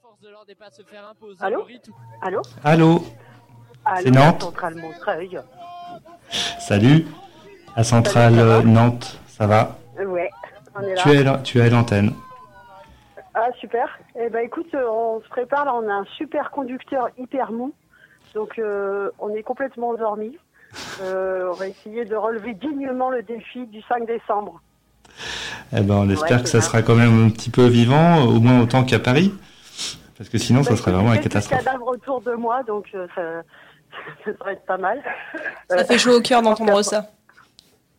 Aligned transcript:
force 0.00 0.20
de 0.20 0.28
l'ordre 0.28 0.46
n'est 0.48 0.54
pas 0.54 0.66
à 0.66 0.70
se 0.70 0.82
faire 0.82 1.08
imposer 1.08 1.42
Allô 1.42 1.62
rythme. 1.62 1.92
Allô 2.22 2.42
Allô 2.64 3.02
C'est 4.02 4.10
Nantes 4.10 4.42
Centrale 4.42 4.74
Montreuil. 4.76 5.38
Salut 6.58 7.06
À 7.76 7.84
Centrale 7.84 8.34
Salut, 8.34 8.38
ça 8.48 8.58
va 8.58 8.62
Nantes, 8.64 9.18
ça 9.26 9.46
va 9.46 9.78
Ouais, 10.06 10.30
on 10.74 10.80
est 10.82 10.94
là. 10.94 11.02
tu 11.02 11.10
es, 11.10 11.22
là- 11.22 11.38
tu 11.42 11.58
es 11.58 11.62
à 11.62 11.68
l'antenne. 11.70 12.14
Ah, 13.34 13.48
super. 13.60 13.98
Eh 14.18 14.28
ben, 14.28 14.44
écoute, 14.44 14.66
euh, 14.74 14.84
on 14.90 15.20
se 15.22 15.28
prépare. 15.28 15.64
Là, 15.64 15.74
on 15.74 15.88
a 15.88 15.92
un 15.92 16.04
super 16.16 16.50
conducteur 16.50 17.08
hyper 17.18 17.52
mou. 17.52 17.72
Donc, 18.34 18.58
euh, 18.58 19.10
on 19.18 19.30
est 19.34 19.42
complètement 19.42 19.90
endormi. 19.90 20.36
Euh, 21.02 21.48
on 21.50 21.54
va 21.54 21.68
essayer 21.68 22.04
de 22.04 22.16
relever 22.16 22.54
dignement 22.54 23.10
le 23.10 23.22
défi 23.22 23.66
du 23.66 23.82
5 23.82 24.06
décembre. 24.06 24.60
Eh 25.76 25.80
ben, 25.80 25.94
on 25.94 26.10
espère 26.10 26.38
Ouais, 26.38 26.42
que 26.42 26.48
ça. 26.48 26.60
sera 26.60 26.82
quand 26.82 26.94
même 26.96 27.26
un 27.26 27.30
petit 27.30 27.50
peu 27.50 27.66
vivant, 27.66 28.22
au 28.24 28.40
moins 28.40 28.60
autant 28.60 28.84
qu'à 28.84 28.98
Paris. 28.98 29.32
Parce 30.20 30.28
que 30.28 30.36
sinon, 30.36 30.62
ça 30.62 30.76
serait 30.76 30.90
vraiment 30.92 31.12
quelques 31.12 31.22
catastrophe. 31.28 31.64
cadavres 31.64 31.88
autour 31.88 32.20
de 32.20 32.34
moi, 32.34 32.62
donc 32.62 32.88
euh, 32.94 33.06
ça, 33.14 33.22
ça 34.24 34.32
devrait 34.32 34.52
être 34.52 34.66
pas 34.66 34.76
mal. 34.76 35.02
Ça 35.70 35.78
Euh, 35.78 35.84
fait 35.84 35.96
chaud 35.96 36.18
au 36.18 36.20
cœur 36.20 36.42
d'entendre 36.42 36.82
ça. 36.82 37.06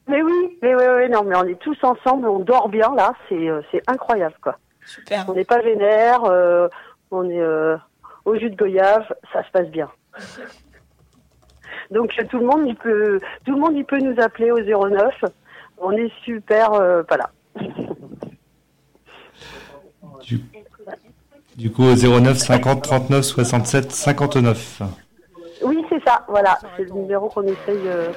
Mais 0.08 0.22
oui, 0.22 0.60
mais 0.62 0.76
oui, 0.76 0.84
oui, 0.98 1.10
non, 1.10 1.24
mais 1.24 1.36
on 1.36 1.46
est 1.46 1.60
tous 1.60 1.78
ensemble, 1.84 2.28
on 2.28 2.38
dort 2.38 2.70
bien 2.70 2.94
là, 2.96 3.14
c'est 3.28 3.50
euh, 3.50 3.62
c'est 3.72 3.82
incroyable 3.88 4.36
quoi. 4.40 4.60
Super. 4.86 5.26
On 5.30 5.34
n'est 5.34 5.46
pas 5.46 5.62
vénère, 5.62 6.24
euh, 6.26 6.68
on 7.10 7.28
est 7.28 7.40
euh, 7.42 7.76
au 8.26 8.36
jus 8.36 8.52
de 8.52 8.56
goyave, 8.56 9.12
ça 9.34 9.44
se 9.44 9.50
passe 9.50 9.70
bien. 9.70 9.90
Donc 11.90 12.14
euh, 12.20 12.26
tout 12.30 12.38
le 12.38 12.46
monde 12.46 12.68
il 12.68 12.76
peut 12.76 13.20
tout 13.46 13.54
le 13.54 13.60
monde 13.60 13.74
il 13.76 13.86
peut 13.86 13.98
nous 14.00 14.22
appeler 14.22 14.52
au 14.52 14.60
09. 14.60 15.26
On 15.80 15.92
est 15.94 16.12
super 16.24 16.74
euh, 16.74 17.02
pas 17.02 17.18
là. 17.18 17.32
Du, 20.24 20.40
du 21.62 21.70
coup, 21.70 21.84
au 21.84 21.94
09 21.96 22.38
50 22.38 22.82
39 22.82 23.24
67 23.24 23.92
59. 23.92 24.82
Oui, 25.64 25.78
c'est 25.90 26.04
ça, 26.04 26.26
voilà, 26.28 26.58
c'est 26.76 26.86
le 26.86 26.92
numéro 26.92 27.30
qu'on 27.30 27.44
essaye 27.44 27.78
euh, 27.86 28.08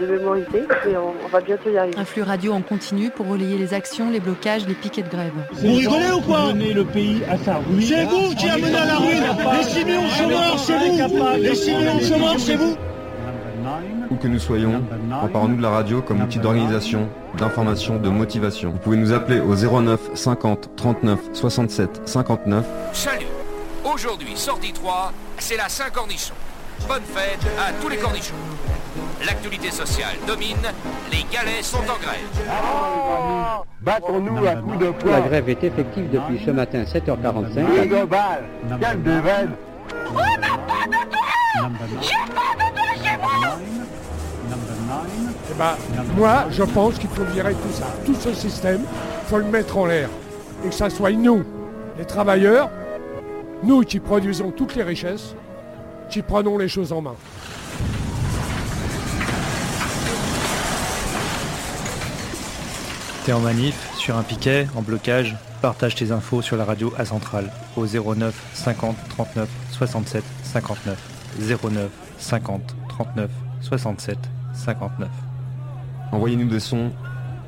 de, 0.00 0.06
de 0.06 0.12
mémoriser 0.12 0.66
et 0.88 0.96
on, 0.96 1.12
on 1.22 1.28
va 1.28 1.42
bientôt 1.42 1.68
y 1.68 1.76
arriver. 1.76 1.98
Un 1.98 2.06
flux 2.06 2.22
radio 2.22 2.52
en 2.54 2.62
continu 2.62 3.10
pour 3.10 3.28
relayer 3.28 3.58
les 3.58 3.74
actions, 3.74 4.10
les 4.10 4.20
blocages, 4.20 4.66
les 4.66 4.72
piquets 4.72 5.02
de 5.02 5.10
grève. 5.10 5.34
Vous 5.52 5.74
rigolez 5.74 6.12
ou 6.16 6.22
quoi 6.22 6.52
le 6.54 6.84
pays 6.84 7.20
à 7.28 7.36
sa 7.36 7.56
ruine. 7.56 7.82
C'est 7.82 8.04
vous 8.06 8.34
qui 8.34 8.48
a 8.48 8.56
mené 8.56 8.74
à 8.74 8.86
la 8.86 8.96
ruine. 8.96 9.22
Les 9.58 9.64
6 9.64 9.84
millions 9.84 10.02
de 10.02 10.08
chômeurs, 10.08 10.58
c'est 10.58 10.78
vous. 10.78 11.42
Les 11.42 11.54
6 11.54 11.70
millions 11.76 11.96
de 11.96 12.02
chômeurs, 12.02 12.40
c'est 12.40 12.56
vous. 12.56 12.76
Où 14.10 14.16
que 14.16 14.28
nous 14.28 14.38
soyons, 14.38 14.82
emparons-nous 15.22 15.56
de 15.56 15.62
la 15.62 15.70
radio 15.70 16.00
comme 16.02 16.22
outil 16.22 16.38
d'organisation, 16.38 17.08
d'information, 17.36 17.96
de 17.98 18.08
motivation. 18.08 18.70
Vous 18.70 18.78
pouvez 18.78 18.96
nous 18.96 19.12
appeler 19.12 19.40
au 19.40 19.54
09 19.54 20.00
50 20.14 20.70
39 20.76 21.18
67 21.32 22.02
59 22.04 22.64
Salut 22.92 23.26
Aujourd'hui, 23.84 24.36
sortie 24.36 24.72
3, 24.72 25.12
c'est 25.38 25.56
la 25.56 25.68
Saint-Cornichon. 25.68 26.34
Bonne 26.88 27.02
fête 27.02 27.40
à 27.58 27.72
tous 27.80 27.88
les 27.88 27.96
cornichons. 27.96 28.34
L'actualité 29.24 29.70
sociale 29.70 30.16
domine, 30.26 30.56
les 31.10 31.24
galets 31.32 31.62
sont 31.62 31.78
en 31.78 31.98
grève. 31.98 32.50
Battons-nous 33.80 34.46
à 34.46 34.56
coups 34.56 34.78
de 34.78 34.86
La 34.86 34.92
poing. 34.92 35.20
grève 35.20 35.48
est 35.48 35.64
effective 35.64 36.10
depuis 36.10 36.42
ce 36.44 36.50
matin 36.50 36.82
7h45. 36.84 37.64
Quelle 37.74 37.88
de 37.88 38.04
balle. 38.04 38.44
Quelle 38.80 39.02
de 39.02 39.10
veine. 39.10 39.50
Eh 45.50 45.54
ben, 45.58 45.76
moi, 46.16 46.44
je 46.50 46.62
pense 46.62 46.98
qu'il 46.98 47.10
faut 47.10 47.24
virer 47.24 47.54
tout 47.54 47.72
ça, 47.72 47.86
tout 48.04 48.14
ce 48.14 48.32
système, 48.34 48.80
il 48.82 49.28
faut 49.28 49.38
le 49.38 49.44
mettre 49.44 49.78
en 49.78 49.86
l'air. 49.86 50.08
Et 50.64 50.68
que 50.68 50.74
ça 50.74 50.90
soit 50.90 51.12
nous, 51.12 51.44
les 51.98 52.04
travailleurs, 52.04 52.70
nous 53.62 53.82
qui 53.82 54.00
produisons 54.00 54.50
toutes 54.50 54.74
les 54.74 54.82
richesses, 54.82 55.34
qui 56.10 56.22
prenons 56.22 56.58
les 56.58 56.68
choses 56.68 56.92
en 56.92 57.02
main. 57.02 57.14
T'es 63.24 63.32
en 63.32 63.40
manif, 63.40 63.74
sur 63.98 64.16
un 64.16 64.22
piquet, 64.22 64.68
en 64.76 64.82
blocage, 64.82 65.34
partage 65.60 65.96
tes 65.96 66.12
infos 66.12 66.42
sur 66.42 66.56
la 66.56 66.64
radio 66.64 66.92
à 66.96 67.04
Centrale 67.04 67.50
au 67.76 67.84
09 67.84 68.32
50 68.54 68.96
39 69.08 69.48
67 69.72 70.22
59 70.44 70.96
09 71.40 71.90
50 72.18 72.76
39 72.88 73.30
67 73.62 74.16
59. 74.56 75.08
Envoyez-nous 76.12 76.48
des 76.48 76.60
sons 76.60 76.92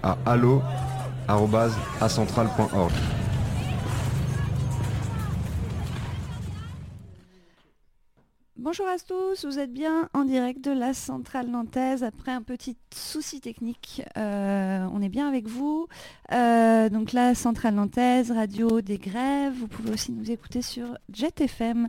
à 0.02 0.16
allo@acentral.org. 0.26 2.92
Bonjour 8.70 8.86
à 8.86 8.98
tous, 8.98 9.46
vous 9.46 9.58
êtes 9.58 9.72
bien 9.72 10.10
en 10.12 10.26
direct 10.26 10.62
de 10.62 10.72
la 10.72 10.92
centrale 10.92 11.46
nantaise 11.46 12.04
après 12.04 12.32
un 12.32 12.42
petit 12.42 12.76
souci 12.94 13.40
technique. 13.40 14.02
Euh, 14.18 14.86
on 14.92 15.00
est 15.00 15.08
bien 15.08 15.26
avec 15.26 15.48
vous. 15.48 15.86
Euh, 16.32 16.90
donc 16.90 17.14
la 17.14 17.34
centrale 17.34 17.76
nantaise, 17.76 18.30
radio 18.30 18.82
des 18.82 18.98
grèves. 18.98 19.54
Vous 19.54 19.68
pouvez 19.68 19.92
aussi 19.92 20.12
nous 20.12 20.30
écouter 20.30 20.60
sur 20.60 20.98
Jet 21.10 21.40
FM 21.40 21.88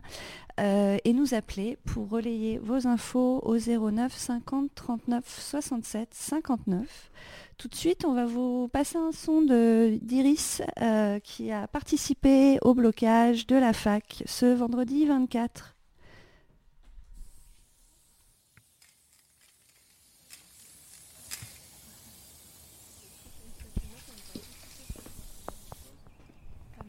euh, 0.58 0.96
et 1.04 1.12
nous 1.12 1.34
appeler 1.34 1.76
pour 1.84 2.08
relayer 2.08 2.56
vos 2.56 2.86
infos 2.86 3.40
au 3.44 3.58
09 3.58 4.16
50 4.16 4.70
39 4.74 5.22
67 5.26 6.08
59. 6.14 7.10
Tout 7.58 7.68
de 7.68 7.74
suite, 7.74 8.06
on 8.06 8.14
va 8.14 8.24
vous 8.24 8.68
passer 8.68 8.96
un 8.96 9.12
son 9.12 9.42
d'Iris 9.42 10.62
qui 11.24 11.52
a 11.52 11.68
participé 11.68 12.58
au 12.62 12.72
blocage 12.72 13.46
de 13.46 13.56
la 13.56 13.74
fac 13.74 14.22
ce 14.24 14.46
vendredi 14.46 15.04
24. 15.04 15.76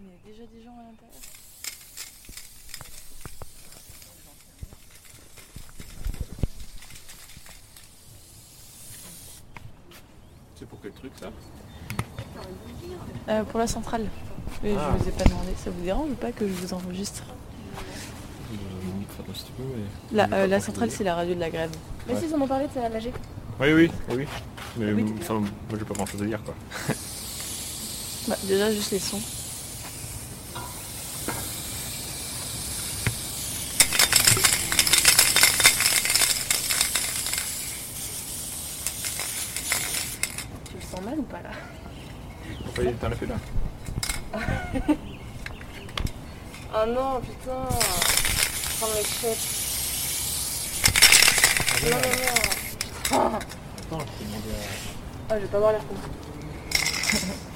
il 0.01 0.07
y 0.07 0.13
a 0.13 0.33
déjà 0.33 0.45
des 0.51 0.63
gens 0.63 0.71
à 0.71 0.83
l'intérieur. 0.83 1.21
C'est 10.55 10.67
pour 10.67 10.81
quel 10.81 10.91
truc 10.91 11.11
ça 11.19 11.31
Euh, 13.31 13.43
pour 13.43 13.59
la 13.59 13.67
centrale. 13.67 14.05
Mais 14.61 14.73
Ah. 14.77 14.91
je 14.97 15.03
vous 15.03 15.09
ai 15.09 15.11
pas 15.13 15.23
demandé. 15.23 15.51
Ça 15.63 15.69
vous 15.71 15.83
dérange 15.83 16.09
ou 16.11 16.15
pas 16.15 16.31
que 16.31 16.45
je 16.47 16.51
vous 16.53 16.73
enregistre? 16.73 17.23
Euh, 18.51 18.55
enfin, 19.09 19.31
si 19.33 19.45
tu 19.45 19.51
peux, 19.53 19.63
mais- 19.63 20.17
La, 20.17 20.27
euh, 20.35 20.47
la 20.47 20.59
centrale, 20.59 20.91
c'est 20.91 21.03
la 21.05 21.15
radio 21.15 21.33
de 21.33 21.39
la 21.39 21.49
grève. 21.49 21.71
Mais 22.07 22.19
si, 22.19 22.25
ils 22.27 22.35
en 22.35 22.41
ont 22.41 22.47
parlé 22.47 22.67
de 22.67 22.73
ça, 22.73 22.89
l'AG. 22.89 23.11
Oui, 23.59 23.73
oui, 23.73 23.91
oui, 24.09 24.15
oui. 24.17 24.27
Mais 24.77 24.91
Oui, 24.93 25.13
enfin, 25.21 25.35
moi 25.35 25.49
j'ai 25.77 25.85
pas 25.85 25.93
grand 25.93 26.05
chose 26.05 26.21
à 26.21 26.25
dire 26.25 26.41
quoi. 26.43 26.53
Bah, 28.27 28.35
déjà, 28.43 28.71
juste 28.71 28.91
les 28.91 28.99
sons. 28.99 29.19
Tu 40.69 40.75
le 40.75 40.81
sens 40.81 41.01
mal 41.03 41.19
ou 41.19 41.23
pas 41.23 41.41
là? 41.41 41.51
Pourquoi 42.73 42.93
t'en 42.93 43.11
a 43.11 43.15
fait 43.15 43.25
là 43.25 43.35
Oh 46.73 46.85
non, 46.87 47.19
putain 47.19 47.67
Prends 48.79 48.93
les 48.95 49.03
chèques. 49.03 49.37
Non, 51.83 51.89
non, 51.91 51.99
non 53.11 53.35
Attends, 53.35 53.99
je 53.99 54.11
t'ai 54.17 54.25
demandé 54.25 54.51
à. 54.51 54.55
Ah, 55.29 55.35
je 55.35 55.41
vais 55.41 55.47
pas 55.47 55.59
voir 55.59 55.71
l'air 55.73 55.81
con. 55.87 55.95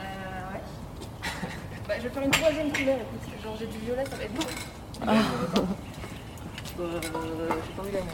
Euh, 0.00 0.52
ouais. 0.52 0.60
bah, 1.86 1.94
je 1.98 2.02
vais 2.02 2.08
faire 2.08 2.22
une 2.22 2.30
troisième 2.30 2.72
couleur, 2.72 2.96
écoute. 2.96 3.42
Genre, 3.42 3.56
j'ai 3.58 3.66
du 3.66 3.78
violet, 3.78 4.04
ça 4.06 4.16
va 4.16 4.24
être 4.24 4.34
beau. 4.34 4.42
Ah. 5.06 5.12
Euh, 6.80 7.00
j'ai 7.02 7.72
pas 7.74 7.82
envie 7.82 7.92
d'aller. 7.92 8.06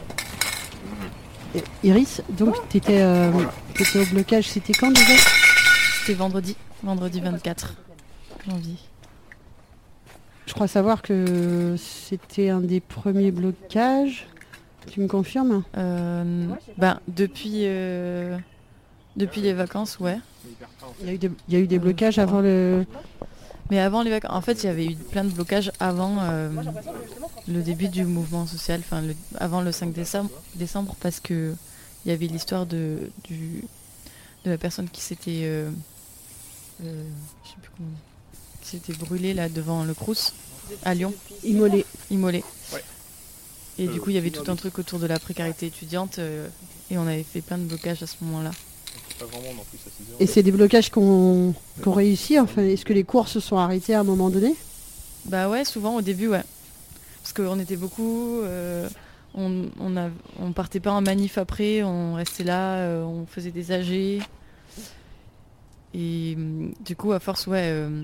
Et 1.55 1.63
Iris, 1.87 2.21
donc 2.29 2.53
tu 2.67 2.77
étais, 2.77 3.01
au 3.01 4.05
blocage, 4.11 4.49
c'était 4.49 4.73
quand 4.73 4.91
déjà 4.91 5.13
C'était 5.99 6.15
vendredi, 6.15 6.57
vendredi 6.83 7.21
24 7.21 7.75
janvier. 8.45 8.75
crois 10.49 10.67
savoir 10.67 11.01
que 11.01 11.75
c'était 11.77 12.49
un 12.49 12.59
des 12.59 12.81
premiers 12.81 13.31
blocages. 13.31 14.27
Tu 14.91 14.99
me 14.99 15.07
confirmes? 15.07 15.63
Euh, 15.77 16.47
ben, 16.77 16.99
depuis, 17.07 17.61
euh, 17.63 18.37
depuis 19.15 19.39
les 19.39 19.53
vacances, 19.53 19.97
ouais. 20.01 20.19
Il 20.99 21.07
y 21.07 21.09
a 21.09 21.13
eu 21.13 21.17
des, 21.17 21.31
il 21.47 21.53
y 21.53 21.57
a 21.57 21.59
eu 21.61 21.67
des 21.67 21.79
blocages 21.79 22.19
avant 22.19 22.41
le. 22.41 22.85
Mais 23.71 23.79
avant 23.79 24.01
les 24.01 24.09
vacances, 24.09 24.35
en 24.35 24.41
fait, 24.41 24.61
il 24.63 24.65
y 24.65 24.69
avait 24.69 24.87
eu 24.87 24.95
plein 24.95 25.23
de 25.23 25.29
blocages 25.29 25.71
avant 25.79 26.17
euh, 26.19 26.49
le 27.47 27.61
début 27.61 27.87
du 27.87 28.03
mouvement 28.03 28.45
social, 28.45 28.81
enfin 28.81 29.03
avant 29.39 29.61
le 29.61 29.71
5 29.71 29.93
décembre, 29.93 30.31
décembre 30.55 30.93
parce 30.99 31.21
que 31.21 31.53
il 32.07 32.11
y 32.11 32.13
avait 32.13 32.27
l'histoire 32.27 32.65
de, 32.65 33.11
du, 33.25 33.63
de 34.45 34.49
la 34.51 34.57
personne 34.57 34.87
qui 34.89 35.01
s'était, 35.01 35.41
euh, 35.43 35.69
euh, 36.83 37.03
je 37.43 37.49
sais 37.49 37.55
plus 37.61 37.69
comment, 37.75 37.89
qui 38.61 38.69
s'était 38.69 38.93
brûlée 38.93 39.33
là 39.33 39.49
devant 39.49 39.83
le 39.83 39.93
Crous 39.93 40.33
à 40.85 40.93
Lyon. 40.93 41.13
Immolé. 41.43 41.85
Immolé. 42.09 42.43
Ouais. 42.73 42.81
Et 43.77 43.87
Euh, 43.89 43.91
du 43.91 43.99
coup, 43.99 44.09
il 44.09 44.15
y 44.15 44.17
avait 44.17 44.29
tout 44.29 44.49
un 44.49 44.55
truc 44.55 44.79
autour 44.79 44.99
de 44.99 45.05
la 45.05 45.19
précarité 45.19 45.65
étudiante 45.65 46.17
euh, 46.19 46.47
et 46.89 46.97
on 46.97 47.05
avait 47.05 47.23
fait 47.23 47.41
plein 47.41 47.57
de 47.57 47.63
blocages 47.65 48.01
à 48.03 48.07
ce 48.07 48.15
moment-là. 48.21 48.51
Pas 49.19 49.25
vraiment 49.25 49.53
non 49.53 49.63
plus 49.69 49.77
à 49.85 49.89
6 50.05 50.11
heures. 50.13 50.17
Et 50.21 50.27
c'est 50.27 50.43
des 50.43 50.51
blocages 50.53 50.89
qu'on 50.89 51.53
qu'on 51.83 51.91
réussit. 51.91 52.39
Enfin, 52.39 52.63
est-ce 52.63 52.85
que 52.85 52.93
les 52.93 53.03
cours 53.03 53.27
se 53.27 53.41
sont 53.41 53.57
arrêtés 53.57 53.93
à 53.95 53.99
un 53.99 54.03
moment 54.05 54.29
donné? 54.29 54.55
Bah 55.25 55.49
ouais, 55.49 55.65
souvent 55.65 55.95
au 55.97 56.01
début, 56.01 56.29
ouais. 56.29 56.43
Parce 57.21 57.33
qu'on 57.33 57.59
était 57.59 57.75
beaucoup, 57.75 58.39
euh, 58.43 58.87
on, 59.37 59.69
on, 59.79 59.95
a, 59.95 60.09
on 60.39 60.51
partait 60.51 60.79
pas 60.79 60.91
en 60.91 61.01
manif 61.01 61.37
après, 61.37 61.83
on 61.83 62.15
restait 62.15 62.43
là, 62.43 62.77
euh, 62.77 63.03
on 63.03 63.25
faisait 63.25 63.51
des 63.51 63.71
AG. 63.71 64.21
Et 65.93 66.33
hum, 66.35 66.73
du 66.83 66.95
coup, 66.95 67.11
à 67.13 67.19
force, 67.19 67.47
ouais, 67.47 67.69
euh, 67.71 68.03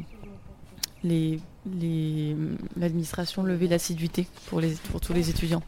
les, 1.03 1.39
les, 1.65 2.35
l'administration 2.77 3.43
levait 3.43 3.67
l'assiduité 3.67 4.27
pour, 4.45 4.61
les, 4.61 4.75
pour 4.91 5.01
tous 5.01 5.13
les 5.13 5.29
étudiants. 5.29 5.63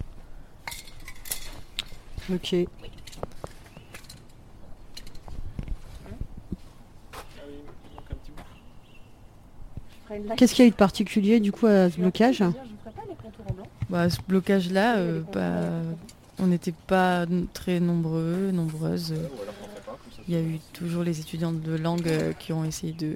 Ok. 2.31 2.56
Qu'est-ce 10.38 10.53
qu'il 10.53 10.63
y 10.63 10.65
a 10.65 10.67
eu 10.67 10.71
de 10.71 10.75
particulier 10.75 11.39
du 11.39 11.51
coup 11.51 11.65
à 11.65 11.89
ce 11.89 11.97
blocage? 12.00 12.44
Bah, 13.90 14.10
ce 14.10 14.18
blocage-là, 14.28 14.98
euh, 14.98 15.22
bah, 15.32 15.70
on 16.40 16.48
n'était 16.48 16.74
pas 16.88 17.26
très 17.54 17.80
nombreux, 17.80 18.52
nombreuses. 18.52 19.14
Il 20.28 20.34
y 20.34 20.38
a 20.38 20.42
eu 20.42 20.60
toujours 20.74 21.04
les 21.04 21.20
étudiants 21.20 21.52
de 21.52 21.76
langue 21.76 22.08
euh, 22.08 22.34
qui 22.34 22.52
ont 22.52 22.66
essayé 22.66 22.94
de 22.94 23.14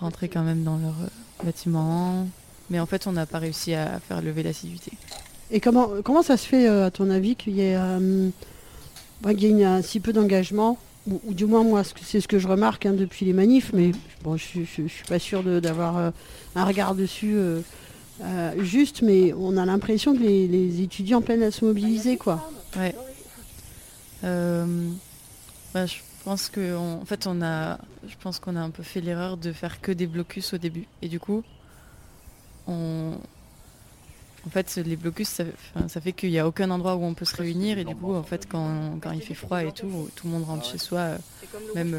rentrer 0.00 0.28
quand 0.28 0.42
même 0.42 0.64
dans 0.64 0.76
leur 0.78 0.94
euh, 1.04 1.44
bâtiment. 1.44 2.26
Mais 2.70 2.80
en 2.80 2.86
fait, 2.86 3.06
on 3.06 3.12
n'a 3.12 3.24
pas 3.24 3.38
réussi 3.38 3.72
à 3.74 4.00
faire 4.00 4.20
lever 4.20 4.42
l'assiduité. 4.42 4.92
Et 5.50 5.60
comment, 5.60 5.88
comment 6.04 6.22
ça 6.22 6.36
se 6.36 6.46
fait, 6.46 6.68
euh, 6.68 6.86
à 6.86 6.90
ton 6.90 7.08
avis, 7.08 7.36
qu'il 7.36 7.54
y 7.54 7.60
ait, 7.60 7.76
euh, 7.76 8.28
bah, 9.22 9.32
qu'il 9.32 9.44
y 9.44 9.46
ait 9.46 9.50
une- 9.50 9.62
un 9.62 9.80
si 9.82 10.00
peu 10.00 10.12
d'engagement? 10.12 10.76
Ou, 11.08 11.20
ou 11.24 11.32
du 11.34 11.46
moins, 11.46 11.62
moi, 11.62 11.82
c'est 12.02 12.20
ce 12.20 12.28
que 12.28 12.38
je 12.40 12.48
remarque 12.48 12.84
hein, 12.84 12.92
depuis 12.92 13.24
les 13.24 13.32
manifs, 13.32 13.70
mais 13.72 13.92
bon, 14.24 14.36
je 14.36 14.58
ne 14.82 14.88
suis 14.88 15.04
pas 15.08 15.20
sûre 15.20 15.42
d'avoir 15.44 15.96
euh, 15.96 16.10
un 16.56 16.64
regard 16.64 16.94
dessus 16.96 17.34
euh, 17.36 17.60
euh, 18.20 18.62
juste, 18.62 19.02
mais 19.02 19.32
on 19.32 19.56
a 19.56 19.64
l'impression 19.64 20.14
que 20.14 20.20
les, 20.20 20.80
étudiants 20.82 21.22
peinent 21.22 21.42
à 21.42 21.50
se 21.50 21.64
mobiliser, 21.64 22.16
quoi. 22.16 22.50
Euh, 24.24 24.90
bah, 25.72 25.86
je 25.86 25.96
pense 26.24 26.48
que 26.48 26.76
en 26.76 27.04
fait 27.04 27.26
on 27.26 27.40
a 27.40 27.78
qu'on 28.42 28.56
a 28.56 28.60
un 28.60 28.70
peu 28.70 28.82
fait 28.82 29.00
l'erreur 29.00 29.36
de 29.36 29.52
faire 29.52 29.80
que 29.80 29.92
des 29.92 30.06
blocus 30.06 30.54
au 30.54 30.58
début. 30.58 30.86
Et 31.02 31.08
du 31.08 31.20
coup 31.20 31.44
on 32.66 33.12
en 34.46 34.50
fait 34.50 34.76
les 34.76 34.96
blocus 34.96 35.28
ça, 35.28 36.00
fait 36.00 36.12
qu'il 36.12 36.30
n'y 36.30 36.38
a 36.38 36.46
aucun 36.46 36.70
endroit 36.70 36.96
où 36.96 37.04
on 37.04 37.14
peut 37.14 37.24
se 37.24 37.36
réunir. 37.36 37.78
Et 37.78 37.84
du 37.84 37.94
coup 37.94 38.12
en 38.12 38.24
fait 38.24 38.48
quand, 38.48 38.98
il 39.14 39.22
fait 39.22 39.34
froid 39.34 39.62
et 39.62 39.72
tout 39.72 40.10
tout 40.16 40.26
le 40.26 40.32
monde 40.32 40.44
rentre 40.44 40.64
chez 40.64 40.78
soi 40.78 40.98
euh, 40.98 41.18
même 41.74 41.96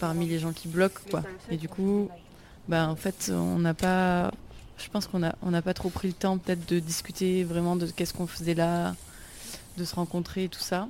parmi 0.00 0.26
les 0.26 0.40
gens 0.40 0.52
qui 0.52 0.66
bloquent 0.66 1.02
quoi. 1.08 1.22
Et 1.50 1.56
du 1.56 1.68
coup 1.68 2.10
bah 2.68 2.88
en 2.88 2.96
fait 2.96 3.30
on 3.32 3.60
n'a 3.60 3.74
pas 3.74 4.32
je 4.78 4.88
pense 4.88 5.06
qu'on 5.06 5.22
a 5.22 5.34
on 5.42 5.50
n'a 5.50 5.62
pas 5.62 5.74
trop 5.74 5.88
pris 5.90 6.08
le 6.08 6.14
temps 6.14 6.38
peut-être 6.38 6.68
de 6.68 6.78
discuter 6.78 7.44
vraiment 7.44 7.76
de 7.76 7.86
qu'est-ce 7.86 8.12
qu'on 8.14 8.26
faisait 8.26 8.54
là 8.54 8.94
de 9.76 9.84
se 9.84 9.94
rencontrer 9.94 10.44
et 10.44 10.48
tout 10.48 10.60
ça. 10.60 10.88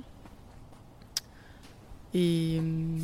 Et, 2.13 2.57
hum, 2.59 2.99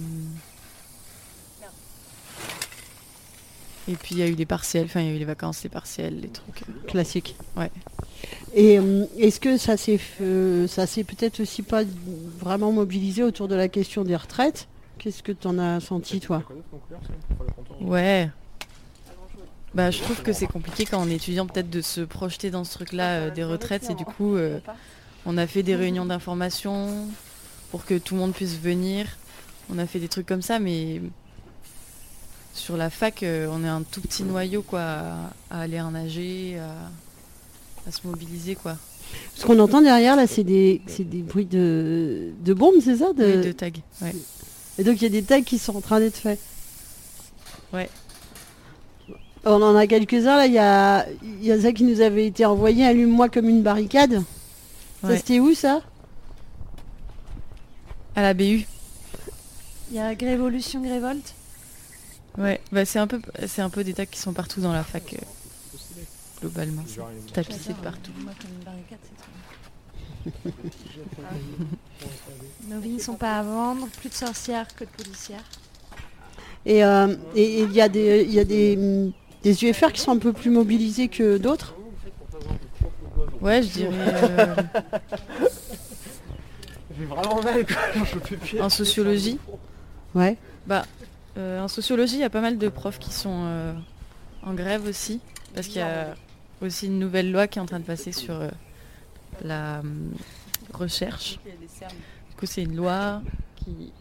et 3.87 3.95
puis 3.95 4.15
il 4.15 4.19
y 4.19 4.21
a 4.23 4.27
eu 4.27 4.33
les 4.35 4.45
partiels, 4.45 4.85
enfin 4.85 5.01
il 5.01 5.07
y 5.07 5.09
a 5.09 5.15
eu 5.15 5.19
les 5.19 5.25
vacances, 5.25 5.61
les 5.63 5.69
partiels, 5.69 6.19
les 6.21 6.29
trucs. 6.29 6.61
euh, 6.63 6.87
Classique. 6.87 7.35
Ouais. 7.57 7.69
Et 8.53 8.79
euh, 8.79 9.05
est-ce 9.17 9.39
que 9.41 9.57
ça 9.57 9.75
s'est 9.75 9.99
euh, 10.21 10.67
ça 10.67 10.87
s'est 10.87 11.03
peut-être 11.03 11.41
aussi 11.41 11.63
pas 11.63 11.83
vraiment 12.39 12.71
mobilisé 12.71 13.23
autour 13.23 13.47
de 13.49 13.55
la 13.55 13.67
question 13.67 14.03
des 14.03 14.15
retraites? 14.15 14.67
Qu'est-ce 14.99 15.21
que 15.21 15.33
tu 15.33 15.47
en 15.47 15.59
as 15.59 15.81
senti, 15.81 16.21
toi? 16.21 16.43
Ouais. 17.81 18.29
Bah, 19.73 19.89
je 19.89 19.99
trouve 20.01 20.21
que 20.21 20.33
c'est 20.33 20.45
compliqué 20.47 20.85
quand 20.85 21.01
on 21.01 21.07
est 21.09 21.15
étudiant 21.15 21.47
peut-être 21.47 21.69
de 21.69 21.81
se 21.81 22.01
projeter 22.01 22.51
dans 22.51 22.63
ce 22.63 22.73
truc-là 22.73 23.13
euh, 23.13 23.31
des 23.31 23.43
retraites. 23.43 23.89
Et 23.89 23.95
du 23.95 24.05
coup, 24.05 24.35
euh, 24.35 24.59
on 25.25 25.35
a 25.37 25.47
fait 25.47 25.63
des 25.63 25.75
réunions 25.75 26.05
d'information 26.05 27.07
pour 27.71 27.83
que 27.85 27.97
tout 27.97 28.13
le 28.13 28.19
monde 28.21 28.33
puisse 28.33 28.55
venir. 28.59 29.07
On 29.71 29.79
a 29.79 29.87
fait 29.87 29.99
des 29.99 30.09
trucs 30.09 30.27
comme 30.27 30.43
ça, 30.43 30.59
mais 30.59 31.01
sur 32.53 32.77
la 32.77 32.91
fac, 32.91 33.23
euh, 33.23 33.47
on 33.51 33.63
est 33.63 33.67
un 33.67 33.81
tout 33.81 34.01
petit 34.01 34.23
noyau 34.23 34.61
quoi, 34.61 34.81
à, 34.81 35.13
à 35.49 35.61
aller 35.61 35.81
en 35.81 35.91
nager, 35.91 36.59
à, 36.59 37.89
à 37.89 37.91
se 37.91 38.05
mobiliser 38.05 38.53
quoi. 38.55 38.77
Ce 39.35 39.45
qu'on 39.45 39.59
entend 39.59 39.81
derrière, 39.81 40.15
là, 40.15 40.27
c'est 40.27 40.43
des, 40.43 40.81
des 40.99 41.21
bruits 41.21 41.45
de, 41.45 42.29
de 42.41 42.53
bombes, 42.53 42.75
c'est 42.83 42.97
ça 42.97 43.07
Oui, 43.17 43.37
de 43.41 43.51
tags, 43.51 43.69
ouais. 44.01 44.15
Et 44.77 44.83
donc, 44.83 44.97
il 45.01 45.03
y 45.03 45.05
a 45.07 45.09
des 45.09 45.23
tags 45.23 45.41
qui 45.41 45.59
sont 45.59 45.75
en 45.75 45.81
train 45.81 45.99
d'être 45.99 46.17
faits. 46.17 46.39
Ouais. 47.73 47.89
On 49.45 49.61
en 49.61 49.75
a 49.75 49.87
quelques-uns, 49.87 50.37
là. 50.37 50.45
Il 50.47 50.53
y 50.53 50.57
a, 50.59 51.05
il 51.21 51.43
y 51.43 51.51
a 51.51 51.61
ça 51.61 51.71
qui 51.73 51.83
nous 51.83 51.99
avait 52.01 52.25
été 52.27 52.45
envoyé, 52.45 52.85
allume-moi 52.85 53.29
comme 53.29 53.49
une 53.49 53.61
barricade. 53.61 54.23
Ça, 55.01 55.17
c'était 55.17 55.39
où, 55.39 55.53
ça? 55.53 55.81
À 58.15 58.21
la 58.21 58.33
BU. 58.33 58.65
Il 59.91 59.97
y 59.97 59.99
a 59.99 60.15
Grévolution, 60.15 60.81
Grévolte. 60.81 61.33
Ouais, 62.37 62.61
bah 62.71 62.83
c'est 62.85 62.97
un 62.99 63.05
peu 63.05 63.21
c'est 63.45 63.61
un 63.61 63.69
peu 63.69 63.83
des 63.83 63.93
tags 63.93 64.05
qui 64.07 64.17
sont 64.17 64.33
partout 64.33 64.59
dans 64.59 64.73
la 64.73 64.83
fac 64.83 65.13
euh, 65.13 65.17
globalement, 66.41 66.83
c'est 66.87 67.31
tapissé 67.31 67.73
de 67.73 67.77
partout. 67.79 68.11
Moi, 68.23 68.31
comme 68.41 68.49
une 68.57 68.63
barricade, 68.63 68.97
c'est 69.03 70.41
trop. 70.51 70.51
Nos 72.69 72.79
vies 72.79 72.93
ne 72.93 72.99
sont 72.99 73.15
pas 73.15 73.37
à 73.37 73.43
vendre, 73.43 73.87
plus 73.99 74.09
de 74.09 74.15
sorcières 74.15 74.67
que 74.75 74.83
de 74.83 74.89
policières. 74.89 75.43
Et 76.65 76.83
euh, 76.83 77.15
et- 77.35 77.59
et 77.59 77.63
il 77.63 77.71
y 77.73 77.81
a 77.81 77.89
des, 77.89 78.23
il 78.27 78.33
y 78.33 78.39
a 78.39 78.45
des, 78.45 79.11
des 79.43 79.63
UFR 79.65 79.91
qui 79.91 80.01
sont 80.01 80.11
un 80.11 80.17
peu 80.17 80.33
plus 80.33 80.49
mobilisés 80.49 81.07
que 81.09 81.37
d'autres. 81.37 81.75
Ouais, 83.41 83.61
je 83.61 83.67
dirais 83.69 83.91
euh, 84.39 84.55
J'ai 86.97 87.05
vraiment 87.05 87.41
mal, 87.41 87.65
quoi. 87.65 88.03
Peux 88.29 88.37
plus. 88.37 88.61
en 88.61 88.69
sociologie. 88.69 89.39
Ouais. 90.15 90.37
Bah 90.67 90.85
euh, 91.37 91.59
en 91.61 91.67
sociologie, 91.67 92.15
il 92.15 92.19
y 92.19 92.23
a 92.25 92.29
pas 92.29 92.41
mal 92.41 92.57
de 92.57 92.69
profs 92.69 92.99
qui 92.99 93.11
sont 93.11 93.45
euh, 93.45 93.73
en 94.43 94.53
grève 94.53 94.85
aussi 94.87 95.19
parce 95.55 95.67
qu'il 95.67 95.77
y 95.77 95.81
a 95.81 96.15
aussi 96.61 96.85
une 96.87 96.99
nouvelle 96.99 97.31
loi 97.31 97.47
qui 97.47 97.57
est 97.59 97.61
en 97.61 97.65
train 97.65 97.79
de 97.79 97.85
passer 97.85 98.11
sur 98.11 98.35
euh, 98.35 98.49
la 99.43 99.81
recherche. 100.73 101.39
Du 102.29 102.35
coup, 102.37 102.45
c'est 102.45 102.61
une 102.63 102.75
loi 102.75 103.21
qui 103.55 103.91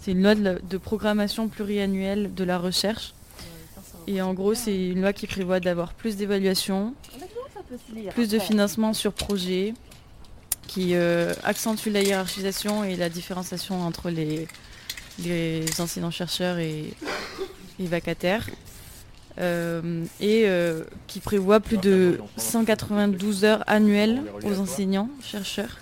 c'est 0.00 0.12
une 0.12 0.22
loi 0.22 0.34
de, 0.34 0.42
la- 0.42 0.58
de 0.58 0.78
programmation 0.78 1.48
pluriannuelle 1.48 2.34
de 2.34 2.44
la 2.44 2.58
recherche. 2.58 3.14
Et 4.08 4.22
en 4.22 4.32
gros, 4.32 4.54
c'est 4.54 4.88
une 4.88 5.02
loi 5.02 5.12
qui 5.12 5.26
prévoit 5.26 5.60
d'avoir 5.60 5.92
plus 5.92 6.16
d'évaluation, 6.16 6.94
plus 8.12 8.30
de 8.30 8.38
financement 8.38 8.94
sur 8.94 9.12
projet, 9.12 9.74
qui 10.66 10.94
euh, 10.94 11.34
accentue 11.44 11.90
la 11.90 12.00
hiérarchisation 12.00 12.84
et 12.84 12.96
la 12.96 13.10
différenciation 13.10 13.82
entre 13.82 14.08
les, 14.08 14.46
enseignants-chercheurs 15.78 16.56
et, 16.56 16.94
et 17.78 17.86
vacataires. 17.86 18.48
Euh, 19.40 20.06
et 20.20 20.44
euh, 20.46 20.84
qui 21.06 21.20
prévoit 21.20 21.60
plus 21.60 21.76
de 21.76 22.18
192 22.38 23.44
heures 23.44 23.62
annuelles 23.66 24.22
aux 24.42 24.58
enseignants-chercheurs, 24.58 25.76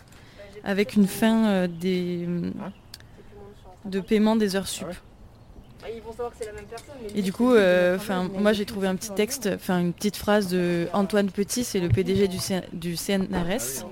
avec 0.64 0.94
une 0.94 1.06
fin 1.06 1.68
de 1.68 2.50
paiement 4.00 4.34
des 4.34 4.56
heures 4.56 4.66
sup. 4.66 4.88
Ils 5.94 6.02
vont 6.02 6.10
savoir 6.10 6.30
que 6.30 6.36
c'est 6.40 6.46
la 6.46 6.52
même 6.52 6.64
personne. 6.64 6.94
mais 7.02 7.18
Et 7.18 7.22
du 7.22 7.32
coup, 7.32 7.52
euh, 7.54 7.96
enfin, 7.96 8.28
moi 8.38 8.52
j'ai 8.52 8.64
trouvé 8.64 8.88
un 8.88 8.96
petit 8.96 9.10
texte, 9.12 9.48
enfin 9.54 9.78
une 9.80 9.92
petite 9.92 10.16
phrase 10.16 10.48
de 10.48 10.88
Antoine 10.92 11.30
Petit, 11.30 11.64
c'est 11.64 11.80
le 11.80 11.88
PDG 11.88 12.28
du, 12.28 12.38
C- 12.38 12.62
du 12.72 12.96
CNRS, 12.96 13.84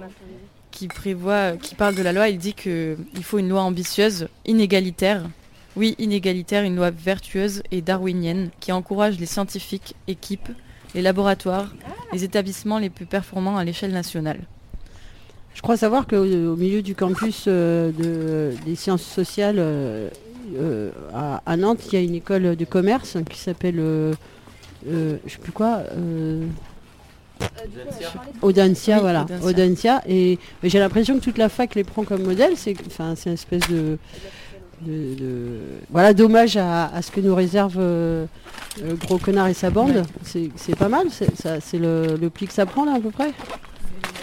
qui 0.70 0.88
prévoit, 0.88 1.52
qui 1.56 1.74
parle 1.74 1.94
de 1.94 2.02
la 2.02 2.12
loi. 2.12 2.28
Il 2.28 2.38
dit 2.38 2.54
que 2.54 2.96
il 3.14 3.22
faut 3.22 3.38
une 3.38 3.48
loi 3.48 3.62
ambitieuse, 3.62 4.28
inégalitaire. 4.44 5.22
Oui, 5.76 5.94
inégalitaire, 5.98 6.62
une 6.64 6.76
loi 6.76 6.90
vertueuse 6.90 7.62
et 7.72 7.80
darwinienne 7.82 8.50
qui 8.60 8.70
encourage 8.72 9.18
les 9.18 9.26
scientifiques, 9.26 9.94
équipes 10.08 10.48
les 10.94 11.02
laboratoires, 11.02 11.74
les 12.12 12.22
établissements 12.22 12.78
les 12.78 12.90
plus 12.90 13.06
performants 13.06 13.56
à 13.56 13.64
l'échelle 13.64 13.90
nationale. 13.92 14.38
Je 15.54 15.60
crois 15.62 15.76
savoir 15.76 16.06
qu'au 16.06 16.18
au 16.24 16.56
milieu 16.56 16.82
du 16.82 16.94
campus 16.94 17.44
euh, 17.48 17.90
de, 17.92 18.54
des 18.64 18.76
sciences 18.76 19.02
sociales 19.02 19.56
euh, 19.58 20.08
euh, 20.56 20.90
à, 21.14 21.42
à 21.46 21.56
Nantes, 21.56 21.80
il 21.86 21.92
y 21.94 21.96
a 21.96 22.00
une 22.04 22.14
école 22.14 22.56
de 22.56 22.64
commerce 22.64 23.16
qui 23.30 23.38
s'appelle, 23.38 23.76
euh, 23.78 24.14
euh, 24.88 25.16
je 25.26 25.32
sais 25.32 25.38
plus 25.38 25.52
quoi, 25.52 25.82
euh, 25.96 26.46
Audencia, 28.42 28.96
Oui, 28.96 29.00
voilà, 29.00 29.26
Audencia. 29.42 30.02
Et 30.08 30.38
j'ai 30.62 30.78
l'impression 30.78 31.18
que 31.18 31.24
toute 31.24 31.38
la 31.38 31.48
fac 31.48 31.74
les 31.74 31.84
prend 31.84 32.04
comme 32.04 32.22
modèle. 32.22 32.52
C'est, 32.56 32.74
enfin, 32.86 33.14
c'est 33.16 33.30
une 33.30 33.34
espèce 33.34 33.68
de, 33.68 33.98
de, 34.82 35.14
de- 35.14 35.60
voilà, 35.90 36.14
dommage 36.14 36.56
à, 36.56 36.86
à 36.86 37.02
ce 37.02 37.10
que 37.10 37.20
nous 37.20 37.34
réserve 37.34 37.78
Gros 39.00 39.18
Connard 39.18 39.48
et 39.48 39.54
sa 39.54 39.70
bande. 39.70 40.04
C'est, 40.22 40.50
c'est 40.56 40.76
pas 40.76 40.88
mal. 40.88 41.08
C'est, 41.10 41.34
ça, 41.36 41.60
c'est 41.60 41.78
le, 41.78 42.16
le 42.20 42.30
pli 42.30 42.46
que 42.46 42.52
ça 42.52 42.66
prend 42.66 42.84
là 42.84 42.94
à 42.94 43.00
peu 43.00 43.10
près. 43.10 43.32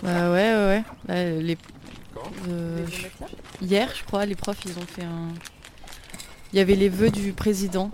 Bah 0.04 0.32
ouais, 0.32 0.54
ouais, 0.54 0.66
ouais. 0.68 0.84
Là, 1.08 1.32
les... 1.42 1.58
Hier, 3.62 3.90
je 3.96 4.04
crois, 4.06 4.26
les 4.26 4.36
profs, 4.36 4.60
ils 4.66 4.72
ont 4.72 4.86
fait 4.88 5.04
un... 5.04 5.28
Il 6.54 6.58
y 6.58 6.60
avait 6.60 6.76
les 6.76 6.90
vœux 6.90 7.10
du 7.12 7.34
président 7.34 7.92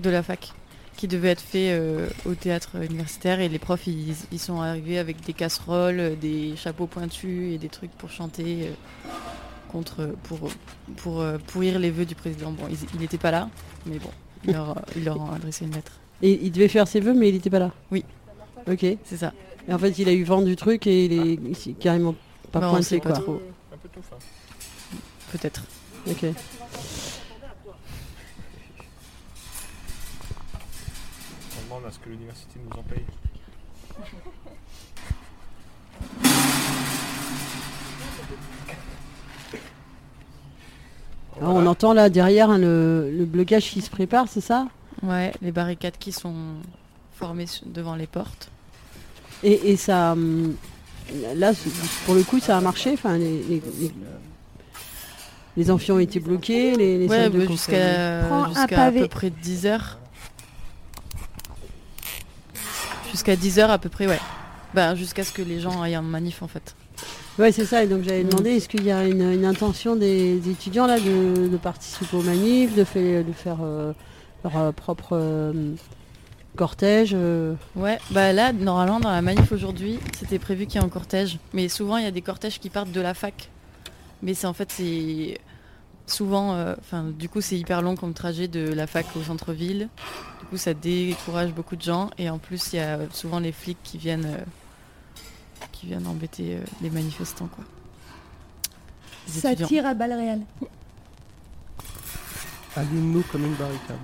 de 0.00 0.10
la 0.10 0.22
fac 0.22 0.52
qui 0.96 1.08
devaient 1.08 1.30
être 1.30 1.40
faits 1.40 1.72
euh, 1.72 2.08
au 2.26 2.34
théâtre 2.34 2.76
universitaire 2.82 3.40
et 3.40 3.48
les 3.48 3.58
profs, 3.58 3.86
ils, 3.86 4.14
ils 4.32 4.38
sont 4.38 4.60
arrivés 4.60 4.98
avec 4.98 5.24
des 5.24 5.32
casseroles, 5.32 5.98
euh, 6.00 6.14
des 6.14 6.54
chapeaux 6.56 6.86
pointus 6.86 7.54
et 7.54 7.58
des 7.58 7.70
trucs 7.70 7.90
pour 7.92 8.10
chanter 8.10 8.66
euh, 8.68 9.08
contre, 9.72 10.14
pour, 10.24 10.40
pour 10.98 11.20
euh, 11.22 11.38
pourrir 11.46 11.78
les 11.78 11.90
vœux 11.90 12.04
du 12.04 12.14
président. 12.14 12.50
Bon, 12.52 12.64
il 12.68 13.00
n'était 13.00 13.16
pas 13.16 13.30
là, 13.30 13.48
mais 13.86 13.98
bon, 13.98 14.10
ils 14.44 14.52
leur, 14.52 14.82
leur 15.02 15.18
ont 15.20 15.32
adressé 15.32 15.64
une 15.64 15.72
lettre. 15.72 15.92
Et 16.20 16.38
il 16.42 16.52
devait 16.52 16.68
faire 16.68 16.86
ses 16.86 17.00
vœux, 17.00 17.14
mais 17.14 17.30
il 17.30 17.34
n'était 17.36 17.48
pas 17.48 17.60
là. 17.60 17.70
Oui. 17.90 18.04
Ok. 18.70 18.84
C'est 19.06 19.16
ça. 19.16 19.32
Et 19.66 19.72
en 19.72 19.78
fait, 19.78 19.98
il 19.98 20.06
a 20.06 20.12
eu 20.12 20.24
vent 20.24 20.42
du 20.42 20.54
truc 20.54 20.86
et 20.86 21.06
il 21.06 21.12
est, 21.14 21.66
il 21.66 21.74
carrément 21.76 22.14
pas 22.52 22.60
Bah, 22.60 22.66
on 22.68 22.72
pointé 22.72 23.00
pas 23.00 23.12
quoi. 23.12 23.18
trop. 23.20 23.42
Un 23.72 23.76
peu 23.78 23.88
tout. 23.88 24.00
Peut-être. 25.32 25.62
Ok. 26.06 26.26
Que 31.98 32.08
l'université 32.08 32.60
nous 32.64 32.78
en 32.78 32.82
paye. 32.82 33.04
Alors, 41.40 41.54
on 41.54 41.66
entend 41.66 41.92
là 41.92 42.10
derrière 42.10 42.50
hein, 42.50 42.58
le, 42.58 43.10
le 43.10 43.24
blocage 43.24 43.70
qui 43.70 43.80
se 43.80 43.90
prépare, 43.90 44.26
c'est 44.28 44.40
ça? 44.40 44.66
Ouais, 45.02 45.32
les 45.40 45.52
barricades 45.52 45.96
qui 45.98 46.12
sont 46.12 46.34
formées 47.14 47.46
devant 47.66 47.94
les 47.94 48.06
portes. 48.06 48.50
et, 49.42 49.70
et 49.72 49.76
ça, 49.76 50.12
hum, 50.12 50.54
là, 51.36 51.52
pour 52.04 52.14
le 52.14 52.22
coup, 52.22 52.40
ça 52.40 52.58
a 52.58 52.60
marché. 52.60 52.92
Enfin, 52.92 53.16
les, 53.16 53.42
les, 53.48 53.62
les- 53.80 53.94
les 55.56 55.70
amphis 55.70 55.90
ont 55.90 55.98
été 55.98 56.20
bloqués, 56.20 56.76
les, 56.76 56.96
les 56.98 57.08
Ouais, 57.08 57.16
salles 57.16 57.32
de 57.32 57.38
bah, 57.38 57.46
jusqu'à 57.46 58.84
à 58.86 58.92
peu 58.92 59.08
près 59.08 59.30
10 59.30 59.66
heures. 59.66 59.98
Jusqu'à 63.10 63.36
10 63.36 63.58
heures 63.58 63.70
à 63.70 63.78
peu 63.78 63.88
près, 63.88 64.06
ouais. 64.06 64.18
Bah, 64.74 64.94
jusqu'à 64.94 65.24
ce 65.24 65.32
que 65.32 65.42
les 65.42 65.58
gens 65.60 65.82
aillent 65.82 65.96
en 65.96 66.02
manif 66.02 66.42
en 66.42 66.48
fait. 66.48 66.74
Ouais, 67.38 67.50
c'est 67.52 67.64
ça. 67.64 67.82
Et 67.82 67.86
donc 67.86 68.00
Mm. 68.00 68.04
j'avais 68.04 68.24
demandé, 68.24 68.50
est-ce 68.50 68.68
qu'il 68.68 68.84
y 68.84 68.90
a 68.92 69.04
une, 69.06 69.22
une 69.32 69.44
intention 69.44 69.96
des, 69.96 70.38
des 70.38 70.50
étudiants 70.50 70.86
là 70.86 70.98
de, 71.00 71.48
de 71.48 71.56
participer 71.56 72.16
aux 72.16 72.22
manifs, 72.22 72.74
de, 72.74 72.84
fait- 72.84 73.24
de 73.24 73.32
faire 73.32 73.58
euh, 73.62 73.92
leur 74.44 74.56
euh, 74.56 74.72
propre 74.72 75.10
euh, 75.14 75.72
cortège 76.56 77.12
euh, 77.14 77.54
Ouais, 77.74 77.98
bah 78.10 78.32
là, 78.32 78.52
normalement, 78.52 79.00
dans 79.00 79.10
la 79.10 79.22
manif 79.22 79.50
aujourd'hui, 79.52 79.98
c'était 80.16 80.38
prévu 80.38 80.66
qu'il 80.66 80.80
y 80.80 80.84
ait 80.84 80.86
un 80.86 80.90
cortège. 80.90 81.38
Mais 81.52 81.68
souvent, 81.68 81.96
il 81.96 82.04
y 82.04 82.08
a 82.08 82.10
des 82.12 82.22
cortèges 82.22 82.60
qui 82.60 82.70
partent 82.70 82.92
de 82.92 83.00
la 83.00 83.14
fac. 83.14 83.48
Mais 84.22 84.34
c'est 84.34 84.46
en 84.46 84.52
fait, 84.52 84.70
c'est 84.70 85.38
souvent, 86.10 86.54
euh, 86.54 86.74
du 87.18 87.28
coup, 87.28 87.40
c'est 87.40 87.58
hyper 87.58 87.82
long 87.82 87.96
comme 87.96 88.12
trajet 88.14 88.48
de 88.48 88.60
la 88.72 88.86
fac 88.86 89.06
au 89.16 89.22
centre-ville. 89.22 89.88
Du 90.40 90.46
coup, 90.46 90.56
ça 90.56 90.74
décourage 90.74 91.52
beaucoup 91.52 91.76
de 91.76 91.82
gens. 91.82 92.10
Et 92.18 92.28
en 92.30 92.38
plus, 92.38 92.72
il 92.72 92.76
y 92.76 92.80
a 92.80 92.98
souvent 93.12 93.38
les 93.40 93.52
flics 93.52 93.78
qui 93.82 93.98
viennent, 93.98 94.26
euh, 94.26 94.44
qui 95.72 95.86
viennent 95.86 96.06
embêter 96.06 96.56
euh, 96.56 96.60
les 96.82 96.90
manifestants, 96.90 97.48
quoi. 97.54 97.64
Les 99.34 99.40
Ça 99.40 99.48
étudiants. 99.52 99.68
tire 99.68 99.86
à 99.86 99.94
balles 99.94 100.12
réelles. 100.12 100.42
Allume-nous 102.76 103.22
comme 103.32 103.44
une 103.44 103.54
barricade. 103.54 103.96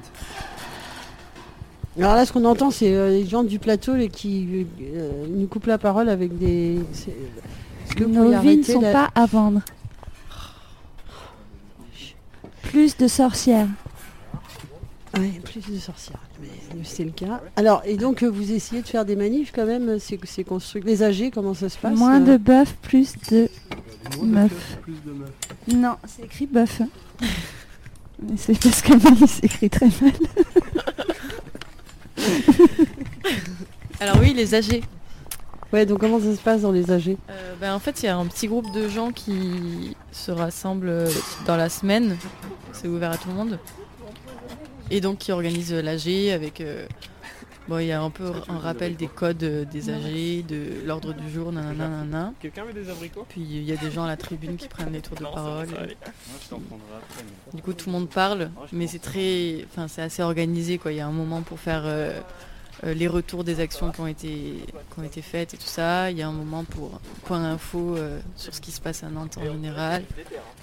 Alors 1.98 2.14
là, 2.14 2.26
ce 2.26 2.32
qu'on 2.32 2.44
entend, 2.44 2.70
c'est 2.70 2.92
euh, 2.94 3.08
les 3.10 3.26
gens 3.26 3.42
du 3.42 3.58
plateau 3.58 3.94
les 3.94 4.08
qui 4.08 4.66
euh, 4.82 5.26
nous 5.30 5.46
coupent 5.46 5.66
la 5.66 5.78
parole 5.78 6.08
avec 6.08 6.36
des. 6.36 6.78
Nos 7.98 8.38
vies 8.40 8.58
ne 8.58 8.62
sont 8.62 8.80
la- 8.80 8.92
pas 8.92 9.10
à 9.14 9.24
vendre. 9.26 9.60
Plus 12.76 12.98
de 12.98 13.08
sorcières. 13.08 13.68
Ouais, 15.16 15.40
plus 15.42 15.66
de 15.66 15.78
sorcières. 15.78 16.20
Mais 16.42 16.50
c'est 16.84 17.04
le 17.04 17.10
cas. 17.10 17.40
Alors, 17.56 17.80
et 17.86 17.96
donc, 17.96 18.22
euh, 18.22 18.28
vous 18.28 18.52
essayez 18.52 18.82
de 18.82 18.86
faire 18.86 19.06
des 19.06 19.16
manifs 19.16 19.50
quand 19.50 19.64
même 19.64 19.98
C'est 19.98 20.20
c'est 20.26 20.44
construit. 20.44 20.82
Les 20.84 21.02
âgés, 21.02 21.30
comment 21.30 21.54
ça 21.54 21.70
se 21.70 21.78
passe 21.78 21.96
Moins 21.96 22.20
euh 22.20 22.32
de 22.32 22.36
bœuf, 22.36 22.74
plus 22.82 23.14
de 23.30 23.48
meufs. 24.22 24.76
Non, 25.68 25.94
c'est 26.06 26.26
écrit 26.26 26.44
bœuf. 26.44 26.82
Mais 28.22 28.36
c'est 28.36 28.60
parce 28.60 28.82
que 28.82 28.92
Marie 28.92 29.26
s'écrit 29.26 29.70
très 29.70 29.88
mal. 30.02 30.12
Alors 34.00 34.18
oui, 34.20 34.34
les 34.34 34.54
âgés. 34.54 34.82
Ouais, 35.76 35.84
donc 35.84 36.00
comment 36.00 36.18
ça 36.18 36.34
se 36.34 36.40
passe 36.40 36.62
dans 36.62 36.72
les 36.72 36.90
âgés 36.90 37.18
Euh, 37.28 37.54
ben, 37.60 37.74
en 37.74 37.78
fait, 37.78 38.02
il 38.02 38.06
y 38.06 38.08
a 38.08 38.16
un 38.16 38.24
petit 38.24 38.48
groupe 38.48 38.72
de 38.72 38.88
gens 38.88 39.12
qui 39.12 39.94
se 40.10 40.30
rassemblent 40.30 41.04
dans 41.46 41.56
la 41.56 41.68
semaine. 41.68 42.16
C'est 42.72 42.88
ouvert 42.88 43.10
à 43.10 43.18
tout 43.18 43.28
le 43.28 43.34
monde. 43.34 43.58
Et 44.90 45.02
donc 45.02 45.18
qui 45.18 45.32
organisent 45.32 45.74
l'AG 45.74 46.30
avec... 46.32 46.62
euh, 46.62 46.86
bon, 47.68 47.76
il 47.78 47.88
y 47.88 47.92
a 47.92 48.00
un 48.00 48.08
peu 48.08 48.24
un 48.48 48.58
rappel 48.58 48.96
des 48.96 49.06
codes 49.06 49.42
euh, 49.42 49.66
des 49.66 49.90
AG, 49.90 50.46
de 50.46 50.86
l'ordre 50.86 51.12
du 51.12 51.30
jour, 51.30 51.52
nanana, 51.52 51.88
nanana. 51.88 52.32
Quelqu'un 52.40 52.64
veut 52.64 52.72
des 52.72 52.88
abricots? 52.88 53.26
Puis 53.28 53.42
il 53.42 53.64
y 53.64 53.72
a 53.72 53.76
des 53.76 53.90
gens 53.90 54.04
à 54.04 54.08
la 54.08 54.16
tribune 54.16 54.56
qui 54.56 54.68
prennent 54.68 54.94
les 54.94 55.02
tours 55.02 55.18
de 55.18 55.24
Non, 55.24 55.34
ça 55.34 55.42
va, 55.42 55.46
parole. 55.50 55.66
ça 55.68 55.74
va 55.74 55.80
aller. 55.82 55.96
Du 57.52 57.60
coup, 57.60 57.74
tout 57.74 57.90
le 57.90 57.92
monde 57.92 58.08
parle, 58.08 58.50
mais 58.72 58.86
c'est 58.86 58.98
très, 58.98 59.66
enfin, 59.70 59.88
c'est 59.88 60.00
assez 60.00 60.22
organisé, 60.22 60.78
quoi. 60.78 60.92
Il 60.92 60.96
y 60.96 61.00
a 61.00 61.06
un 61.06 61.12
moment 61.12 61.42
pour 61.42 61.60
faire 61.60 61.82
euh, 61.84 62.18
euh, 62.84 62.94
les 62.94 63.08
retours 63.08 63.42
des 63.44 63.60
actions 63.60 63.90
qui 63.90 64.00
ont 64.00 64.06
été, 64.06 64.28
qui 64.28 65.00
ont 65.00 65.02
été 65.02 65.22
faites 65.22 65.54
et 65.54 65.56
tout 65.56 65.66
ça. 65.66 66.10
Il 66.10 66.18
y 66.18 66.22
a 66.22 66.28
un 66.28 66.32
moment 66.32 66.64
pour 66.64 67.00
point 67.24 67.42
info 67.42 67.96
euh, 67.96 68.18
sur 68.36 68.54
ce 68.54 68.60
qui 68.60 68.70
se 68.72 68.80
passe 68.80 69.02
à 69.02 69.08
Nantes 69.08 69.38
en 69.38 69.44
général. 69.44 70.02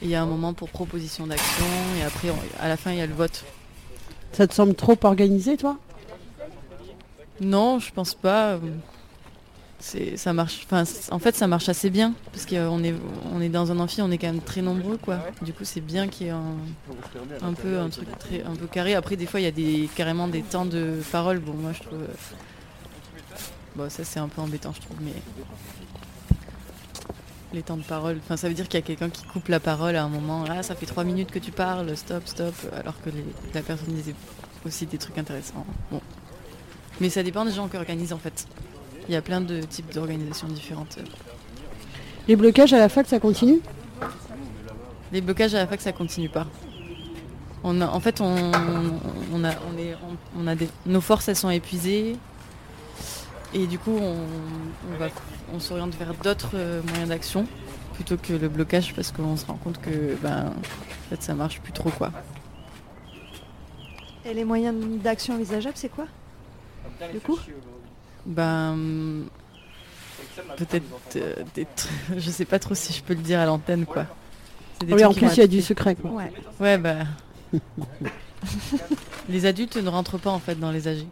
Et 0.01 0.05
il 0.05 0.09
y 0.09 0.15
a 0.15 0.21
un 0.21 0.25
moment 0.25 0.53
pour 0.53 0.69
proposition 0.69 1.25
d'action. 1.27 1.65
Et 1.99 2.03
après, 2.03 2.29
on- 2.29 2.37
à 2.63 2.67
la 2.67 2.77
fin, 2.77 2.91
il 2.91 2.97
y 2.97 3.01
a 3.01 3.07
le 3.07 3.13
vote. 3.13 3.43
Ça 4.31 4.47
te 4.47 4.53
semble 4.53 4.75
trop 4.75 4.97
organisé, 5.03 5.57
toi? 5.57 5.77
Non, 7.41 7.79
je 7.79 7.91
pense 7.91 8.13
pas. 8.13 8.59
Ça 10.15 10.31
marche. 10.31 10.61
Enfin, 10.65 10.83
en 11.11 11.19
fait, 11.19 11.35
ça 11.35 11.45
marche 11.47 11.67
assez 11.67 11.89
bien 11.89 12.13
parce 12.31 12.45
qu'on 12.45 12.83
est, 12.83 12.95
on 13.33 13.41
est 13.41 13.49
dans 13.49 13.69
un 13.71 13.79
amphi, 13.79 14.01
on 14.01 14.09
est 14.11 14.17
quand 14.17 14.27
même 14.31 14.41
très 14.41 14.61
nombreux, 14.61 14.97
quoi. 14.97 15.19
Du 15.41 15.51
coup, 15.53 15.65
c'est 15.65 15.81
bien 15.81 16.07
qu'il 16.07 16.27
y 16.27 16.29
ait 16.29 16.33
un, 16.33 16.55
un 17.41 17.53
peu 17.53 17.77
un 17.79 17.89
truc 17.89 18.07
très, 18.17 18.43
un 18.43 18.55
peu 18.55 18.65
carré. 18.67 18.95
Après, 18.95 19.17
des 19.17 19.25
fois, 19.25 19.41
il 19.41 19.43
y 19.43 19.47
a 19.47 19.51
des 19.51 19.89
carrément 19.95 20.27
des 20.29 20.41
temps 20.41 20.65
de 20.65 21.01
parole. 21.11 21.39
Bon, 21.39 21.53
moi, 21.53 21.73
je 21.73 21.81
trouve. 21.83 22.01
euh, 22.01 22.07
Bon, 23.75 23.89
ça, 23.89 24.03
c'est 24.05 24.19
un 24.19 24.27
peu 24.29 24.39
embêtant, 24.41 24.71
je 24.73 24.81
trouve, 24.81 24.97
mais 25.01 25.13
les 27.53 27.61
temps 27.61 27.77
de 27.77 27.83
parole. 27.83 28.17
Enfin, 28.23 28.37
ça 28.37 28.47
veut 28.47 28.53
dire 28.53 28.67
qu'il 28.67 28.79
y 28.79 28.83
a 28.83 28.85
quelqu'un 28.85 29.09
qui 29.09 29.23
coupe 29.25 29.47
la 29.49 29.59
parole 29.59 29.95
à 29.95 30.03
un 30.03 30.09
moment. 30.09 30.45
Ah, 30.49 30.63
ça 30.63 30.75
fait 30.75 30.85
trois 30.85 31.03
minutes 31.03 31.29
que 31.31 31.39
tu 31.39 31.51
parles. 31.51 31.95
Stop, 31.97 32.23
stop. 32.27 32.53
Alors 32.75 32.95
que 33.03 33.09
les- 33.09 33.25
la 33.53 33.61
personne 33.61 33.93
disait 33.93 34.15
aussi 34.65 34.85
des 34.85 34.97
trucs 34.97 35.17
intéressants. 35.17 35.65
Bon. 35.91 36.01
Mais 37.01 37.09
ça 37.09 37.21
dépend 37.21 37.45
des 37.45 37.51
gens 37.51 37.67
qui 37.67 37.77
organisent 37.77 38.13
en 38.13 38.17
fait. 38.17 38.47
Il 39.07 39.13
y 39.13 39.17
a 39.17 39.21
plein 39.21 39.41
de 39.41 39.61
types 39.61 39.93
d'organisations 39.93 40.47
différentes. 40.47 40.97
Les 42.27 42.35
blocages 42.35 42.73
à 42.73 42.77
la 42.77 42.89
fac, 42.89 43.05
ça 43.07 43.19
continue? 43.19 43.59
Les 45.11 45.21
blocages 45.21 45.53
à 45.55 45.59
la 45.59 45.67
fac, 45.67 45.81
ça 45.81 45.91
continue 45.91 46.29
pas. 46.29 46.47
On 47.63 47.81
a, 47.81 47.87
en 47.87 47.99
fait, 47.99 48.21
on, 48.21 48.51
on 49.33 49.43
a, 49.43 49.51
on 49.51 49.77
est, 49.77 49.95
on, 49.95 50.41
on 50.41 50.47
a 50.47 50.55
des, 50.55 50.69
nos 50.85 51.01
forces, 51.01 51.27
elles 51.27 51.35
sont 51.35 51.49
épuisées. 51.49 52.17
Et 53.53 53.67
du 53.67 53.77
coup, 53.77 53.95
on, 53.95 54.15
on 54.93 54.97
va, 54.97 55.07
on 55.53 55.59
s'oriente 55.59 55.95
vers 55.95 56.13
d'autres 56.15 56.51
euh, 56.55 56.81
moyens 56.83 57.09
d'action 57.09 57.45
plutôt 57.93 58.17
que 58.17 58.33
le 58.33 58.49
blocage 58.49 58.93
parce 58.95 59.11
qu'on 59.11 59.37
se 59.37 59.45
rend 59.45 59.55
compte 59.55 59.79
que, 59.79 60.15
ben, 60.21 60.47
en 60.47 61.09
fait, 61.09 61.21
ça 61.21 61.35
marche 61.35 61.61
plus 61.61 61.73
trop, 61.73 61.89
quoi. 61.91 62.11
Et 64.25 64.33
les 64.33 64.45
moyens 64.45 64.75
d'action 65.03 65.35
envisageables, 65.35 65.75
c'est 65.77 65.89
quoi? 65.89 66.05
Du 67.11 67.19
coup 67.19 67.37
Ben, 68.25 68.77
peut-être 70.57 70.83
euh, 71.17 71.33
des 71.55 71.63
tr- 71.63 71.87
je 72.17 72.29
sais 72.29 72.45
pas 72.45 72.59
trop 72.59 72.75
si 72.75 72.93
je 72.93 73.03
peux 73.03 73.13
le 73.13 73.21
dire 73.21 73.39
à 73.39 73.45
l'antenne, 73.45 73.85
quoi. 73.85 74.05
Des 74.79 74.93
Oui, 74.93 75.01
trucs 75.01 75.05
en 75.05 75.13
plus, 75.27 75.35
il 75.37 75.39
y 75.39 75.43
a 75.43 75.47
du 75.47 75.61
secret, 75.61 75.95
quoi. 75.95 76.11
Ouais. 76.11 76.31
Ouais, 76.59 76.77
bah. 76.77 76.95
les 79.29 79.45
adultes 79.45 79.77
ne 79.77 79.89
rentrent 79.89 80.17
pas 80.17 80.31
en 80.31 80.39
fait 80.39 80.59
dans 80.59 80.71
les 80.71 80.87
AG. 80.87 81.05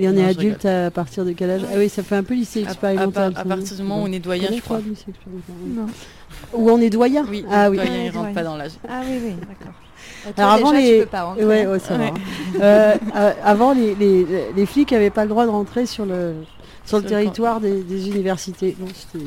Et 0.00 0.06
on 0.08 0.12
est 0.12 0.14
Non, 0.14 0.22
je 0.26 0.28
adulte 0.28 0.64
à 0.64 0.90
partir 0.92 1.24
de 1.24 1.32
quel 1.32 1.50
âge 1.50 1.62
Ah 1.72 1.74
oui, 1.76 1.88
ça 1.88 2.04
fait 2.04 2.14
un 2.14 2.22
peu 2.22 2.34
lycée 2.34 2.60
À- 2.64 2.68
expérimental. 2.70 3.32
à, 3.34 3.38
ça, 3.38 3.44
partir 3.44 3.76
du 3.76 3.82
moment 3.82 4.02
où 4.02 4.06
on 4.06 4.12
est 4.12 4.20
doyen, 4.20 4.48
je 4.54 4.60
crois. 4.60 4.78
Non. 5.66 5.86
Où 6.54 6.70
on 6.70 6.80
est 6.80 6.88
doyen 6.90 7.26
Oui, 7.28 7.44
Ah 7.50 7.68
oui. 7.68 7.78
doyen, 7.78 7.90
Ouais, 7.92 7.98
il 8.06 8.10
rentre 8.10 8.18
doyen. 8.20 8.34
pas 8.34 8.42
dans 8.44 8.56
l'âge. 8.56 8.72
Ah 8.88 9.00
oui, 9.04 9.18
oui, 9.24 9.32
d'accord. 9.40 9.74
Alors 10.36 10.50
avant 10.52 10.72
déjà, 10.72 10.82
les, 10.82 10.92
tu 10.94 11.00
peux 11.04 11.06
pas 11.10 11.22
rentrer, 11.24 11.44
ouais, 11.44 11.64
hein. 11.64 11.70
ouais, 11.70 11.78
ça 11.78 11.96
va. 11.96 12.04
Ouais. 12.04 12.12
Euh, 12.60 12.94
euh, 13.16 13.32
avant 13.44 13.72
les, 13.72 13.94
les, 13.94 14.26
les 14.54 14.66
flics 14.66 14.92
n'avaient 14.92 15.10
pas 15.10 15.22
le 15.24 15.30
droit 15.30 15.46
de 15.46 15.50
rentrer 15.50 15.86
sur 15.86 16.04
le 16.06 16.34
sur 16.84 16.98
le 16.98 17.02
Sur 17.02 17.02
le 17.02 17.04
territoire 17.04 17.60
des, 17.60 17.82
des 17.82 18.08
universités. 18.08 18.76
Donc 18.78 18.90
c'était 18.94 19.24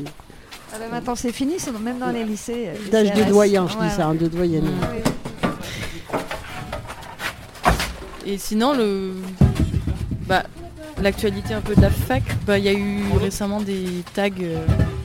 Ah 0.73 0.77
bah 0.79 0.85
maintenant 0.91 1.15
c'est 1.15 1.31
fini, 1.31 1.53
c'est 1.57 1.71
même 1.79 1.99
dans 1.99 2.09
les 2.11 2.23
lycées. 2.23 2.67
euh, 2.69 2.91
d'âge 2.91 3.13
de 3.13 3.23
doyen, 3.29 3.67
je 3.67 3.77
Ouais, 3.77 3.87
dis 3.87 3.93
ça, 3.95 4.07
hein, 4.07 4.15
de 4.15 4.27
doyenne. 4.27 4.67
Et 8.25 8.37
sinon, 8.37 8.73
le, 8.73 9.13
bah, 10.27 10.43
l'actualité 11.01 11.53
un 11.55 11.61
peu 11.61 11.73
de 11.75 11.81
la 11.81 11.89
fac, 11.89 12.21
bah, 12.45 12.57
il 12.59 12.63
y 12.65 12.69
a 12.69 12.73
eu 12.73 12.99
récemment 13.19 13.59
des 13.61 14.03
tags. 14.13 14.29
euh, 14.41 14.57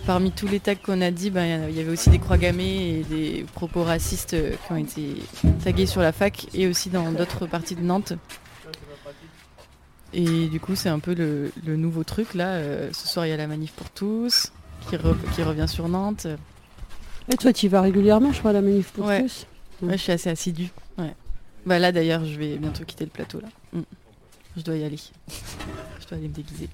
parmi 0.06 0.30
tous 0.30 0.46
les 0.46 0.60
tags 0.60 0.74
qu'on 0.76 1.00
a 1.02 1.10
dit, 1.10 1.30
bah, 1.30 1.44
il 1.46 1.74
y 1.76 1.80
avait 1.80 1.90
aussi 1.90 2.10
des 2.10 2.18
croix 2.18 2.38
gammées 2.38 3.00
et 3.00 3.02
des 3.04 3.44
propos 3.54 3.82
racistes 3.82 4.34
euh, 4.34 4.52
qui 4.66 4.72
ont 4.72 4.76
été 4.76 5.14
tagués 5.64 5.86
sur 5.86 6.00
la 6.00 6.12
fac 6.12 6.46
et 6.54 6.66
aussi 6.68 6.88
dans 6.90 7.10
d'autres 7.12 7.46
parties 7.46 7.74
de 7.74 7.82
Nantes. 7.82 8.12
Et 10.12 10.46
du 10.48 10.60
coup, 10.60 10.76
c'est 10.76 10.88
un 10.88 10.98
peu 11.00 11.14
le, 11.14 11.52
le 11.66 11.76
nouveau 11.76 12.04
truc 12.04 12.34
là. 12.34 12.52
euh, 12.54 12.90
ce 12.92 13.06
soir, 13.08 13.26
il 13.26 13.30
y 13.30 13.32
a 13.32 13.36
la 13.36 13.46
manif 13.46 13.72
pour 13.72 13.90
tous 13.90 14.52
qui, 14.88 14.96
re- 14.96 15.16
qui 15.34 15.42
revient 15.42 15.68
sur 15.68 15.88
Nantes. 15.88 16.26
Et 17.30 17.36
toi, 17.36 17.52
tu 17.52 17.66
y 17.66 17.68
vas 17.68 17.80
régulièrement, 17.80 18.32
je 18.32 18.38
crois, 18.38 18.50
à 18.50 18.54
la 18.54 18.62
manif 18.62 18.92
pour 18.92 19.06
Ouais. 19.06 19.22
tous. 19.22 19.46
Ouais, 19.82 19.98
je 19.98 20.02
suis 20.02 20.12
assez 20.12 20.30
assidue. 20.30 20.68
Ouais. 20.96 21.12
Bah 21.66 21.78
là 21.78 21.90
d'ailleurs, 21.92 22.24
je 22.24 22.38
vais 22.38 22.56
bientôt 22.56 22.84
quitter 22.84 23.04
le 23.04 23.10
plateau 23.10 23.40
là. 23.40 23.48
Mm. 23.72 23.80
Je 24.56 24.62
dois 24.62 24.76
y 24.76 24.84
aller. 24.84 24.96
je 26.00 26.06
dois 26.06 26.16
aller 26.18 26.28
me 26.28 26.32
déguiser. 26.34 26.68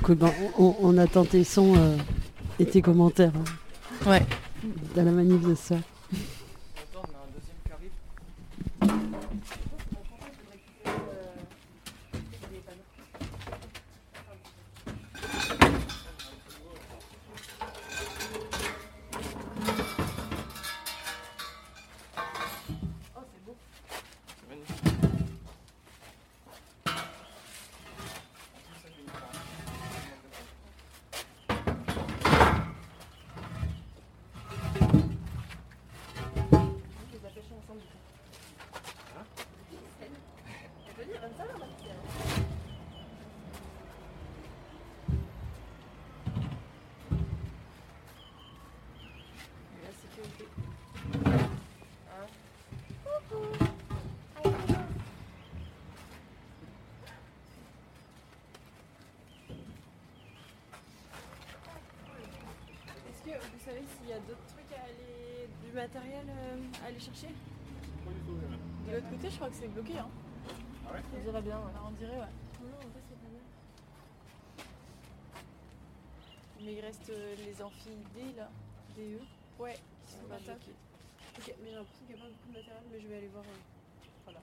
Écoute, 0.00 0.18
ben, 0.18 0.30
on, 0.58 0.74
on 0.80 0.98
attend 0.98 1.24
tes 1.24 1.44
sons 1.44 1.74
euh, 1.76 1.96
et 2.58 2.66
tes 2.66 2.82
commentaires. 2.82 3.32
hein, 3.36 4.10
Ouais. 4.10 4.22
Dans 4.94 5.04
la 5.04 5.10
manif 5.12 5.40
de 5.42 5.54
ça. 5.54 5.76
Chercher 67.14 67.34
De 68.86 68.92
l'autre 68.92 69.10
côté, 69.10 69.30
je 69.30 69.36
crois 69.36 69.48
que 69.48 69.56
c'est 69.56 69.68
bloqué. 69.68 69.98
Hein. 69.98 70.08
Ah 70.88 70.92
ouais 70.94 71.00
On 71.16 71.20
dirait 71.24 71.42
bien. 71.42 71.56
ouais. 71.58 71.72
on 71.86 71.90
dirait, 71.92 72.18
ouais. 72.20 72.32
Non, 72.62 72.78
en 72.78 72.80
fait, 72.92 73.04
c'est 73.08 73.18
pas 73.18 73.28
bien. 73.28 73.44
Mais 76.64 76.72
il 76.74 76.80
reste 76.80 77.10
euh, 77.10 77.34
les 77.44 77.62
amphis 77.62 77.90
D 78.14 78.22
là, 78.36 78.48
DE. 78.96 79.20
Ouais, 79.62 79.76
qui 80.06 80.12
sont 80.14 80.26
pas 80.28 80.36
top. 80.38 80.58
Ok, 81.38 81.54
mais 81.62 81.70
j'ai 81.70 81.76
l'impression 81.76 82.06
qu'il 82.06 82.16
n'y 82.16 82.20
a 82.20 82.24
pas 82.24 82.30
beaucoup 82.30 82.48
de 82.48 82.58
matériel, 82.58 82.82
mais 82.92 83.00
je 83.00 83.06
vais 83.08 83.16
aller 83.16 83.28
voir. 83.28 83.44
euh, 83.44 83.58
Voilà. 84.24 84.40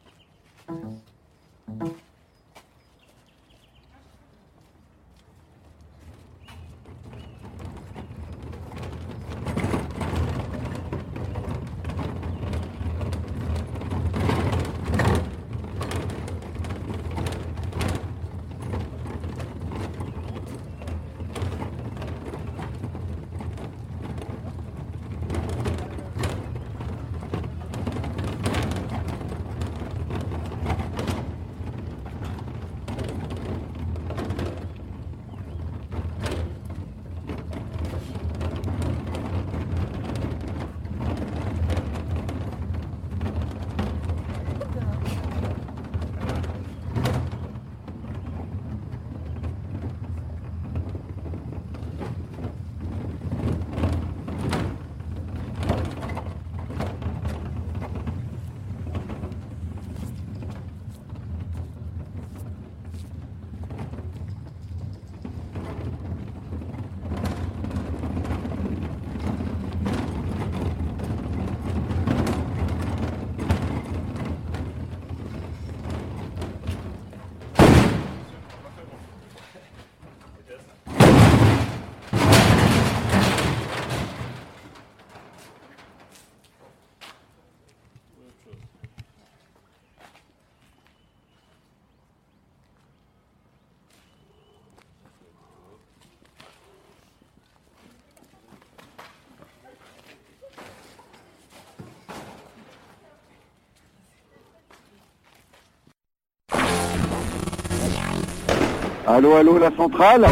Allô, 109.07 109.35
allô, 109.35 109.59
la 109.59 109.69
centrale 109.69 110.25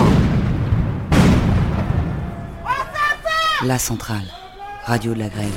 La 3.63 3.77
centrale, 3.77 4.25
radio 4.85 5.13
de 5.13 5.19
la 5.19 5.29
grève. 5.29 5.53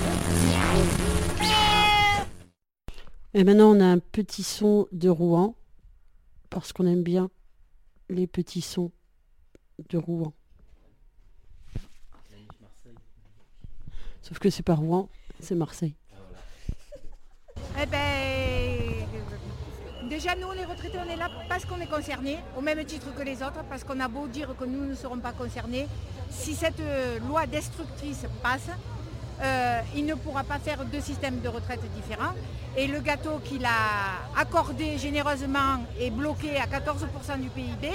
Et 3.33 3.43
maintenant, 3.43 3.75
on 3.75 3.81
a 3.81 3.87
un 3.87 3.99
petit 4.01 4.43
son 4.43 4.87
de 4.93 5.09
Rouen, 5.09 5.55
parce 6.51 6.75
qu'on 6.75 6.87
aime 6.87 7.03
bien 7.03 7.31
les 8.11 8.27
petits 8.27 8.61
sons 8.61 8.93
de 9.89 9.97
Rouen. 9.97 10.35
Sauf 14.21 14.39
que 14.39 14.51
c'est 14.51 14.63
pas 14.63 14.75
Rouen, 14.75 15.09
c'est 15.41 15.55
Marseille. 15.55 15.95
Eh 17.81 17.87
ben, 17.87 18.26
déjà 20.17 20.35
nous 20.35 20.51
les 20.53 20.65
retraités 20.65 20.97
on 21.07 21.11
est 21.13 21.17
là 21.17 21.29
parce 21.47 21.67
qu'on 21.67 21.79
est 21.79 21.91
concernés, 21.91 22.39
au 22.57 22.63
même 22.63 22.83
titre 22.87 23.15
que 23.15 23.23
les 23.23 23.43
autres, 23.43 23.63
parce 23.69 23.85
qu'on 23.85 24.01
a 24.01 24.09
beau 24.09 24.27
dire 24.29 24.55
que 24.59 24.65
nous 24.65 24.87
ne 24.87 24.95
serons 24.95 25.19
pas 25.19 25.33
concernés. 25.33 25.87
Si 26.31 26.55
cette 26.55 26.81
euh, 26.81 27.19
loi 27.29 27.45
destructrice 27.47 28.25
passe, 28.43 28.71
euh, 29.43 29.81
il 29.95 30.07
ne 30.07 30.15
pourra 30.15 30.43
pas 30.43 30.59
faire 30.59 30.87
deux 30.87 31.03
systèmes 31.03 31.41
de 31.41 31.49
retraite 31.49 31.83
différents. 31.95 32.33
Et 32.79 32.87
le 32.87 33.01
gâteau 33.01 33.41
qu'il 33.45 33.67
a 33.67 34.41
accordé 34.41 34.97
généreusement 34.97 35.85
et 36.01 36.09
bloqué 36.11 36.57
à 36.57 36.65
14% 36.65 37.39
du 37.39 37.51
PIB, 37.51 37.91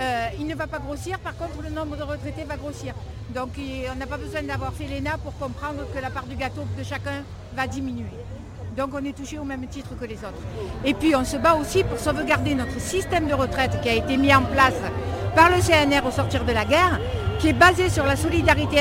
euh, 0.00 0.28
il 0.38 0.46
ne 0.46 0.54
va 0.54 0.66
pas 0.66 0.78
grossir. 0.78 1.18
Par 1.18 1.36
contre, 1.36 1.60
le 1.62 1.68
nombre 1.68 1.98
de 1.98 2.02
retraités 2.02 2.44
va 2.44 2.56
grossir. 2.56 2.94
Donc 3.34 3.50
on 3.58 3.94
n'a 3.94 4.06
pas 4.06 4.16
besoin 4.16 4.42
d'avoir 4.42 4.72
fait 4.72 4.86
l'ENA 4.86 5.18
pour 5.18 5.36
comprendre 5.36 5.84
que 5.94 5.98
la 6.00 6.08
part 6.08 6.24
du 6.24 6.36
gâteau 6.36 6.62
de 6.78 6.82
chacun 6.82 7.24
va 7.54 7.66
diminuer. 7.66 8.21
Donc 8.76 8.90
on 8.94 9.04
est 9.04 9.14
touché 9.14 9.38
au 9.38 9.44
même 9.44 9.66
titre 9.66 9.90
que 10.00 10.04
les 10.06 10.16
autres. 10.16 10.40
Et 10.84 10.94
puis 10.94 11.14
on 11.14 11.24
se 11.24 11.36
bat 11.36 11.54
aussi 11.54 11.84
pour 11.84 11.98
sauvegarder 11.98 12.54
notre 12.54 12.80
système 12.80 13.26
de 13.26 13.34
retraite 13.34 13.80
qui 13.82 13.88
a 13.88 13.94
été 13.94 14.16
mis 14.16 14.34
en 14.34 14.42
place 14.42 14.80
par 15.36 15.50
le 15.50 15.56
CNR 15.56 16.06
au 16.06 16.10
sortir 16.10 16.44
de 16.44 16.52
la 16.52 16.64
guerre, 16.64 16.98
qui 17.38 17.48
est 17.48 17.52
basé 17.52 17.90
sur 17.90 18.04
la 18.04 18.16
solidarité 18.16 18.78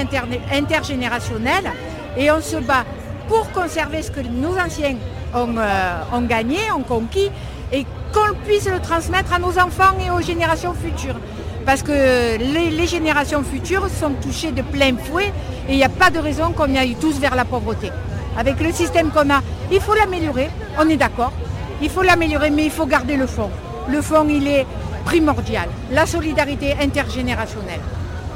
intergénérationnelle. 0.51 1.71
Et 2.17 2.31
on 2.31 2.41
se 2.41 2.57
bat 2.57 2.85
pour 3.27 3.51
conserver 3.51 4.01
ce 4.01 4.11
que 4.11 4.21
nos 4.21 4.57
anciens 4.57 4.95
ont, 5.33 5.55
euh, 5.57 6.01
ont 6.13 6.21
gagné, 6.21 6.59
ont 6.75 6.83
conquis, 6.83 7.29
et 7.71 7.85
qu'on 8.13 8.33
puisse 8.45 8.69
le 8.69 8.79
transmettre 8.79 9.33
à 9.33 9.39
nos 9.39 9.57
enfants 9.57 9.97
et 10.05 10.09
aux 10.09 10.21
générations 10.21 10.73
futures. 10.73 11.19
Parce 11.65 11.83
que 11.83 12.37
les, 12.37 12.69
les 12.69 12.87
générations 12.87 13.43
futures 13.43 13.87
sont 13.89 14.13
touchées 14.21 14.51
de 14.51 14.61
plein 14.61 14.95
fouet 14.97 15.31
et 15.67 15.73
il 15.73 15.77
n'y 15.77 15.83
a 15.83 15.89
pas 15.89 16.09
de 16.09 16.19
raison 16.19 16.51
qu'on 16.51 16.67
y 16.67 16.77
aille 16.77 16.95
tous 16.99 17.19
vers 17.19 17.35
la 17.35 17.45
pauvreté. 17.45 17.91
Avec 18.37 18.59
le 18.59 18.71
système 18.71 19.11
qu'on 19.11 19.29
a, 19.29 19.41
il 19.71 19.79
faut 19.81 19.93
l'améliorer, 19.93 20.49
on 20.79 20.87
est 20.89 20.97
d'accord. 20.97 21.33
Il 21.81 21.89
faut 21.89 22.01
l'améliorer, 22.01 22.49
mais 22.49 22.65
il 22.65 22.71
faut 22.71 22.85
garder 22.85 23.17
le 23.17 23.27
fond. 23.27 23.49
Le 23.89 24.01
fond, 24.01 24.27
il 24.29 24.47
est 24.47 24.65
primordial. 25.05 25.67
La 25.91 26.05
solidarité 26.05 26.73
intergénérationnelle, 26.79 27.81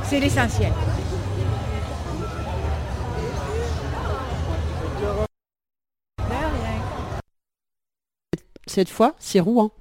c'est 0.04 0.20
l'essentiel. 0.20 0.72
Cette 8.68 8.90
fois, 8.90 9.14
c'est 9.20 9.40
Rouen. 9.40 9.72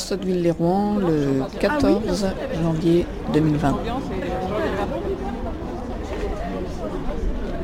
Sotteville-les-Rouen, 0.00 0.96
le 0.98 1.42
14 1.60 2.26
janvier 2.62 3.06
2020. 3.32 3.76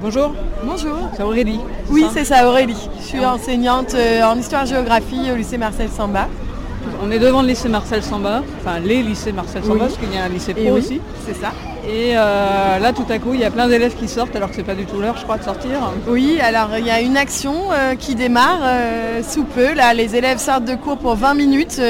Bonjour. 0.03 0.35
Bonjour. 0.65 0.97
C'est 1.17 1.23
Aurélie. 1.23 1.61
Oui, 1.91 2.07
c'est 2.13 2.25
ça, 2.25 2.49
Aurélie. 2.49 2.89
Je 3.01 3.05
suis 3.05 3.25
enseignante 3.25 3.95
euh, 3.95 4.23
en 4.23 4.39
histoire-géographie 4.39 5.31
au 5.33 5.37
lycée 5.37 5.59
Marcel 5.59 5.89
Samba. 5.89 6.29
On 7.03 7.11
est 7.11 7.19
devant 7.19 7.43
le 7.43 7.49
lycée 7.49 7.69
Marcel 7.69 8.03
Samba, 8.03 8.43
enfin 8.61 8.79
les 8.79 9.03
lycées 9.03 9.33
Marcel 9.33 9.63
Samba, 9.63 9.75
Oui. 9.75 9.81
parce 9.81 9.97
qu'il 9.97 10.15
y 10.15 10.19
a 10.19 10.25
un 10.25 10.29
lycée 10.29 10.55
pro 10.55 10.63
oui, 10.65 10.71
aussi. 10.71 11.01
C'est 11.27 11.35
ça. 11.35 11.53
Et 11.89 12.17
euh, 12.17 12.79
là, 12.81 12.93
tout 12.93 13.07
à 13.09 13.19
coup, 13.19 13.35
il 13.35 13.41
y 13.41 13.45
a 13.45 13.51
plein 13.51 13.69
d'élèves 13.69 13.95
qui 13.95 14.09
sortent, 14.09 14.35
alors 14.35 14.51
que 14.51 14.57
c'est 14.57 14.65
pas 14.65 14.75
du 14.75 14.87
tout 14.87 15.01
l'heure, 15.01 15.17
je 15.17 15.23
crois, 15.23 15.39
de 15.39 15.45
sortir. 15.45 15.93
Oui, 16.09 16.41
alors 16.41 16.71
il 16.77 16.85
y 16.85 16.91
a 16.91 17.01
une 17.01 17.17
action 17.17 17.71
euh, 17.71 17.95
qui 17.95 18.17
démarre 18.17 18.59
euh, 18.65 19.23
sous 19.23 19.45
peu. 19.45 19.73
Là, 19.73 19.95
les 19.95 20.17
élèves 20.17 20.39
sortent 20.39 20.65
de 20.65 20.75
cours 20.75 20.99
pour 20.99 21.15
20 21.15 21.35
minutes 21.35 21.81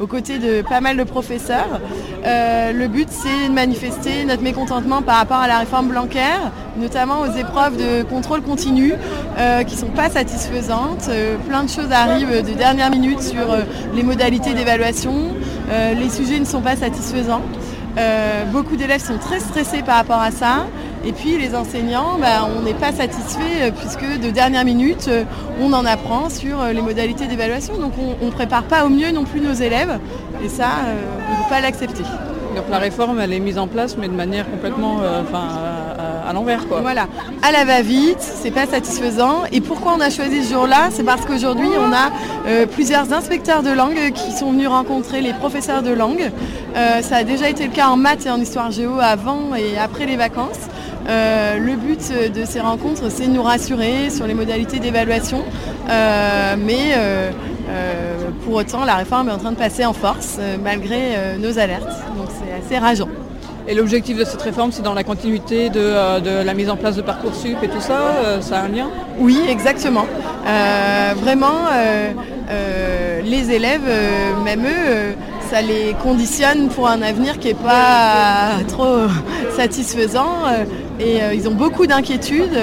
aux 0.00 0.06
côtés 0.06 0.38
de 0.38 0.62
pas 0.62 0.80
mal 0.80 0.96
de 0.96 1.04
professeurs. 1.04 1.80
Le 2.24 2.86
but, 2.86 3.08
c'est 3.10 3.48
de 3.48 3.52
manifester 3.52 4.24
notre 4.24 4.42
mécontentement 4.42 5.02
par 5.02 5.16
rapport 5.16 5.38
à 5.38 5.48
la 5.48 5.58
réforme 5.58 5.88
Blanquer, 5.88 6.38
notamment 6.76 7.20
aux 7.20 7.36
épreuves 7.36 7.76
de 7.76 8.02
contrôle 8.04 8.42
continu 8.42 8.94
qui 9.66 9.74
ne 9.74 9.80
sont 9.80 9.88
pas 9.88 10.10
satisfaisantes. 10.10 11.10
Plein 11.48 11.64
de 11.64 11.68
choses 11.68 11.90
arrivent 11.92 12.42
de 12.42 12.54
dernière 12.54 12.90
minute 12.90 13.20
sur 13.20 13.46
les 13.94 14.02
modalités 14.02 14.54
d'évaluation. 14.54 15.34
Les 15.70 16.10
sujets 16.10 16.38
ne 16.38 16.44
sont 16.44 16.60
pas 16.60 16.76
satisfaisants. 16.76 17.42
Euh, 17.96 18.44
beaucoup 18.46 18.76
d'élèves 18.76 19.04
sont 19.04 19.18
très 19.18 19.40
stressés 19.40 19.82
par 19.82 19.96
rapport 19.96 20.20
à 20.20 20.30
ça. 20.30 20.66
Et 21.06 21.12
puis 21.12 21.36
les 21.36 21.54
enseignants, 21.54 22.18
bah, 22.18 22.48
on 22.56 22.62
n'est 22.62 22.74
pas 22.74 22.92
satisfait 22.92 23.62
euh, 23.62 23.70
puisque 23.70 24.20
de 24.20 24.30
dernière 24.30 24.64
minute, 24.64 25.06
euh, 25.08 25.24
on 25.60 25.72
en 25.72 25.84
apprend 25.84 26.30
sur 26.30 26.64
les 26.64 26.80
modalités 26.80 27.26
d'évaluation. 27.26 27.76
Donc 27.78 27.92
on 27.98 28.24
ne 28.24 28.30
prépare 28.30 28.64
pas 28.64 28.84
au 28.84 28.88
mieux 28.88 29.10
non 29.12 29.24
plus 29.24 29.40
nos 29.40 29.52
élèves. 29.52 29.98
Et 30.42 30.48
ça, 30.48 30.68
on 31.28 31.32
ne 31.32 31.42
peut 31.42 31.48
pas 31.48 31.60
l'accepter. 31.60 32.02
Donc 32.56 32.64
la 32.70 32.78
réforme, 32.78 33.20
elle 33.20 33.32
est 33.32 33.40
mise 33.40 33.58
en 33.58 33.66
place, 33.66 33.96
mais 33.96 34.08
de 34.08 34.14
manière 34.14 34.50
complètement 34.50 34.98
l'envers. 36.34 36.66
Voilà, 36.82 37.08
à 37.42 37.52
la 37.52 37.64
va-vite, 37.64 38.20
c'est 38.20 38.50
pas 38.50 38.66
satisfaisant. 38.66 39.44
Et 39.52 39.60
pourquoi 39.62 39.94
on 39.96 40.00
a 40.00 40.10
choisi 40.10 40.44
ce 40.44 40.52
jour-là? 40.52 40.88
C'est 40.90 41.04
parce 41.04 41.24
qu'aujourd'hui, 41.24 41.68
on 41.78 41.92
a 41.92 42.10
euh, 42.46 42.66
plusieurs 42.66 43.12
inspecteurs 43.12 43.62
de 43.62 43.70
langue 43.70 44.12
qui 44.14 44.32
sont 44.32 44.52
venus 44.52 44.68
rencontrer 44.68 45.22
les 45.22 45.32
professeurs 45.32 45.82
de 45.82 45.92
langue. 45.92 46.30
Euh, 46.76 47.00
ça 47.00 47.16
a 47.16 47.24
déjà 47.24 47.48
été 47.48 47.64
le 47.64 47.72
cas 47.72 47.86
en 47.86 47.96
maths 47.96 48.26
et 48.26 48.30
en 48.30 48.40
histoire 48.40 48.70
géo 48.70 48.98
avant 49.00 49.54
et 49.54 49.78
après 49.78 50.04
les 50.04 50.16
vacances. 50.16 50.68
Euh, 51.08 51.58
le 51.58 51.76
but 51.76 52.12
de 52.34 52.44
ces 52.44 52.60
rencontres, 52.60 53.10
c'est 53.10 53.26
de 53.26 53.32
nous 53.32 53.42
rassurer 53.42 54.10
sur 54.10 54.26
les 54.26 54.34
modalités 54.34 54.78
d'évaluation. 54.78 55.42
Mais 55.88 56.96
pour 58.44 58.54
autant, 58.54 58.84
la 58.84 58.96
réforme 58.96 59.28
est 59.28 59.32
en 59.32 59.38
train 59.38 59.52
de 59.52 59.56
passer 59.56 59.84
en 59.86 59.92
force 59.92 60.38
malgré 60.62 61.16
nos 61.38 61.58
alertes. 61.58 61.94
Donc 62.16 62.28
c'est 62.38 62.52
assez 62.66 62.78
rageant. 62.78 63.08
Et 63.66 63.74
l'objectif 63.74 64.18
de 64.18 64.24
cette 64.24 64.42
réforme, 64.42 64.72
c'est 64.72 64.82
dans 64.82 64.92
la 64.92 65.04
continuité 65.04 65.70
de, 65.70 65.80
euh, 65.80 66.44
la 66.44 66.54
mise 66.54 66.68
en 66.68 66.76
place 66.76 66.96
de 66.96 67.02
Parcoursup 67.02 67.56
et 67.62 67.68
tout 67.68 67.80
ça, 67.80 67.98
euh, 67.98 68.40
ça 68.42 68.58
a 68.58 68.64
un 68.64 68.68
lien? 68.68 68.90
Oui, 69.18 69.38
exactement. 69.48 70.04
Euh, 70.46 71.14
vraiment, 71.16 71.68
les 73.24 73.50
élèves, 73.52 73.88
même 74.44 74.66
eux, 74.66 75.14
ça 75.54 75.62
les 75.62 75.94
conditionne 76.02 76.68
pour 76.68 76.88
un 76.88 77.00
avenir 77.00 77.38
qui 77.38 77.46
n'est 77.48 77.54
pas 77.54 78.58
trop 78.66 78.96
satisfaisant. 79.56 80.34
euh, 80.48 80.64
et 80.98 81.22
euh, 81.22 81.34
ils 81.34 81.48
ont 81.48 81.54
beaucoup 81.54 81.86
d'inquiétudes. 81.86 82.56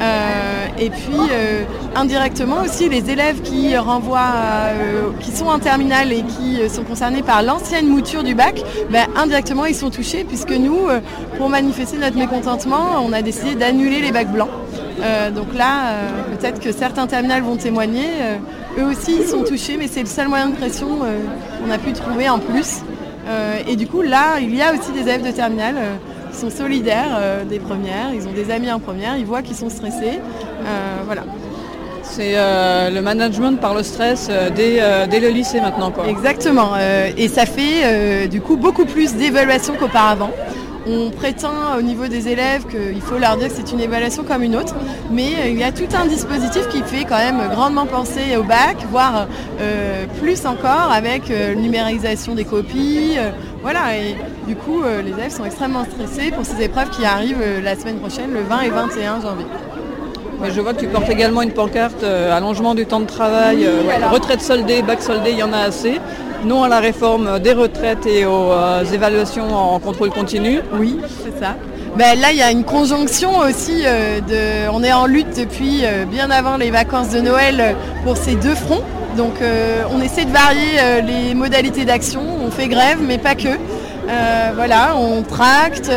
Euh, 0.00 0.66
et 0.78 0.90
puis, 0.90 1.22
euh, 1.32 1.62
indirectement 1.96 2.60
aussi, 2.64 2.88
les 2.88 3.10
élèves 3.10 3.42
qui 3.42 3.76
renvoient, 3.76 4.34
euh, 4.36 5.10
qui 5.20 5.32
sont 5.32 5.46
en 5.46 5.58
terminale 5.58 6.12
et 6.12 6.22
qui 6.22 6.60
euh, 6.60 6.68
sont 6.68 6.84
concernés 6.84 7.22
par 7.22 7.42
l'ancienne 7.42 7.88
mouture 7.88 8.22
du 8.22 8.34
bac, 8.36 8.62
ben, 8.90 9.06
indirectement, 9.16 9.64
ils 9.66 9.74
sont 9.74 9.90
touchés 9.90 10.22
puisque 10.22 10.52
nous, 10.52 10.88
euh, 10.88 11.00
pour 11.38 11.48
manifester 11.48 11.96
notre 11.96 12.16
mécontentement, 12.16 13.04
on 13.04 13.12
a 13.12 13.22
décidé 13.22 13.56
d'annuler 13.56 14.00
les 14.00 14.12
bacs 14.12 14.30
blancs. 14.30 14.50
Euh, 15.02 15.30
donc 15.30 15.48
là, 15.56 15.70
euh, 15.90 16.36
peut-être 16.36 16.60
que 16.60 16.70
certains 16.72 17.06
terminales 17.08 17.42
vont 17.42 17.56
témoigner. 17.56 18.06
euh, 18.20 18.36
eux 18.78 18.84
aussi, 18.84 19.16
ils 19.20 19.26
sont 19.26 19.42
touchés, 19.42 19.76
mais 19.76 19.88
c'est 19.88 20.00
le 20.00 20.06
seul 20.06 20.28
moyen 20.28 20.48
de 20.48 20.56
pression 20.56 21.02
euh, 21.02 21.18
qu'on 21.58 21.70
a 21.70 21.78
pu 21.78 21.92
trouver 21.92 22.28
en 22.28 22.38
plus. 22.38 22.82
Euh, 23.28 23.58
et 23.66 23.76
du 23.76 23.86
coup, 23.86 24.02
là, 24.02 24.38
il 24.40 24.54
y 24.54 24.62
a 24.62 24.72
aussi 24.72 24.92
des 24.92 25.00
élèves 25.00 25.26
de 25.26 25.30
terminale 25.30 25.74
euh, 25.78 25.94
qui 26.30 26.38
sont 26.38 26.50
solidaires 26.50 27.44
des 27.48 27.58
premières. 27.58 28.12
Ils 28.14 28.28
ont 28.28 28.32
des 28.32 28.50
amis 28.50 28.70
en 28.70 28.78
première, 28.78 29.16
ils 29.16 29.24
voient 29.24 29.42
qu'ils 29.42 29.56
sont 29.56 29.70
stressés. 29.70 30.20
Voilà. 31.06 31.22
C'est 32.08 32.32
euh, 32.34 32.88
le 32.88 33.02
management 33.02 33.60
par 33.60 33.74
le 33.74 33.82
stress 33.82 34.28
euh, 34.30 34.48
dès, 34.48 34.78
euh, 34.80 35.06
dès 35.06 35.20
le 35.20 35.28
lycée 35.28 35.60
maintenant. 35.60 35.90
Quoi. 35.90 36.08
Exactement. 36.08 36.72
et 37.16 37.28
ça 37.28 37.46
fait 37.46 38.28
du 38.28 38.40
coup 38.40 38.56
beaucoup 38.56 38.84
plus 38.84 39.14
d'évaluation 39.14 39.74
qu'auparavant. 39.78 40.30
On 40.88 41.10
prétend 41.10 41.76
au 41.78 41.82
niveau 41.82 42.06
des 42.06 42.28
élèves 42.28 42.64
qu'il 42.66 43.00
faut 43.02 43.18
leur 43.18 43.36
dire 43.36 43.48
que 43.48 43.54
c'est 43.56 43.72
une 43.72 43.80
évaluation 43.80 44.22
comme 44.22 44.44
une 44.44 44.54
autre, 44.54 44.74
mais 45.10 45.32
il 45.48 45.58
y 45.58 45.64
a 45.64 45.72
tout 45.72 45.88
un 46.00 46.06
dispositif 46.06 46.68
qui 46.68 46.80
fait 46.82 47.04
quand 47.04 47.16
même 47.18 47.40
grandement 47.50 47.86
penser 47.86 48.36
au 48.38 48.44
bac, 48.44 48.76
voire 48.90 49.26
euh, 49.60 50.04
plus 50.20 50.46
encore 50.46 50.92
avec 50.92 51.28
euh, 51.30 51.54
numérisation 51.56 52.34
des 52.36 52.44
copies. 52.44 53.14
euh, 53.18 53.30
voilà, 53.62 53.96
et 53.96 54.14
du 54.46 54.54
coup 54.54 54.80
les 55.04 55.10
élèves 55.10 55.32
sont 55.32 55.44
extrêmement 55.44 55.84
stressés 55.84 56.30
pour 56.30 56.44
ces 56.46 56.62
épreuves 56.62 56.90
qui 56.90 57.04
arrivent 57.04 57.42
la 57.64 57.74
semaine 57.74 57.98
prochaine, 57.98 58.32
le 58.32 58.42
20 58.42 58.60
et 58.60 58.70
21 58.70 59.20
janvier. 59.22 59.46
Mais 60.40 60.50
je 60.52 60.60
vois 60.60 60.72
que 60.74 60.80
tu 60.80 60.86
portes 60.86 61.08
également 61.08 61.42
une 61.42 61.50
pancarte 61.50 62.02
euh, 62.04 62.36
allongement 62.36 62.74
du 62.74 62.86
temps 62.86 63.00
de 63.00 63.06
travail, 63.06 63.64
euh, 63.64 63.82
ouais, 63.88 63.94
alors- 63.94 64.12
retraite 64.12 64.42
soldée, 64.42 64.82
bac 64.82 65.02
soldé, 65.02 65.30
il 65.30 65.38
y 65.38 65.42
en 65.42 65.52
a 65.52 65.58
assez. 65.60 65.98
Non 66.44 66.62
à 66.62 66.68
la 66.68 66.80
réforme 66.80 67.38
des 67.40 67.52
retraites 67.52 68.06
et 68.06 68.24
aux 68.24 68.52
euh, 68.52 68.84
évaluations 68.84 69.54
en 69.54 69.78
contrôle 69.80 70.10
continu. 70.10 70.60
Oui, 70.78 70.98
c'est 71.24 71.38
ça. 71.40 71.54
Ben, 71.96 72.18
là, 72.20 72.30
il 72.30 72.36
y 72.36 72.42
a 72.42 72.50
une 72.50 72.64
conjonction 72.64 73.38
aussi. 73.38 73.82
euh, 73.84 74.20
de, 74.20 74.70
on 74.70 74.82
est 74.84 74.92
en 74.92 75.06
lutte 75.06 75.36
depuis 75.36 75.80
euh, 75.84 76.04
bien 76.04 76.30
avant 76.30 76.56
les 76.56 76.70
vacances 76.70 77.10
de 77.10 77.20
Noël 77.20 77.74
pour 78.04 78.16
ces 78.16 78.34
deux 78.34 78.54
fronts. 78.54 78.82
Donc, 79.16 79.36
on 79.90 80.02
essaie 80.02 80.26
de 80.26 80.30
varier 80.30 81.02
les 81.02 81.34
modalités 81.34 81.86
d'action. 81.86 82.20
On 82.46 82.50
fait 82.50 82.68
grève, 82.68 82.98
mais 83.00 83.16
pas 83.16 83.34
que. 83.34 83.48
Voilà, 84.54 84.94
on 84.94 85.22
tracte. 85.22 85.90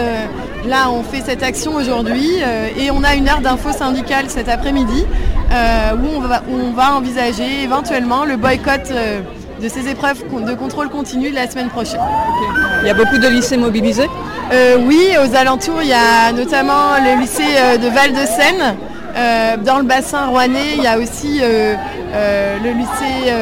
là, 0.66 0.90
on 0.92 1.04
fait 1.04 1.22
cette 1.22 1.44
action 1.44 1.76
aujourd'hui 1.76 2.28
euh, 2.42 2.68
et 2.78 2.92
on 2.92 3.04
a 3.04 3.16
une 3.16 3.30
heure 3.30 3.42
d'info 3.42 3.72
syndicale 3.72 4.26
cet 4.30 4.50
après-midi 4.50 5.06
euh, 5.52 5.92
où, 5.96 6.18
on 6.18 6.20
va, 6.20 6.44
où 6.50 6.56
on 6.56 6.72
va 6.72 6.96
envisager 6.96 7.64
éventuellement 7.64 8.26
le 8.26 8.36
boycott 8.38 8.92
euh, 8.92 9.22
de 9.62 9.70
ces 9.70 9.88
épreuves 9.90 10.24
de 10.46 10.54
contrôle 10.54 10.90
continu 10.90 11.30
de 11.30 11.36
la 11.36 11.50
semaine 11.50 11.70
prochaine. 11.70 12.00
Il 12.82 12.88
y 12.88 12.90
a 12.90 12.94
beaucoup 12.94 13.18
de 13.18 13.28
lycées 13.28 13.58
mobilisés 13.58 14.10
Euh, 14.52 14.78
Oui, 14.80 15.10
aux 15.24 15.36
alentours, 15.36 15.82
il 15.82 15.90
y 15.90 15.94
a 15.94 16.32
notamment 16.32 16.98
le 17.04 17.20
lycée 17.22 17.44
euh, 17.58 17.78
de 17.78 17.88
Val-de-Seine. 17.88 18.76
Euh, 19.16 19.58
dans 19.58 19.78
le 19.78 19.84
bassin 19.84 20.28
rouennais, 20.28 20.76
il 20.78 20.84
y 20.84 20.88
a 20.88 20.98
aussi 20.98 21.40
euh, 21.42 21.76
le 22.64 22.72
lycée 22.72 23.34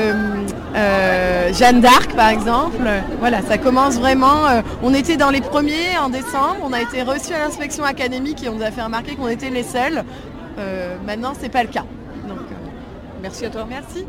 Jeanne 1.57 1.81
d'Arc 1.81 2.13
par 2.15 2.29
exemple. 2.29 2.87
Voilà, 3.19 3.41
ça 3.41 3.57
commence 3.57 3.95
vraiment. 3.95 4.43
on 4.83 4.93
était 4.93 5.17
dans 5.17 5.29
les 5.29 5.41
premiers 5.41 5.97
en 6.01 6.09
décembre, 6.09 6.57
on 6.63 6.73
a 6.73 6.81
été 6.81 7.03
reçus 7.03 7.33
à 7.33 7.39
l'inspection 7.39 7.83
académique 7.83 8.43
et 8.43 8.49
on 8.49 8.55
nous 8.55 8.63
a 8.63 8.71
fait 8.71 8.81
remarquer 8.83 9.15
qu'on 9.15 9.27
était 9.29 9.49
les 9.49 9.63
seuls. 9.63 10.03
Maintenant, 11.05 11.33
c'est 11.39 11.49
pas 11.49 11.63
le 11.63 11.69
cas. 11.69 11.85
Donc, 12.27 12.39
Merci 13.21 13.45
à 13.45 13.49
toi. 13.49 13.65
Merci. 13.69 14.05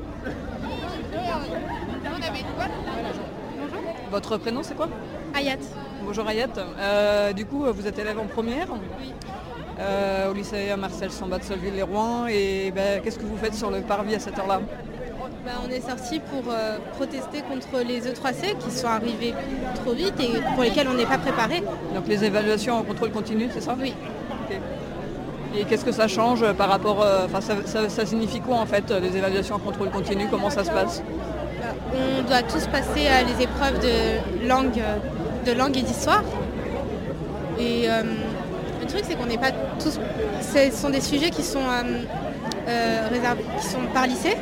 Votre 4.11 4.37
prénom 4.39 4.63
c'est 4.63 4.75
quoi 4.75 4.89
Ayat. 5.35 5.57
Bonjour 6.05 6.27
Ayat. 6.27 6.47
Euh, 6.79 7.33
du 7.33 7.45
coup, 7.45 7.65
vous 7.73 7.87
êtes 7.87 7.99
élève 7.99 8.19
en 8.19 8.25
première 8.27 8.69
euh, 9.81 10.31
au 10.31 10.35
lycée 10.35 10.75
Marcel 10.79 11.11
Sambat 11.11 11.39
de 11.39 11.45
Solville-les-Rouen. 11.45 12.27
Et 12.29 12.73
ben, 12.75 13.01
qu'est-ce 13.03 13.19
que 13.19 13.25
vous 13.27 13.37
faites 13.37 13.55
sur 13.55 13.71
le 13.71 13.81
parvis 13.83 14.15
à 14.15 14.19
cette 14.19 14.39
heure-là 14.39 14.61
Bah, 15.45 15.53
on 15.67 15.71
est 15.71 15.81
sorti 15.87 16.19
pour 16.21 16.51
euh, 16.53 16.79
protester 16.97 17.43
contre 17.43 17.85
les 17.87 18.01
E3C 18.01 18.57
qui 18.59 18.71
sont 18.71 18.89
arrivés 18.89 19.35
trop 19.85 19.93
vite 19.93 20.15
et 20.21 20.41
pour 20.55 20.63
lesquels 20.65 20.89
on 20.89 20.95
n'est 20.95 21.07
pas 21.07 21.19
préparé. 21.19 21.63
Donc 21.95 22.09
les 22.09 22.25
évaluations 22.25 22.79
en 22.79 22.83
contrôle 22.83 23.11
continu, 23.13 23.49
c'est 23.53 23.61
ça 23.61 23.77
Oui. 23.79 23.93
Et 25.57 25.65
qu'est-ce 25.65 25.85
que 25.85 25.93
ça 25.93 26.09
change 26.09 26.51
par 26.55 26.69
rapport... 26.69 27.03
euh, 27.03 27.27
Enfin, 27.27 27.41
ça, 27.41 27.55
ça- 27.65 27.89
ça 27.89 28.07
signifie 28.07 28.41
quoi 28.41 28.57
en 28.57 28.67
fait, 28.67 28.91
les 28.91 29.17
évaluations 29.17 29.57
en 29.57 29.59
contrôle 29.61 29.91
continu? 29.91 30.27
Comment 30.31 30.51
ça 30.51 30.65
se 30.65 30.71
passe? 30.71 31.03
On 31.95 32.23
doit 32.23 32.43
tous 32.43 32.67
passer 32.67 33.07
à 33.09 33.23
les 33.23 33.43
épreuves 33.43 33.81
de 33.81 34.47
langue, 34.49 34.83
de 35.47 35.53
langue 35.53 35.77
et 35.77 35.83
d'histoire. 35.83 36.23
Et 37.59 37.89
euh, 37.89 38.03
le 38.81 38.87
truc, 38.87 39.03
c'est 39.07 39.17
qu'on 39.17 39.27
n'est 39.27 39.39
pas 39.39 39.51
tous. 39.79 39.99
Ce 40.41 40.77
sont 40.77 40.91
des 40.91 41.01
sujets 41.01 41.31
qui 41.31 41.43
sont, 41.43 41.59
euh, 41.59 42.03
euh, 42.69 43.35
qui 43.59 43.67
sont 43.67 43.81
par 43.93 44.07
lycée. 44.07 44.37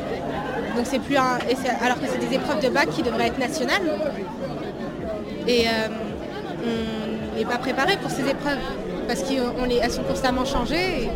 Donc 0.76 0.84
c'est 0.84 0.98
plus 0.98 1.14
et 1.14 1.18
alors 1.18 1.98
que 1.98 2.06
c'est 2.06 2.18
des 2.18 2.34
épreuves 2.34 2.60
de 2.60 2.68
bac 2.68 2.90
qui 2.90 3.02
devraient 3.02 3.28
être 3.28 3.38
nationales. 3.38 3.82
Et 5.48 5.66
euh, 5.66 5.88
on 6.62 7.38
n'est 7.38 7.44
pas 7.44 7.58
préparé 7.58 7.96
pour 7.96 8.10
ces 8.10 8.28
épreuves 8.28 8.58
parce 9.08 9.22
qu'elles 9.22 9.90
sont 9.90 10.02
constamment 10.02 10.44
changées. 10.44 11.10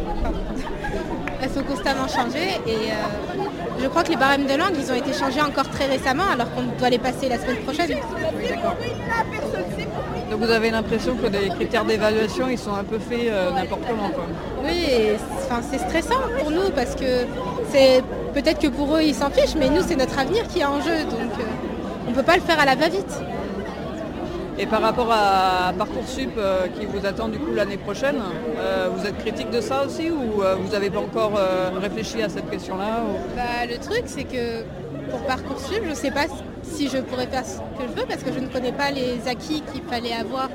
Elles 1.43 1.51
sont 1.51 1.63
constamment 1.63 2.09
changées 2.09 2.61
et 2.67 2.91
euh, 2.91 3.43
je 3.81 3.87
crois 3.89 4.03
que 4.03 4.11
les 4.11 4.17
barèmes 4.17 4.47
de 4.47 4.55
langue 4.55 4.75
ils 4.79 4.91
ont 4.91 4.95
été 4.95 5.13
changés 5.13 5.41
encore 5.41 5.69
très 5.71 5.87
récemment 5.87 6.29
alors 6.33 6.53
qu'on 6.55 6.63
doit 6.79 6.91
les 6.91 6.99
passer 6.99 7.29
la 7.29 7.39
semaine 7.39 7.59
prochaine. 7.59 7.91
Donc 10.31 10.41
vous 10.41 10.51
avez 10.51 10.71
l'impression 10.71 11.17
que 11.17 11.27
les 11.27 11.49
critères 11.49 11.85
d'évaluation, 11.85 12.49
ils 12.49 12.59
sont 12.59 12.75
un 12.75 12.85
peu 12.85 12.99
faits 12.99 13.29
euh, 13.29 13.51
n'importe 13.53 13.83
comment 13.89 14.11
quoi. 14.11 14.27
Oui, 14.65 14.87
c'est 15.71 15.79
stressant 15.79 16.21
pour 16.39 16.51
nous 16.51 16.71
parce 16.75 16.95
que 16.95 17.27
c'est 17.71 18.03
peut-être 18.35 18.61
que 18.61 18.69
pour 18.69 18.97
eux 18.97 19.03
ils 19.03 19.15
s'en 19.15 19.31
fichent, 19.31 19.57
mais 19.57 19.69
nous 19.69 19.83
c'est 19.87 19.97
notre 19.97 20.19
avenir 20.19 20.47
qui 20.49 20.61
est 20.61 20.65
en 20.65 20.81
jeu, 20.81 21.05
donc 21.05 21.33
euh, 21.39 22.07
on 22.07 22.11
ne 22.11 22.15
peut 22.15 22.23
pas 22.23 22.37
le 22.37 22.43
faire 22.43 22.61
à 22.61 22.65
la 22.65 22.75
va-vite. 22.75 23.21
Et 24.61 24.67
par 24.67 24.83
rapport 24.83 25.11
à 25.11 25.73
Parcoursup 25.73 26.33
euh, 26.37 26.67
qui 26.79 26.85
vous 26.85 27.07
attend 27.07 27.29
du 27.29 27.39
coup 27.39 27.55
l'année 27.55 27.79
prochaine, 27.79 28.17
euh, 28.59 28.91
vous 28.95 29.07
êtes 29.07 29.17
critique 29.17 29.49
de 29.49 29.63
ça 29.63 29.87
aussi 29.87 30.11
ou 30.11 30.43
euh, 30.43 30.55
vous 30.57 30.73
n'avez 30.73 30.91
pas 30.91 30.99
encore 30.99 31.33
réfléchi 31.81 32.23
à 32.23 32.29
cette 32.29 32.51
question-là 32.51 33.01
Bah, 33.35 33.65
le 33.67 33.79
truc 33.79 34.03
c'est 34.05 34.25
que 34.25 34.61
pour 35.11 35.21
Parcoursup, 35.21 35.83
je 35.83 35.89
ne 35.89 35.95
sais 35.95 36.11
pas 36.11 36.27
si 36.63 36.91
je 36.91 36.99
pourrais 36.99 37.27
faire 37.27 37.47
ce 37.47 37.57
que 37.57 37.89
je 37.89 38.01
veux 38.01 38.07
parce 38.07 38.23
que 38.23 38.35
je 38.35 38.39
ne 38.39 38.49
connais 38.49 38.73
pas 38.73 38.91
les 38.91 39.27
acquis 39.27 39.63
qu'il 39.73 39.83
fallait 39.85 40.13
avoir 40.13 40.51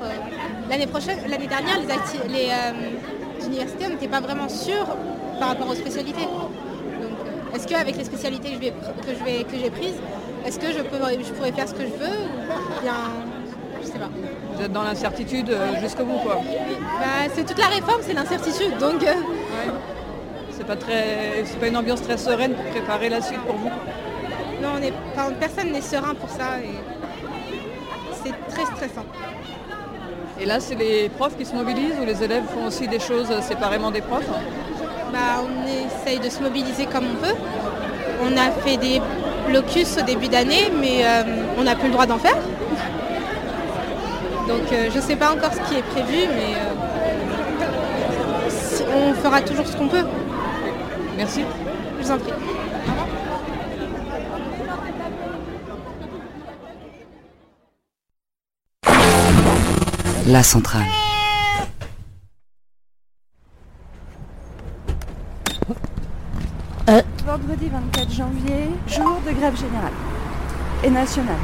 l'année 0.70 0.86
prochaine. 0.86 1.18
L'année 1.28 1.48
dernière, 1.48 1.78
les, 2.28 3.44
universités 3.44 3.88
n'étaient 3.88 4.06
pas 4.06 4.20
vraiment 4.20 4.48
sûres 4.48 4.86
par 5.40 5.48
rapport 5.48 5.68
aux 5.68 5.74
spécialités. 5.74 6.22
Donc, 6.22 6.50
est-ce 7.54 7.66
qu'avec 7.66 7.96
les 7.96 8.04
spécialités 8.04 8.50
que 8.50 8.54
je 8.54 8.60
vais- 9.24 9.42
que 9.44 9.50
que 9.50 9.58
j'ai 9.60 9.70
prises, 9.70 10.00
est-ce 10.46 10.60
que 10.60 10.68
je, 10.68 10.82
peux, 10.82 10.96
je 10.96 11.32
pourrais 11.32 11.52
faire 11.52 11.68
ce 11.68 11.74
que 11.74 11.82
je 11.82 12.04
veux 12.04 12.18
ou 12.78 12.82
bien 12.82 12.94
sais 13.96 14.02
pas. 14.02 14.10
Vous 14.54 14.62
êtes 14.62 14.72
dans 14.72 14.82
l'incertitude 14.82 15.50
euh, 15.50 15.80
jusqu'au 15.80 16.04
bout 16.04 16.18
quoi. 16.18 16.40
Bah, 17.00 17.30
c'est 17.34 17.44
toute 17.44 17.58
la 17.58 17.66
réforme, 17.68 18.00
c'est 18.02 18.14
l'incertitude. 18.14 18.76
Donc, 18.78 19.02
euh, 19.02 19.12
C'est 20.50 20.66
pas 20.66 20.76
très, 20.76 21.44
c'est 21.44 21.58
pas 21.58 21.68
une 21.68 21.76
ambiance 21.76 22.02
très 22.02 22.16
sereine 22.16 22.54
pour 22.54 22.64
préparer 22.64 23.08
la 23.08 23.20
suite 23.20 23.40
pour 23.40 23.56
vous. 23.56 23.70
non, 24.62 24.68
on 24.78 24.82
est, 24.82 24.92
enfin, 25.12 25.32
personne 25.38 25.72
n'est 25.72 25.82
serein 25.82 26.14
pour 26.14 26.30
ça 26.30 26.60
et 26.62 26.74
c'est 28.22 28.54
très 28.54 28.64
stressant. 28.64 29.04
Et 30.40 30.44
là, 30.44 30.60
c'est 30.60 30.74
les 30.74 31.08
profs 31.08 31.36
qui 31.36 31.46
se 31.46 31.54
mobilisent 31.54 31.98
ou 32.00 32.04
les 32.04 32.22
élèves 32.22 32.44
font 32.44 32.66
aussi 32.66 32.86
des 32.88 33.00
choses 33.00 33.30
séparément 33.40 33.90
des 33.90 34.02
profs? 34.02 34.28
Bah, 35.12 35.42
on 35.42 35.66
essaye 35.66 36.18
de 36.18 36.28
se 36.28 36.42
mobiliser 36.42 36.86
comme 36.86 37.04
on 37.12 37.24
peut. 37.24 37.34
On 38.22 38.36
a 38.36 38.50
fait 38.62 38.76
des 38.76 39.00
blocus 39.48 39.96
au 39.98 40.02
début 40.02 40.28
d'année, 40.28 40.70
mais 40.80 41.04
euh, 41.04 41.22
on 41.58 41.64
n'a 41.64 41.74
plus 41.74 41.86
le 41.88 41.92
droit 41.92 42.06
d'en 42.06 42.18
faire. 42.18 42.36
Donc 44.48 44.72
euh, 44.72 44.88
je 44.92 44.96
ne 44.96 45.02
sais 45.02 45.16
pas 45.16 45.32
encore 45.32 45.52
ce 45.52 45.60
qui 45.68 45.76
est 45.78 45.82
prévu, 45.82 46.28
mais 46.34 46.54
euh, 46.56 48.48
si- 48.50 48.84
on 48.94 49.14
fera 49.14 49.40
toujours 49.40 49.66
ce 49.66 49.76
qu'on 49.76 49.88
peut. 49.88 50.04
Merci. 51.16 51.42
Je 51.98 52.04
vous 52.04 52.10
en 52.12 52.18
prie. 52.18 52.32
La 60.26 60.42
centrale. 60.42 60.86
Vendredi 67.26 67.68
24 67.68 68.12
janvier, 68.12 68.68
jour 68.86 69.20
de 69.26 69.32
grève 69.32 69.56
générale 69.56 69.92
et 70.84 70.90
nationale. 70.90 71.34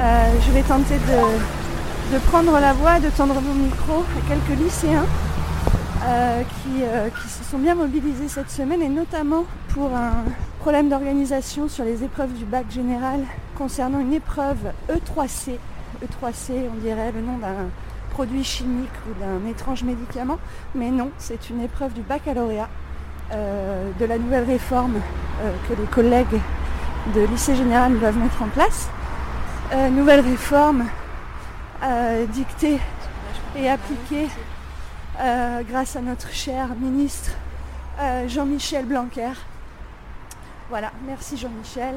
Euh, 0.00 0.40
je 0.46 0.52
vais 0.52 0.62
tenter 0.62 0.94
de, 0.94 2.18
prendre 2.28 2.52
la 2.52 2.72
voix 2.72 3.00
de 3.00 3.08
tendre 3.10 3.34
mon 3.40 3.54
micro 3.54 4.04
à 4.16 4.28
quelques 4.28 4.56
lycéens 4.56 5.04
euh, 6.04 6.42
qui, 6.42 6.84
euh, 6.84 7.08
qui 7.08 7.28
se 7.28 7.42
sont 7.42 7.58
bien 7.58 7.74
mobilisés 7.74 8.28
cette 8.28 8.48
semaine 8.48 8.80
et 8.80 8.88
notamment 8.88 9.44
pour 9.74 9.92
un 9.96 10.22
problème 10.60 10.88
d'organisation 10.88 11.68
sur 11.68 11.84
les 11.84 12.04
épreuves 12.04 12.32
du 12.32 12.44
bac 12.44 12.66
général 12.70 13.22
concernant 13.56 13.98
une 13.98 14.12
épreuve 14.12 14.58
E 14.88 14.98
E3C. 14.98 15.58
E3C, 16.04 16.52
on 16.72 16.78
dirait 16.80 17.10
le 17.10 17.20
nom 17.20 17.38
d'un 17.38 17.66
produit 18.12 18.44
chimique 18.44 18.88
ou 19.10 19.20
d'un 19.20 19.50
étrange 19.50 19.82
médicament, 19.82 20.38
mais 20.76 20.92
non, 20.92 21.10
c'est 21.18 21.50
une 21.50 21.60
épreuve 21.60 21.92
du 21.92 22.02
baccalauréat 22.02 22.68
de 23.32 24.04
la 24.06 24.16
nouvelle 24.16 24.44
réforme 24.44 25.00
que 25.68 25.74
les 25.74 25.86
collègues 25.88 26.40
de 27.14 27.20
lycée 27.26 27.56
général 27.56 27.98
doivent 27.98 28.16
mettre 28.16 28.42
en 28.42 28.48
place. 28.48 28.88
Euh, 29.70 29.90
nouvelle 29.90 30.20
réforme 30.20 30.86
euh, 31.82 32.24
dictée 32.24 32.78
et 33.54 33.68
appliquée 33.68 34.28
euh, 35.20 35.62
grâce 35.62 35.94
à 35.94 36.00
notre 36.00 36.32
cher 36.32 36.74
ministre 36.74 37.32
euh, 38.00 38.26
Jean-Michel 38.26 38.86
Blanquer. 38.86 39.32
Voilà, 40.70 40.90
merci 41.06 41.36
Jean-Michel. 41.36 41.96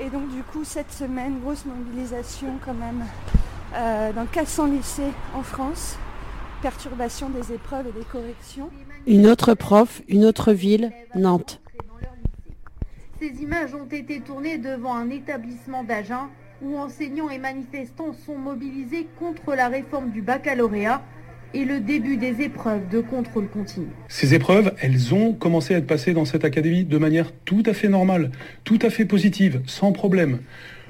Et 0.00 0.10
donc 0.10 0.30
du 0.30 0.42
coup, 0.42 0.64
cette 0.64 0.90
semaine, 0.90 1.38
grosse 1.40 1.64
mobilisation 1.64 2.58
quand 2.64 2.74
même 2.74 3.04
euh, 3.76 4.12
dans 4.12 4.26
400 4.26 4.66
lycées 4.66 5.12
en 5.36 5.42
France. 5.42 5.96
Perturbation 6.60 7.28
des 7.28 7.52
épreuves 7.52 7.86
et 7.86 7.92
des 7.92 8.04
corrections. 8.04 8.70
Une 9.06 9.28
autre 9.28 9.54
prof, 9.54 10.02
une 10.08 10.24
autre 10.24 10.52
ville, 10.52 10.92
Nantes. 11.14 11.60
Ces 13.20 13.28
images 13.42 13.74
ont 13.74 13.86
été 13.86 14.20
tournées 14.20 14.58
devant 14.58 14.96
un 14.96 15.10
établissement 15.10 15.84
d'Agen 15.84 16.28
où 16.62 16.78
enseignants 16.78 17.30
et 17.30 17.38
manifestants 17.38 18.14
sont 18.26 18.36
mobilisés 18.36 19.06
contre 19.18 19.54
la 19.54 19.68
réforme 19.68 20.10
du 20.10 20.22
baccalauréat 20.22 21.02
et 21.54 21.64
le 21.64 21.80
début 21.80 22.16
des 22.16 22.40
épreuves 22.40 22.88
de 22.88 23.00
contrôle 23.00 23.48
continu. 23.48 23.86
Ces 24.08 24.34
épreuves, 24.34 24.72
elles 24.80 25.12
ont 25.12 25.32
commencé 25.32 25.74
à 25.74 25.78
être 25.78 25.86
passées 25.86 26.14
dans 26.14 26.24
cette 26.24 26.44
académie 26.44 26.84
de 26.84 26.98
manière 26.98 27.32
tout 27.44 27.62
à 27.66 27.74
fait 27.74 27.88
normale, 27.88 28.30
tout 28.64 28.78
à 28.82 28.90
fait 28.90 29.04
positive, 29.04 29.60
sans 29.66 29.92
problème. 29.92 30.38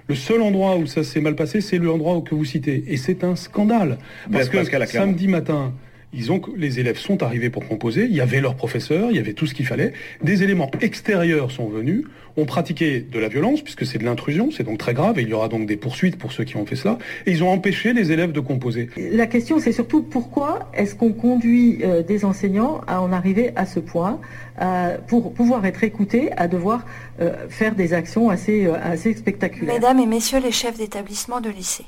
Le 0.09 0.15
seul 0.15 0.43
endroit 0.43 0.77
où 0.77 0.87
ça 0.87 1.05
s'est 1.05 1.21
mal 1.21 1.35
passé, 1.35 1.61
c'est 1.61 1.79
l'endroit 1.79 2.21
que 2.23 2.35
vous 2.35 2.45
citez. 2.45 2.85
Et 2.89 2.97
c'est 2.97 3.25
un 3.25 3.37
scandale. 3.37 3.99
Parce 4.31 4.49
Blaise 4.49 4.69
que 4.69 4.87
samedi 4.87 5.29
matin, 5.29 5.73
ils 6.12 6.31
ont, 6.33 6.40
les 6.57 6.81
élèves 6.81 6.98
sont 6.98 7.22
arrivés 7.22 7.51
pour 7.51 7.66
composer, 7.66 8.05
il 8.05 8.14
y 8.14 8.20
avait 8.20 8.40
leur 8.40 8.55
professeur, 8.55 9.11
il 9.11 9.16
y 9.16 9.20
avait 9.20 9.33
tout 9.33 9.46
ce 9.46 9.55
qu'il 9.55 9.66
fallait. 9.66 9.92
Des 10.22 10.42
éléments 10.42 10.70
extérieurs 10.81 11.51
sont 11.51 11.68
venus, 11.68 12.05
ont 12.37 12.44
pratiqué 12.44 13.01
de 13.01 13.18
la 13.18 13.29
violence, 13.29 13.62
puisque 13.62 13.85
c'est 13.85 13.98
de 13.98 14.05
l'intrusion, 14.05 14.51
c'est 14.51 14.64
donc 14.64 14.79
très 14.79 14.94
grave, 14.94 15.18
et 15.18 15.22
il 15.22 15.29
y 15.29 15.35
aura 15.35 15.48
donc 15.48 15.66
des 15.66 15.77
poursuites 15.77 16.16
pour 16.16 16.33
ceux 16.33 16.44
qui 16.44 16.57
ont 16.57 16.66
fait 16.66 16.77
cela, 16.77 16.98
et 17.27 17.31
ils 17.33 17.42
ont 17.44 17.51
empêché 17.51 17.92
les 17.92 18.12
élèves 18.12 18.33
de 18.33 18.40
composer. 18.40 18.88
La 18.96 19.27
question, 19.27 19.59
c'est 19.59 19.72
surtout 19.72 20.03
pourquoi 20.03 20.70
est-ce 20.75 20.94
qu'on 20.94 21.12
conduit 21.12 21.81
euh, 21.83 22.03
des 22.03 22.25
enseignants 22.25 22.81
à 22.87 23.01
en 23.01 23.12
arriver 23.12 23.51
à 23.57 23.66
ce 23.66 23.81
point, 23.81 24.20
euh, 24.61 24.98
pour 25.09 25.33
pouvoir 25.33 25.64
être 25.66 25.85
écoutés, 25.85 26.31
à 26.37 26.48
devoir 26.48 26.85
euh, 27.20 27.48
faire 27.48 27.75
des 27.75 27.92
actions 27.92 28.31
assez, 28.31 28.66
euh, 28.66 28.75
assez 28.83 29.14
spectaculaires? 29.14 29.75
Mesdames 29.75 29.98
et 29.98 30.07
messieurs 30.07 30.40
les 30.42 30.53
chefs 30.53 30.79
d'établissement 30.79 31.40
de 31.40 31.51
lycée, 31.51 31.85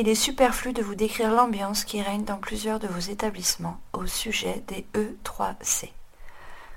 il 0.00 0.08
est 0.08 0.14
superflu 0.14 0.72
de 0.72 0.80
vous 0.80 0.94
décrire 0.94 1.32
l'ambiance 1.32 1.82
qui 1.82 2.00
règne 2.00 2.22
dans 2.22 2.36
plusieurs 2.36 2.78
de 2.78 2.86
vos 2.86 3.00
établissements 3.00 3.80
au 3.92 4.06
sujet 4.06 4.62
des 4.68 4.86
E3C. 4.94 5.90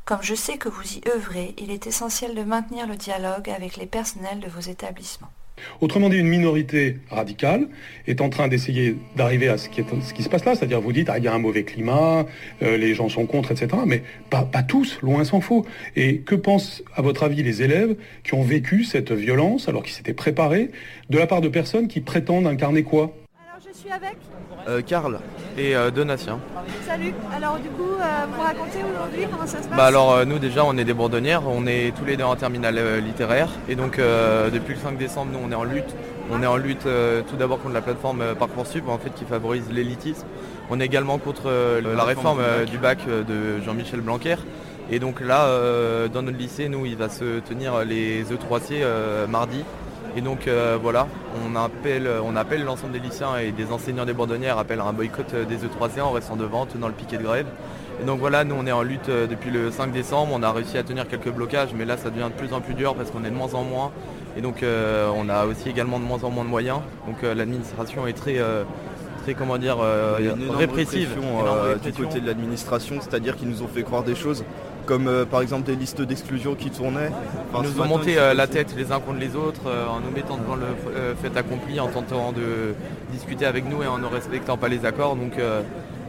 Comme 0.06 0.24
je 0.24 0.34
sais 0.34 0.58
que 0.58 0.70
vous 0.70 0.98
y 0.98 1.04
œuvrez, 1.08 1.54
il 1.60 1.70
est 1.70 1.86
essentiel 1.86 2.34
de 2.34 2.42
maintenir 2.42 2.88
le 2.88 2.96
dialogue 2.96 3.52
avec 3.52 3.78
les 3.78 3.86
personnels 3.86 4.40
de 4.40 4.50
vos 4.50 4.62
établissements. 4.62 5.32
Autrement 5.80 6.10
dit, 6.10 6.18
une 6.18 6.28
minorité 6.28 6.98
radicale 7.10 7.68
est 8.08 8.22
en 8.22 8.30
train 8.30 8.48
d'essayer 8.48 8.96
d'arriver 9.16 9.48
à 9.48 9.58
ce 9.58 9.70
qui, 9.70 9.84
se 10.24 10.30
passe 10.30 10.46
là, 10.46 10.56
c'est-à-dire 10.56 10.82
vous 10.82 10.94
dites, 10.94 11.10
ah, 11.10 11.18
il 11.18 11.24
y 11.24 11.28
a 11.28 11.34
un 11.34 11.40
mauvais 11.40 11.64
climat, 11.64 12.26
euh, 12.62 12.78
les 12.78 12.94
gens 12.94 13.10
sont 13.10 13.26
contre, 13.26 13.52
etc. 13.52 13.82
Mais 13.86 14.04
pas, 14.30 14.44
pas 14.44 14.64
tous, 14.64 15.00
loin 15.02 15.24
s'en 15.24 15.42
faut. 15.42 15.66
Et 15.96 16.20
que 16.20 16.36
pensent, 16.36 16.84
à 16.96 17.02
votre 17.02 17.24
avis, 17.24 17.44
les 17.44 17.62
élèves 17.62 17.96
qui 18.24 18.34
ont 18.34 18.44
vécu 18.44 18.84
cette 18.84 19.12
violence, 19.12 19.68
alors 19.68 19.84
qu'ils 19.84 19.94
s'étaient 19.94 20.14
préparés, 20.14 20.72
de 21.10 21.18
la 21.18 21.28
part 21.28 21.42
de 21.42 21.50
personnes 21.50 21.88
qui 21.88 22.02
prétendent 22.02 22.48
incarner 22.48 22.84
quoi? 22.84 23.14
Avec. 23.94 24.16
Euh, 24.68 24.82
Karl 24.82 25.20
et 25.58 25.76
euh, 25.76 25.92
Donatien. 25.92 26.40
Salut. 26.88 27.14
Alors 27.36 27.58
du 27.58 27.68
coup, 27.70 27.90
euh, 28.00 28.06
vous 28.34 28.42
racontez 28.42 28.80
aujourd'hui 28.90 29.26
comment 29.30 29.46
ça 29.46 29.62
se 29.62 29.68
passe? 29.68 29.78
Bah 29.78 29.86
alors 29.86 30.14
euh, 30.14 30.26
nous 30.26 30.40
déjà 30.40 30.64
on 30.64 30.78
est 30.78 30.84
des 30.86 30.94
bourdonnières, 30.94 31.42
on 31.48 31.66
est 31.68 31.94
tous 31.98 32.06
les 32.06 32.16
deux 32.16 32.24
en 32.24 32.36
terminale 32.36 32.78
euh, 32.78 33.00
littéraire 33.02 33.50
et 33.68 33.76
donc 33.76 34.00
euh, 34.00 34.50
depuis 34.50 34.76
le 34.76 34.80
5 34.80 34.98
décembre 34.98 35.32
nous 35.34 35.40
on 35.46 35.52
est 35.52 35.56
en 35.56 35.64
lutte. 35.64 35.94
On 36.32 36.42
est 36.42 36.48
en 36.48 36.56
lutte 36.58 36.86
euh, 36.86 37.22
tout 37.30 37.36
d'abord 37.36 37.60
contre 37.62 37.74
la 37.74 37.82
plateforme 37.82 38.22
euh, 38.22 38.36
Parcoursup 38.36 38.88
en 38.88 38.98
fait 38.98 39.14
qui 39.14 39.26
favorise 39.26 39.70
l'élitisme. 39.72 40.26
On 40.70 40.80
est 40.80 40.86
également 40.86 41.18
contre 41.18 41.44
euh, 41.48 41.82
la 41.96 42.04
réforme 42.04 42.40
euh, 42.40 42.64
du 42.66 42.78
bac 42.78 43.00
euh, 43.08 43.24
de 43.24 43.62
Jean-Michel 43.64 44.00
Blanquer. 44.02 44.36
Et 44.90 45.00
donc 45.00 45.20
là 45.22 45.46
euh, 45.46 46.08
dans 46.08 46.22
notre 46.22 46.38
lycée 46.38 46.70
nous 46.70 46.86
il 46.86 46.96
va 46.96 47.10
se 47.10 47.40
tenir 47.40 47.84
les 47.84 48.24
E3C 48.24 48.82
euh, 48.82 49.28
mardi. 49.28 49.64
Et 50.16 50.22
donc 50.22 50.48
euh, 50.48 50.78
voilà, 50.82 51.08
on 51.46 51.56
appelle, 51.56 52.10
on 52.24 52.36
appelle 52.36 52.64
l'ensemble 52.64 52.94
des 52.94 53.00
lycéens 53.00 53.38
et 53.38 53.52
des 53.52 53.72
enseignants 53.72 54.06
des 54.06 54.14
bourdonnières 54.14 54.58
appellent 54.58 54.82
à 54.82 54.86
un 54.86 54.94
boycott 54.94 55.34
euh, 55.34 55.46
des 55.46 55.58
E3C 55.58 56.02
en 56.02 56.12
restant 56.12 56.36
devant, 56.36 56.66
tenant 56.66 56.88
le 56.88 56.94
piquet 56.94 57.18
de 57.18 57.24
grève. 57.24 57.48
Et 58.02 58.06
donc 58.06 58.20
voilà, 58.20 58.44
nous 58.44 58.56
on 58.58 58.66
est 58.66 58.72
en 58.72 58.82
lutte 58.82 59.10
euh, 59.10 59.28
depuis 59.28 59.52
le 59.52 59.72
5 59.72 59.92
décembre, 59.92 60.34
on 60.34 60.44
a 60.44 60.52
réussi 60.52 60.78
à 60.78 60.84
tenir 60.84 61.08
quelques 61.08 61.32
blocages, 61.32 61.70
mais 61.74 61.86
là 61.86 61.98
ça 61.98 62.10
devient 62.10 62.30
de 62.34 62.38
plus 62.38 62.54
en 62.54 62.60
plus 62.60 62.74
dur 62.74 62.96
parce 62.96 63.12
qu'on 63.12 63.24
est 63.24 63.30
de 63.30 63.36
moins 63.36 63.54
en 63.54 63.64
moins. 63.64 63.92
Et 64.38 64.42
donc 64.42 64.64
euh, 64.64 65.10
on 65.16 65.30
a 65.30 65.46
aussi 65.46 65.70
également 65.70 66.00
de 66.00 66.06
moins 66.06 66.24
en 66.24 66.30
moins 66.30 66.44
de 66.44 66.50
moyens. 66.50 66.80
Donc 67.08 67.24
euh, 67.24 67.34
l'administration 67.34 68.08
est 68.08 68.14
très, 68.14 68.38
euh, 68.38 68.64
très 69.24 69.34
comment 69.34 69.58
dire, 69.58 69.78
répressive. 70.58 71.10
du 71.84 71.92
côté 71.94 72.20
de 72.22 72.28
l'administration, 72.28 72.96
c'est-à-dire 73.02 73.36
qu'ils 73.36 73.50
nous 73.50 73.62
ont 73.62 73.68
fait 73.68 73.84
croire 73.84 74.04
des 74.04 74.16
choses, 74.16 74.44
comme 74.86 75.08
euh, 75.08 75.26
par 75.26 75.42
exemple 75.42 75.66
des 75.66 75.76
listes 75.76 76.02
d'exclusion 76.02 76.56
qui 76.56 76.70
tournaient. 76.70 77.12
Enfin, 77.52 77.64
Ils 77.64 77.70
nous 77.70 77.76
ont 77.76 77.84
matin, 77.84 77.98
monté 77.98 78.18
euh, 78.18 78.34
la 78.34 78.48
tête 78.48 78.74
les 78.76 78.92
uns 78.92 79.00
contre 79.00 79.20
les 79.20 79.36
autres 79.36 79.62
euh, 79.68 79.88
en 79.88 80.00
nous 80.00 80.12
mettant 80.12 80.38
devant 80.38 80.56
le 80.56 80.66
fait 81.22 81.36
accompli, 81.38 81.80
en 81.80 81.88
tentant 81.88 82.32
de 82.32 82.74
discuter 83.12 83.46
avec 83.46 83.70
nous 83.70 83.84
et 83.84 83.88
en 83.88 83.98
ne 83.98 84.06
respectant 84.06 84.58
pas 84.58 84.68
les 84.68 84.86
accords. 84.86 85.16
Donc 85.16 85.34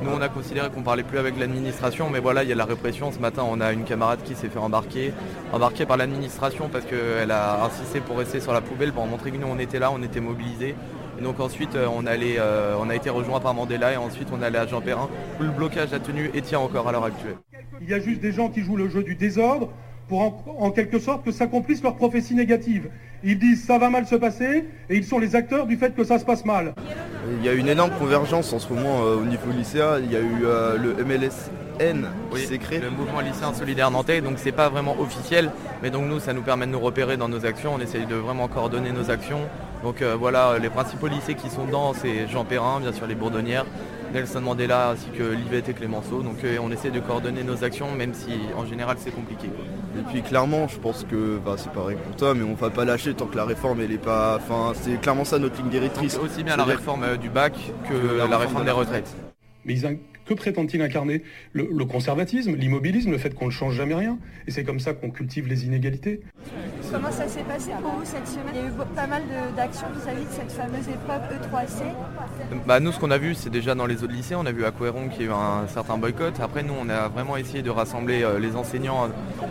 nous 0.03 0.11
on 0.11 0.21
a 0.21 0.29
considéré 0.29 0.69
qu'on 0.71 0.83
parlait 0.83 1.03
plus 1.03 1.19
avec 1.19 1.39
l'administration, 1.39 2.11
mais 2.11 2.19
voilà, 2.21 2.43
il 2.43 2.49
y 2.49 2.53
a 2.53 2.57
la 2.57 2.65
répression. 2.65 3.13
Ce 3.13 3.19
matin 3.19 3.45
on 3.49 3.61
a 3.61 3.73
une 3.73 3.85
camarade 3.85 4.21
qui 4.25 4.35
s'est 4.35 4.49
fait 4.49 4.59
embarquer, 4.59 5.13
embarquée 5.53 5.87
par 5.87 5.97
l'administration 5.97 6.69
parce 6.71 6.85
qu'elle 6.85 7.31
a 7.31 7.65
insisté 7.65 8.01
pour 8.01 8.19
rester 8.19 8.41
sur 8.41 8.53
la 8.53 8.61
poubelle 8.61 8.93
pour 8.93 9.07
montrer 9.07 9.31
que 9.31 9.37
nous 9.37 9.49
on 9.49 9.59
était 9.59 9.79
là, 9.79 9.91
on 9.93 10.03
était 10.03 10.21
mobilisés. 10.21 10.75
Donc 11.23 11.41
ensuite 11.41 11.75
euh, 11.77 11.87
on, 11.95 12.07
allait, 12.07 12.37
euh, 12.39 12.75
on 12.81 12.91
a 12.91 12.95
été 12.95 13.11
rejoint 13.11 13.41
par 13.41 13.55
Mandela 13.55 13.93
et 13.93 13.97
ensuite 13.97 14.29
on 14.33 14.43
allait 14.43 14.59
à 14.59 14.67
Jean 14.67 14.81
Perrin 14.81 15.09
où 15.41 15.43
le 15.45 15.51
blocage 15.51 15.93
a 15.93 16.01
tenu 16.01 16.31
et 16.35 16.43
tient 16.43 16.59
encore 16.59 16.89
à 16.89 16.93
l'heure 16.93 17.05
actuelle. 17.05 17.37
Il 17.81 17.89
y 17.89 17.95
a 17.95 18.01
juste 18.01 18.21
des 18.21 18.33
gens 18.33 18.49
qui 18.49 18.63
jouent 18.63 18.77
le 18.77 18.89
jeu 18.89 19.03
du 19.03 19.15
désordre 19.15 19.71
pour 20.09 20.21
en, 20.21 20.45
en 20.59 20.71
quelque 20.71 20.99
sorte 20.99 21.25
que 21.25 21.31
s'accomplisse 21.31 21.83
leur 21.83 21.97
prophétie 21.97 22.35
négative. 22.35 22.91
Ils 23.25 23.39
disent 23.39 23.65
ça 23.65 23.79
va 23.79 23.89
mal 23.89 24.07
se 24.07 24.17
passer 24.17 24.65
et 24.91 24.97
ils 24.97 25.05
sont 25.05 25.19
les 25.19 25.37
acteurs 25.37 25.67
du 25.67 25.77
fait 25.77 25.95
que 25.95 26.05
ça 26.05 26.19
se 26.19 26.25
passe 26.25 26.45
mal. 26.45 26.75
Il 27.39 27.45
y 27.45 27.49
a 27.49 27.53
une 27.53 27.69
énorme 27.69 27.93
convergence 27.99 28.53
en 28.53 28.59
ce 28.59 28.73
moment 28.73 29.05
euh, 29.05 29.17
au 29.17 29.25
niveau 29.25 29.51
lycéen. 29.53 30.01
Il 30.03 30.11
y 30.11 30.17
a 30.17 30.21
eu 30.21 30.45
euh, 30.45 30.77
le 30.77 31.05
Qui 32.35 32.47
s'est 32.47 32.59
créé. 32.59 32.81
Le 32.81 32.91
mouvement 32.91 33.21
lycéen 33.21 33.53
solidaire 33.55 33.91
nantais, 33.91 34.21
donc 34.21 34.39
c'est 34.39 34.53
pas 34.53 34.69
vraiment 34.69 34.99
officiel, 35.01 35.51
mais 35.83 35.91
donc 35.91 36.07
nous 36.07 36.21
ça 36.21 36.33
nous 36.33 36.43
permet 36.43 36.67
de 36.67 36.73
nous 36.73 36.81
repérer 36.81 37.17
dans 37.17 37.29
nos 37.29 37.45
actions, 37.47 37.75
on 37.75 37.81
essaye 37.81 38.07
de 38.07 38.15
vraiment 38.15 38.49
coordonner 38.49 38.93
nos 38.93 39.11
actions. 39.11 39.41
Donc 39.83 40.01
euh, 40.01 40.15
voilà, 40.17 40.59
les 40.59 40.71
principaux 40.71 41.09
lycées 41.09 41.35
qui 41.35 41.51
sont 41.51 41.65
dedans, 41.65 41.93
c'est 41.93 42.29
Jean 42.29 42.45
Perrin, 42.45 42.81
bien 42.81 42.93
sûr 42.93 43.07
les 43.07 43.17
Bourdonnières, 43.17 43.67
Nelson 44.13 44.41
Mandela 44.41 44.91
ainsi 44.91 45.07
que 45.07 45.23
Livette 45.23 45.69
et 45.69 45.75
Clémenceau. 45.75 46.23
Donc 46.23 46.45
euh, 46.45 46.59
on 46.63 46.71
essaie 46.71 46.91
de 46.91 47.01
coordonner 47.01 47.43
nos 47.43 47.65
actions, 47.65 47.91
même 47.93 48.15
si 48.15 48.31
en 48.57 48.67
général 48.67 48.97
c'est 48.99 49.11
compliqué. 49.11 49.49
Et 49.99 50.03
puis 50.11 50.23
clairement, 50.23 50.69
je 50.69 50.79
pense 50.79 51.05
que 51.05 51.39
bah, 51.45 51.55
c'est 51.57 51.73
pareil 51.73 51.97
pour 52.05 52.17
toi, 52.17 52.35
mais 52.35 52.45
on 52.45 52.55
va 52.55 52.71
pas 52.71 52.85
lâcher 52.85 53.15
tant 53.15 53.27
que 53.27 53.37
la 53.37 53.45
réforme 53.45 53.81
elle 53.81 53.93
est 53.93 53.99
pas. 53.99 54.37
Enfin, 54.37 54.73
c'est 54.81 55.01
clairement 55.01 55.25
ça 55.25 55.39
notre 55.39 55.57
ligne 55.57 55.71
directrice. 55.71 56.15
Donc, 56.15 56.25
aussi 56.25 56.45
bien 56.45 56.57
la 56.57 56.65
réforme 56.65 57.05
euh, 57.05 57.17
du 57.17 57.29
bac 57.29 57.55
que, 57.89 58.29
la, 58.29 58.39
réforme 58.39 58.65
des 58.65 58.71
retraites. 58.71 59.15
Mais 59.65 59.75
ils 59.75 59.87
que 60.35 60.41
prétendent-ils 60.41 60.83
incarner 60.83 61.23
le, 61.53 61.69
le 61.73 61.85
conservatisme, 61.85 62.55
l'immobilisme, 62.57 63.11
le 63.11 63.19
fait 63.19 63.35
qu'on 63.35 63.47
ne 63.47 63.51
change 63.51 63.75
jamais 63.75 63.95
rien? 63.95 64.19
Et 64.47 64.51
c'est 64.51 64.65
comme 64.65 64.81
ça 64.81 64.93
qu'on 64.95 65.11
cultive 65.11 65.47
les 65.49 65.65
inégalités. 65.67 66.21
Comment 66.91 67.11
ça 67.11 67.27
s'est 67.29 67.43
passé 67.43 67.71
pour 67.81 67.93
vous 67.93 68.05
cette 68.05 68.27
semaine? 68.27 68.55
Il 68.55 68.61
y 68.61 68.65
a 68.65 68.69
eu 68.69 68.95
pas 68.95 69.07
mal 69.07 69.23
d'actions 69.57 69.87
vis-à-vis 69.95 70.25
de 70.25 70.31
cette 70.31 70.53
fameuse 70.53 70.89
épreuve 70.89 71.23
E 71.31 71.37
E3C. 71.37 71.83
Bah, 72.67 72.81
nous, 72.81 72.93
ce 72.93 73.01
qu'on 73.01 73.11
a 73.11 73.19
vu, 73.19 73.35
c'est 73.35 73.51
déjà 73.51 73.75
dans 73.75 73.87
les 73.87 74.03
autres 74.05 74.13
lycées. 74.13 74.35
On 74.35 74.47
a 74.47 74.53
vu 74.53 74.65
à 74.65 74.71
Couéron 74.71 75.09
qu'il 75.09 75.23
y 75.23 75.25
a 75.25 75.31
eu 75.31 75.33
un 75.33 75.67
certain 75.69 75.97
boycott. 75.97 76.35
Après, 76.41 76.63
nous, 76.63 76.75
on 76.79 76.89
a 76.89 77.09
vraiment 77.09 77.37
essayé 77.37 77.63
de 77.63 77.71
rassembler 77.71 78.23
euh, 78.23 78.39
les 78.39 78.57
enseignants 78.57 79.05
euh, 79.05 79.09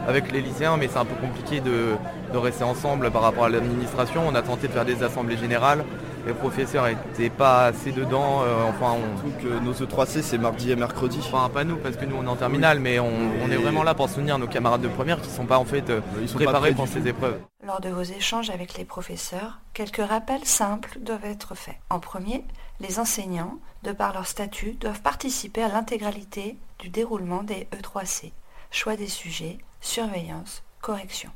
avec 0.07 0.31
les 0.31 0.41
lycéens, 0.41 0.77
mais 0.77 0.87
c'est 0.87 0.99
un 0.99 1.05
peu 1.05 1.15
compliqué 1.15 1.61
de, 1.61 1.95
de 2.33 2.37
rester 2.37 2.63
ensemble 2.63 3.09
par 3.11 3.21
rapport 3.23 3.45
à 3.45 3.49
l'administration. 3.49 4.21
On 4.27 4.35
a 4.35 4.41
tenté 4.41 4.67
de 4.67 4.73
faire 4.73 4.85
des 4.85 5.01
assemblées 5.03 5.37
générales. 5.37 5.83
Les 6.25 6.33
professeurs 6.33 6.85
n'étaient 6.87 7.29
pas 7.29 7.65
assez 7.65 7.91
dedans. 7.91 8.41
euh, 8.43 8.69
enfin, 8.69 8.93
on... 8.93 9.27
Donc 9.27 9.43
euh, 9.43 9.59
nos 9.59 9.73
E3C, 9.73 10.21
c'est 10.21 10.37
mardi 10.37 10.71
et 10.71 10.75
mercredi. 10.75 11.19
Enfin, 11.21 11.49
pas 11.49 11.63
nous, 11.63 11.77
parce 11.77 11.95
que 11.95 12.05
nous, 12.05 12.15
on 12.15 12.23
est 12.23 12.27
en 12.27 12.35
terminale, 12.35 12.79
mais 12.79 12.99
on, 12.99 13.11
on 13.43 13.49
est 13.49 13.55
vraiment 13.55 13.83
là 13.83 13.93
pour 13.93 14.09
soutenir 14.09 14.37
nos 14.37 14.47
camarades 14.47 14.81
de 14.81 14.87
première 14.87 15.19
qui 15.21 15.29
ne 15.29 15.33
sont 15.33 15.45
pas 15.45 15.57
en 15.57 15.65
fait 15.65 15.89
euh, 15.89 16.01
sont 16.27 16.37
pas 16.37 16.45
préparés 16.45 16.73
pour 16.73 16.87
ces 16.87 17.07
épreuves. 17.07 17.39
Lors 17.65 17.81
de 17.81 17.89
vos 17.89 18.03
échanges 18.03 18.49
avec 18.49 18.77
les 18.77 18.85
professeurs, 18.85 19.59
quelques 19.73 20.05
rappels 20.05 20.45
simples 20.45 20.97
doivent 20.99 21.25
être 21.25 21.55
faits. 21.55 21.77
En 21.89 21.99
premier, 21.99 22.43
les 22.79 22.99
enseignants, 22.99 23.57
de 23.83 23.91
par 23.91 24.13
leur 24.13 24.27
statut, 24.27 24.73
doivent 24.73 25.01
participer 25.01 25.63
à 25.63 25.67
l'intégralité 25.69 26.57
du 26.79 26.89
déroulement 26.89 27.43
des 27.43 27.67
E3C. 27.71 28.31
Choix 28.71 28.95
des 28.95 29.07
sujets, 29.07 29.57
surveillance, 29.81 30.63
correction. 30.81 31.29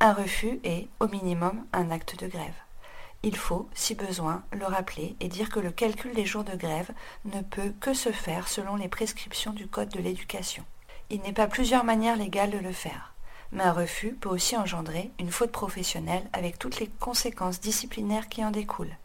Un 0.00 0.12
refus 0.12 0.60
est, 0.64 0.86
au 1.00 1.08
minimum, 1.08 1.64
un 1.72 1.90
acte 1.90 2.18
de 2.22 2.28
grève. 2.28 2.52
Il 3.24 3.36
faut, 3.36 3.68
si 3.74 3.96
besoin, 3.96 4.44
le 4.52 4.64
rappeler 4.64 5.16
et 5.18 5.28
dire 5.28 5.50
que 5.50 5.58
le 5.58 5.72
calcul 5.72 6.14
des 6.14 6.24
jours 6.24 6.44
de 6.44 6.56
grève 6.56 6.90
ne 7.24 7.40
peut 7.40 7.72
que 7.80 7.92
se 7.92 8.12
faire 8.12 8.46
selon 8.46 8.76
les 8.76 8.88
prescriptions 8.88 9.52
du 9.52 9.66
Code 9.66 9.88
de 9.88 9.98
l'éducation. 9.98 10.64
Il 11.10 11.20
n'est 11.22 11.32
pas 11.32 11.48
plusieurs 11.48 11.82
manières 11.82 12.16
légales 12.16 12.52
de 12.52 12.58
le 12.58 12.72
faire. 12.72 13.14
Mais 13.50 13.64
un 13.64 13.72
refus 13.72 14.12
peut 14.12 14.28
aussi 14.28 14.56
engendrer 14.56 15.10
une 15.18 15.32
faute 15.32 15.50
professionnelle 15.50 16.28
avec 16.32 16.58
toutes 16.58 16.78
les 16.78 16.86
conséquences 16.86 17.60
disciplinaires 17.60 18.28
qui 18.28 18.44
en 18.44 18.52
découlent. 18.52 18.96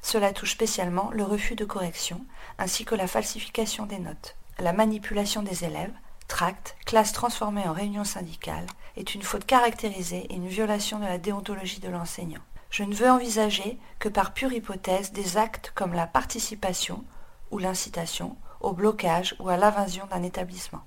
Cela 0.00 0.32
touche 0.32 0.52
spécialement 0.52 1.10
le 1.12 1.24
refus 1.24 1.56
de 1.56 1.64
correction 1.64 2.24
ainsi 2.58 2.84
que 2.84 2.94
la 2.94 3.06
falsification 3.06 3.84
des 3.84 3.98
notes. 3.98 4.36
La 4.60 4.72
manipulation 4.72 5.42
des 5.42 5.64
élèves, 5.64 5.92
tract, 6.26 6.76
classe 6.86 7.12
transformée 7.12 7.66
en 7.66 7.72
réunion 7.72 8.04
syndicale, 8.04 8.66
est 8.96 9.14
une 9.14 9.22
faute 9.22 9.44
caractérisée 9.44 10.26
et 10.30 10.34
une 10.34 10.48
violation 10.48 10.98
de 11.00 11.04
la 11.04 11.18
déontologie 11.18 11.80
de 11.80 11.88
l'enseignant. 11.88 12.40
Je 12.70 12.82
ne 12.82 12.94
veux 12.94 13.10
envisager 13.10 13.78
que 13.98 14.08
par 14.08 14.32
pure 14.32 14.52
hypothèse 14.52 15.12
des 15.12 15.36
actes 15.36 15.72
comme 15.74 15.94
la 15.94 16.06
participation 16.06 17.02
ou 17.50 17.58
l'incitation 17.58 18.36
au 18.60 18.72
blocage 18.72 19.34
ou 19.38 19.48
à 19.48 19.56
l'invasion 19.56 20.04
d'un 20.10 20.22
établissement. 20.22 20.82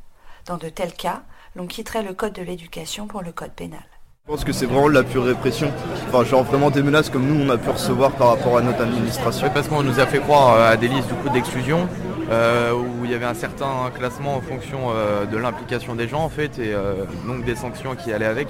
Dans 0.45 0.57
de 0.57 0.69
tels 0.69 0.93
cas, 0.93 1.23
l'on 1.55 1.67
quitterait 1.67 2.03
le 2.03 2.13
code 2.13 2.33
de 2.33 2.43
l'éducation 2.43 3.07
pour 3.07 3.23
le 3.23 3.31
code 3.31 3.53
pénal. 3.53 3.83
Je 4.27 4.31
pense 4.31 4.43
que 4.43 4.53
c'est 4.53 4.67
vraiment 4.67 4.89
de 4.89 4.93
la 4.93 5.03
pure 5.03 5.23
répression. 5.23 5.71
Enfin, 6.07 6.23
genre 6.23 6.43
vraiment 6.43 6.69
des 6.69 6.83
menaces 6.83 7.09
comme 7.09 7.25
nous 7.25 7.43
on 7.43 7.49
a 7.49 7.57
pu 7.57 7.69
recevoir 7.69 8.11
par 8.11 8.29
rapport 8.29 8.57
à 8.57 8.61
notre 8.61 8.81
administration. 8.81 9.49
Parce 9.51 9.67
qu'on 9.67 9.81
nous 9.81 9.99
a 9.99 10.05
fait 10.05 10.19
croire 10.19 10.53
euh, 10.53 10.71
à 10.71 10.77
des 10.77 10.87
listes 10.87 11.07
du 11.07 11.15
coup 11.15 11.29
d'exclusion 11.29 11.89
euh, 12.31 12.71
où 12.73 13.03
il 13.03 13.11
y 13.11 13.13
avait 13.13 13.25
un 13.25 13.33
certain 13.33 13.91
classement 13.93 14.35
en 14.35 14.41
fonction 14.41 14.89
euh, 14.89 15.25
de 15.25 15.37
l'implication 15.37 15.95
des 15.95 16.07
gens 16.07 16.23
en 16.23 16.29
fait 16.29 16.59
et 16.59 16.73
euh, 16.73 17.03
donc 17.27 17.43
des 17.43 17.55
sanctions 17.55 17.95
qui 17.95 18.13
allaient 18.13 18.25
avec. 18.25 18.47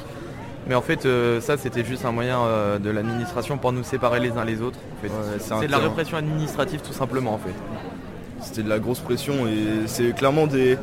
Mais 0.68 0.76
en 0.76 0.82
fait 0.82 1.06
euh, 1.06 1.42
ça 1.42 1.58
c'était 1.58 1.84
juste 1.84 2.06
un 2.06 2.12
moyen 2.12 2.40
euh, 2.42 2.78
de 2.78 2.90
l'administration 2.90 3.58
pour 3.58 3.72
nous 3.72 3.84
séparer 3.84 4.20
les 4.20 4.32
uns 4.32 4.46
les 4.46 4.62
autres. 4.62 4.80
en 4.80 5.02
fait. 5.02 5.12
c'est 5.40 5.56
de 5.56 5.62
la 5.62 5.68
terrain. 5.68 5.90
répression 5.90 6.18
administrative 6.18 6.82
tout 6.82 6.94
simplement 6.94 7.34
en 7.34 7.40
fait. 7.40 7.54
C'était 8.42 8.64
de 8.64 8.70
la 8.70 8.80
grosse 8.80 9.00
pression 9.00 9.48
et 9.48 9.88
c'est 9.88 10.16
clairement 10.16 10.48
des, 10.48 10.78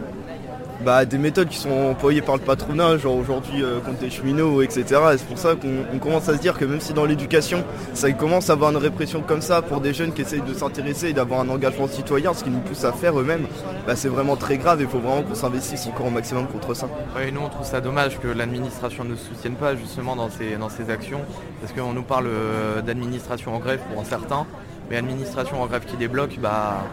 bah, 0.84 1.04
des 1.04 1.18
méthodes 1.18 1.48
qui 1.48 1.58
sont 1.58 1.70
employées 1.70 2.22
par 2.22 2.36
le 2.36 2.42
patronat, 2.42 2.98
genre 2.98 3.16
aujourd'hui 3.16 3.62
euh, 3.62 3.80
contre 3.80 4.02
les 4.02 4.10
cheminots, 4.10 4.62
etc. 4.62 4.84
Et 5.12 5.18
c'est 5.18 5.26
pour 5.26 5.38
ça 5.38 5.54
qu'on 5.54 5.84
on 5.92 5.98
commence 5.98 6.28
à 6.28 6.34
se 6.34 6.40
dire 6.40 6.56
que 6.56 6.64
même 6.64 6.80
si 6.80 6.92
dans 6.92 7.04
l'éducation, 7.04 7.64
ça 7.94 8.10
commence 8.12 8.50
à 8.50 8.52
avoir 8.52 8.70
une 8.70 8.76
répression 8.76 9.22
comme 9.22 9.40
ça 9.40 9.62
pour 9.62 9.80
des 9.80 9.92
jeunes 9.92 10.12
qui 10.12 10.22
essayent 10.22 10.42
de 10.42 10.54
s'intéresser 10.54 11.08
et 11.08 11.12
d'avoir 11.12 11.40
un 11.40 11.48
engagement 11.48 11.88
citoyen, 11.88 12.32
ce 12.34 12.44
qui 12.44 12.50
nous 12.50 12.60
pousse 12.60 12.84
à 12.84 12.92
faire 12.92 13.18
eux-mêmes, 13.18 13.46
bah, 13.86 13.96
c'est 13.96 14.08
vraiment 14.08 14.36
très 14.36 14.56
grave 14.56 14.80
et 14.80 14.84
il 14.84 14.88
faut 14.88 14.98
vraiment 14.98 15.22
qu'on 15.22 15.34
s'investisse 15.34 15.86
encore 15.86 16.06
au 16.06 16.10
maximum 16.10 16.46
contre 16.46 16.74
ça. 16.74 16.88
Et 17.26 17.30
nous 17.30 17.40
on 17.40 17.48
trouve 17.48 17.66
ça 17.66 17.80
dommage 17.80 18.18
que 18.20 18.28
l'administration 18.28 19.04
ne 19.04 19.16
soutienne 19.16 19.54
pas 19.54 19.74
justement 19.74 20.14
dans 20.14 20.30
ces, 20.30 20.56
dans 20.56 20.68
ces 20.68 20.90
actions, 20.90 21.20
parce 21.60 21.72
qu'on 21.72 21.92
nous 21.92 22.02
parle 22.02 22.26
euh, 22.28 22.82
d'administration 22.82 23.54
en 23.54 23.58
grève 23.58 23.80
pour 23.92 24.04
certains, 24.06 24.46
Mais 24.90 24.96
administration 24.96 25.62
en 25.62 25.66
grève 25.66 25.84
qui 25.84 25.96
débloque, 25.96 26.38
bah, 26.40 26.84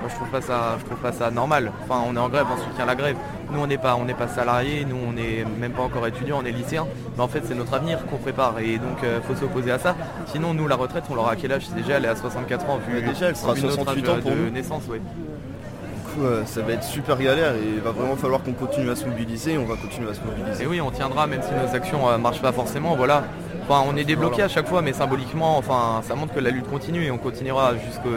moi, 0.00 0.08
je 0.08 0.14
trouve 0.14 0.28
pas 0.28 0.40
ça, 0.42 0.76
je 0.78 0.84
trouve 0.84 0.98
pas 0.98 1.12
ça 1.12 1.30
normal. 1.30 1.72
Enfin, 1.84 2.02
on 2.06 2.14
est 2.14 2.18
en 2.18 2.28
grève, 2.28 2.46
on 2.52 2.70
soutient 2.70 2.84
la 2.86 2.94
grève. 2.94 3.16
Nous, 3.50 3.58
on 3.58 3.66
n'est 3.66 3.78
pas, 3.78 3.96
on 3.96 4.04
n'est 4.04 4.14
pas 4.14 4.28
salariés, 4.28 4.84
nous, 4.84 4.96
on 5.08 5.12
n'est 5.12 5.44
même 5.58 5.72
pas 5.72 5.82
encore 5.82 6.06
étudiants, 6.06 6.40
on 6.42 6.44
est 6.44 6.52
lycéens. 6.52 6.86
Mais 7.16 7.22
en 7.22 7.28
fait, 7.28 7.42
c'est 7.46 7.54
notre 7.54 7.74
avenir 7.74 8.04
qu'on 8.06 8.18
prépare 8.18 8.58
et 8.58 8.76
donc 8.78 8.98
il 9.02 9.22
faut 9.26 9.34
s'opposer 9.34 9.70
à 9.72 9.78
ça. 9.78 9.96
Sinon, 10.26 10.54
nous, 10.54 10.68
la 10.68 10.76
retraite, 10.76 11.04
on 11.10 11.14
l'aura 11.14 11.32
à 11.32 11.36
quel 11.36 11.52
âge? 11.52 11.68
Déjà, 11.70 11.94
elle 11.94 12.04
est 12.04 12.08
à 12.08 12.16
64 12.16 12.68
ans 12.68 12.78
vu, 12.86 13.00
déjà, 13.02 13.28
elle 13.28 13.36
sera 13.36 13.54
vu 13.54 13.62
notre 13.62 13.74
68 13.74 14.08
âge 14.08 14.10
ans 14.10 14.20
pour 14.20 14.30
de 14.30 14.36
nous. 14.36 14.50
naissance, 14.50 14.82
ouais. 14.88 15.00
Du 15.00 16.14
coup, 16.14 16.24
euh, 16.24 16.44
ça 16.44 16.60
va 16.60 16.72
être 16.72 16.84
super 16.84 17.16
galère 17.16 17.54
et 17.54 17.74
il 17.76 17.80
va 17.80 17.90
vraiment 17.92 18.16
falloir 18.16 18.42
qu'on 18.42 18.52
continue 18.52 18.90
à 18.90 18.96
se 18.96 19.06
mobiliser 19.06 19.54
et 19.54 19.58
on 19.58 19.66
va 19.66 19.76
continuer 19.76 20.10
à 20.10 20.14
se 20.14 20.20
mobiliser. 20.20 20.64
Et 20.64 20.66
oui, 20.66 20.80
on 20.80 20.90
tiendra 20.90 21.26
même 21.26 21.40
si 21.42 21.50
nos 21.52 21.74
actions 21.74 22.10
ne 22.10 22.16
marchent 22.18 22.42
pas 22.42 22.52
forcément. 22.52 22.96
Voilà. 22.96 23.24
Enfin, 23.70 23.88
on 23.88 23.96
est 23.96 24.02
débloqué 24.04 24.42
à 24.42 24.48
chaque 24.48 24.66
fois, 24.66 24.82
mais 24.82 24.92
symboliquement, 24.92 25.56
enfin, 25.56 26.02
ça 26.02 26.16
montre 26.16 26.34
que 26.34 26.40
la 26.40 26.50
lutte 26.50 26.68
continue 26.68 27.04
et 27.04 27.10
on 27.12 27.18
continuera 27.18 27.74
jusqu'au 27.76 28.10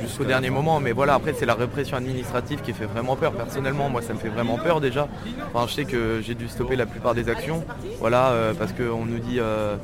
jusqu'au 0.00 0.24
dernier 0.24 0.50
moment. 0.50 0.78
Mais 0.78 0.92
voilà, 0.92 1.14
après, 1.14 1.32
c'est 1.36 1.46
la 1.46 1.54
répression 1.54 1.96
administrative 1.96 2.60
qui 2.62 2.72
fait 2.72 2.84
vraiment 2.84 3.16
peur. 3.16 3.32
Personnellement, 3.32 3.88
moi, 3.88 4.02
ça 4.02 4.12
me 4.12 4.18
fait 4.20 4.28
vraiment 4.28 4.56
peur 4.56 4.80
déjà. 4.80 5.08
Enfin, 5.52 5.66
je 5.68 5.74
sais 5.74 5.84
que 5.84 6.20
j'ai 6.22 6.34
dû 6.36 6.46
stopper 6.46 6.76
la 6.76 6.86
plupart 6.86 7.14
des 7.14 7.28
actions. 7.28 7.64
Voilà, 7.98 8.28
euh, 8.30 8.54
parce 8.54 8.72
qu'on 8.72 9.04
nous 9.04 9.18
dit. 9.18 9.40
euh, 9.40 9.76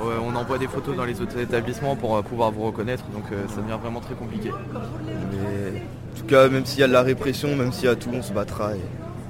ouais, 0.00 0.14
on 0.26 0.34
envoie 0.34 0.56
des 0.58 0.66
photos 0.68 0.96
dans 0.96 1.04
les 1.04 1.20
autres 1.20 1.38
établissements 1.38 1.94
pour 1.96 2.16
euh, 2.16 2.22
pouvoir 2.22 2.50
vous 2.50 2.62
reconnaître, 2.64 3.04
donc 3.12 3.24
euh, 3.32 3.44
ça 3.48 3.60
devient 3.60 3.78
vraiment 3.82 4.00
très 4.00 4.14
compliqué. 4.14 4.50
Mais 5.30 5.82
en 6.14 6.18
tout 6.18 6.26
cas, 6.26 6.48
même 6.48 6.64
s'il 6.64 6.80
y 6.80 6.84
a 6.84 6.88
de 6.88 6.92
la 6.92 7.02
répression, 7.02 7.54
même 7.54 7.72
s'il 7.72 7.84
y 7.84 7.88
a 7.92 7.96
tout, 7.96 8.10
on 8.14 8.22
se 8.22 8.32
battra 8.32 8.74
et 8.74 8.80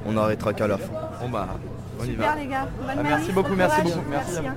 on 0.06 0.12
n'arrêtera 0.12 0.52
qu'à 0.52 0.68
la 0.68 0.78
fin. 0.78 0.92
Bon 1.20 1.28
bah, 1.28 1.48
on 2.00 2.04
y 2.04 2.10
Super 2.10 2.36
les 2.36 2.46
gars. 2.46 2.68
Bonne 2.78 2.96
Ah, 2.98 3.02
merci 3.02 3.32
beaucoup, 3.32 3.54
merci 3.54 3.82
beaucoup, 3.82 4.04
merci. 4.10 4.38
hein. 4.38 4.54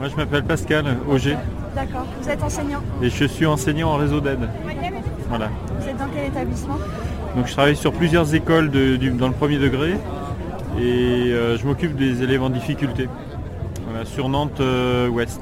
Moi, 0.00 0.08
je 0.08 0.16
m'appelle 0.16 0.42
Pascal 0.44 0.84
Auger 1.08 1.36
D'accord. 1.76 2.06
Vous 2.20 2.28
êtes 2.28 2.42
enseignant? 2.42 2.80
et 3.02 3.10
je 3.10 3.24
suis 3.26 3.46
enseignant 3.46 3.90
en 3.90 3.96
réseau 3.96 4.20
d'aide. 4.20 4.48
Voilà. 5.28 5.48
Vous 5.78 5.88
êtes 5.88 5.96
dans 5.98 6.08
quel 6.12 6.26
établissement? 6.26 6.78
Donc, 7.36 7.46
je 7.46 7.52
travaille 7.52 7.76
sur 7.76 7.92
plusieurs 7.92 8.34
écoles 8.34 8.70
de- 8.70 8.96
du- 8.96 9.10
dans 9.10 9.28
le 9.28 9.34
premier 9.34 9.58
degré 9.58 9.92
et 10.78 10.82
euh, 11.32 11.56
je 11.58 11.64
m'occupe 11.66 11.94
des 11.96 12.22
élèves 12.24 12.42
en 12.42 12.50
difficulté. 12.50 13.08
Voilà, 13.88 14.04
sur 14.04 14.28
Nantes 14.28 14.60
euh, 14.60 15.08
Ouest. 15.08 15.40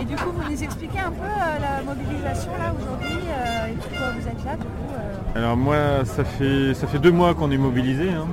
Et 0.00 0.04
du 0.04 0.16
coup, 0.16 0.30
vous 0.36 0.50
nous 0.50 0.62
expliquez 0.62 0.98
un 0.98 1.10
peu 1.10 1.22
euh, 1.22 1.58
la 1.60 1.82
mobilisation 1.94 2.50
là 2.58 2.74
aujourd'hui 2.78 3.18
euh, 3.30 3.66
et 3.68 3.72
pourquoi 3.74 4.06
vous 4.18 4.26
êtes 4.28 4.44
là 4.44 4.56
du 4.56 4.62
coup 4.64 4.92
euh, 4.92 5.38
Alors 5.38 5.56
moi, 5.56 5.76
ça 6.04 6.24
fait, 6.24 6.74
ça 6.74 6.86
fait 6.86 6.98
deux 6.98 7.12
mois 7.12 7.34
qu'on 7.34 7.50
est 7.50 7.56
mobilisé. 7.58 8.10
hein. 8.10 8.26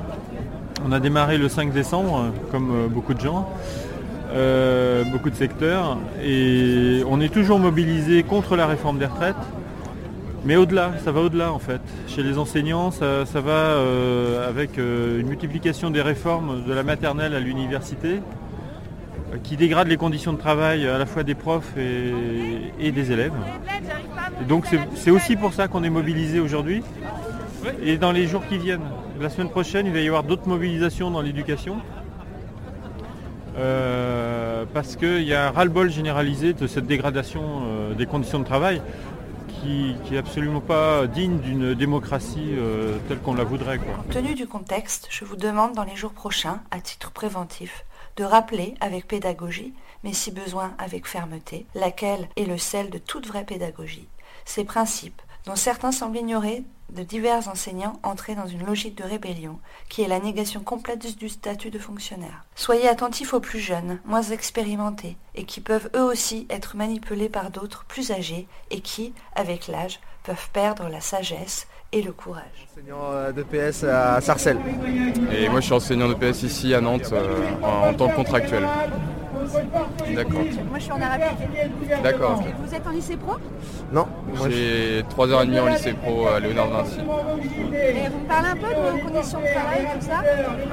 On 0.86 0.92
a 0.92 1.00
démarré 1.00 1.38
le 1.38 1.48
5 1.48 1.72
décembre, 1.72 2.18
euh, 2.20 2.52
comme 2.52 2.72
euh, 2.72 2.88
beaucoup 2.90 3.14
de 3.14 3.22
gens, 3.22 3.48
euh, 4.36 5.06
beaucoup 5.06 5.30
de 5.30 5.36
secteurs, 5.36 5.98
et 6.22 7.04
on 7.10 7.22
est 7.22 7.34
toujours 7.34 7.58
mobilisé 7.58 8.24
contre 8.24 8.58
la 8.58 8.68
réforme 8.68 9.00
des 9.00 9.06
retraites. 9.06 9.36
Mais 10.44 10.58
au-delà, 10.58 10.92
ça 11.04 11.12
va 11.14 11.22
au-delà 11.22 11.54
en 11.54 11.60
fait. 11.60 11.80
Chez 12.08 12.22
les 12.22 12.38
enseignants, 12.38 12.92
ça, 12.92 13.24
va 13.34 13.52
euh, 13.52 14.48
avec 14.48 14.78
euh, 14.78 15.22
une 15.22 15.28
multiplication 15.28 15.90
des 15.90 16.02
réformes 16.02 16.66
de 16.68 16.74
la 16.74 16.84
maternelle 16.84 17.34
à 17.34 17.40
l'université, 17.40 18.20
qui 19.44 19.56
dégradent 19.56 19.88
les 19.88 19.98
conditions 19.98 20.34
de 20.34 20.38
travail 20.38 20.86
à 20.86 20.98
la 20.98 21.06
fois 21.06 21.24
des 21.24 21.36
profs 21.36 21.74
et, 21.78 22.92
des 22.92 23.12
élèves. 23.12 23.34
Donc 24.48 24.66
c'est 24.96 25.12
aussi 25.12 25.36
pour 25.36 25.54
ça 25.54 25.68
qu'on 25.68 25.84
est 25.84 25.90
mobilisé 25.90 26.40
aujourd'hui. 26.40 26.84
Et 27.82 27.98
dans 27.98 28.12
les 28.12 28.28
jours 28.28 28.46
qui 28.48 28.58
viennent, 28.58 28.86
la 29.20 29.30
semaine 29.30 29.50
prochaine, 29.50 29.88
il 29.88 29.94
va 29.94 30.00
y 30.00 30.08
avoir 30.08 30.24
d'autres 30.24 30.48
mobilisations 30.48 31.10
dans 31.10 31.22
l'éducation. 31.22 31.78
Euh, 33.58 34.66
parce 34.74 34.96
qu'il 34.96 35.24
y 35.24 35.34
a 35.34 35.48
un 35.48 35.52
ras-le-bol 35.52 35.90
généralisé 35.90 36.54
de 36.54 36.68
cette 36.68 36.88
dégradation 36.88 37.62
euh, 37.64 37.94
des 37.94 38.06
conditions 38.06 38.40
de 38.40 38.44
travail 38.44 38.82
qui, 39.48 39.96
qui 40.04 40.16
est 40.16 40.18
absolument 40.18 40.60
pas 40.60 41.08
digne 41.08 41.40
d'une 41.40 41.74
démocratie 41.74 42.50
euh, 42.52 42.98
telle 43.08 43.20
qu'on 43.20 43.34
la 43.34 43.46
voudrait. 43.46 43.78
Quoi. 43.78 43.96
Compte 43.96 44.10
tenu 44.10 44.34
du 44.34 44.48
contexte, 44.48 45.08
je 45.10 45.24
vous 45.24 45.38
demande 45.38 45.74
dans 45.74 45.86
les 45.86 45.96
jours 45.96 46.12
prochains, 46.12 46.62
à 46.72 46.82
titre 46.82 47.12
préventif, 47.12 47.86
de 48.18 48.26
rappeler 48.26 48.76
avec 48.82 49.08
pédagogie, 49.08 49.74
mais 50.04 50.14
si 50.14 50.32
besoin 50.32 50.74
avec 50.78 51.08
fermeté, 51.08 51.66
laquelle 51.76 52.28
est 52.36 52.46
le 52.46 52.58
sel 52.58 52.90
de 52.90 52.98
toute 52.98 53.28
vraie 53.28 53.46
pédagogie. 53.46 54.08
Ces 54.44 54.66
principes, 54.66 55.22
dont 55.46 55.56
certains 55.56 55.92
semblent 55.92 56.18
ignorer 56.18 56.64
de 56.90 57.04
divers 57.04 57.48
enseignants 57.48 58.00
entrés 58.04 58.36
dans 58.36 58.48
une 58.48 58.66
logique 58.66 58.96
de 58.96 59.04
rébellion, 59.04 59.60
qui 59.90 60.02
est 60.02 60.08
la 60.08 60.20
négation 60.20 60.62
complète 60.62 61.18
du 61.18 61.30
statut 61.30 61.72
de 61.72 61.80
fonctionnaire. 61.80 62.46
Soyez 62.56 62.88
attentifs 62.88 63.34
aux 63.34 63.40
plus 63.40 63.60
jeunes, 63.60 64.00
moins 64.06 64.24
expérimentés, 64.24 65.18
et 65.36 65.46
qui 65.46 65.62
peuvent 65.62 65.90
eux 65.96 66.04
aussi 66.04 66.46
être 66.50 66.76
manipulés 66.76 67.30
par 67.30 67.52
d'autres 67.52 67.86
plus 67.86 68.12
âgés, 68.12 68.48
et 68.72 68.82
qui, 68.82 69.14
avec 69.36 69.68
l'âge, 69.68 70.00
peuvent 70.24 70.50
perdre 70.54 70.90
la 70.90 71.02
sagesse 71.02 71.68
et 71.92 72.02
le 72.02 72.12
courage. 72.12 72.68
enseignant 72.72 73.32
d'EPS 73.32 73.84
à 73.86 74.20
Sarcelles. 74.22 74.58
Et 75.32 75.48
moi 75.50 75.60
je 75.62 75.66
suis 75.66 75.74
enseignant 75.74 76.08
de 76.08 76.14
PS 76.14 76.44
ici 76.44 76.74
à 76.74 76.82
Nantes 76.82 77.12
euh, 77.14 77.26
en, 77.64 77.90
en 77.90 77.94
tant 77.94 78.10
que 78.10 78.16
contractuel. 78.16 78.64
D'accord. 80.16 80.42
Moi 80.70 80.78
je 80.78 80.84
suis 80.84 80.92
en 80.92 80.96
appliqué. 81.02 82.00
D'accord. 82.04 82.44
Vous 82.66 82.74
êtes 82.76 82.88
en 82.88 82.92
lycée 82.92 83.16
pro? 83.16 83.36
Non, 83.92 84.08
moi 84.34 84.48
je 84.50 84.56
J'ai 84.56 85.04
3h30 85.16 85.60
en 85.62 85.68
lycée 85.68 85.94
pro 85.94 86.28
à 86.28 86.40
Léonard 86.40 86.70
Vinci. 86.70 86.98
Et 87.00 88.10
vous 88.10 88.20
me 88.20 88.28
parlez 88.28 88.50
un 88.50 88.56
peu 88.56 88.68
de 88.74 88.80
vos 88.82 89.08
conditions 89.08 89.40
de 89.40 89.46
travail, 89.54 89.88
tout 90.00 90.06
ça? 90.06 90.24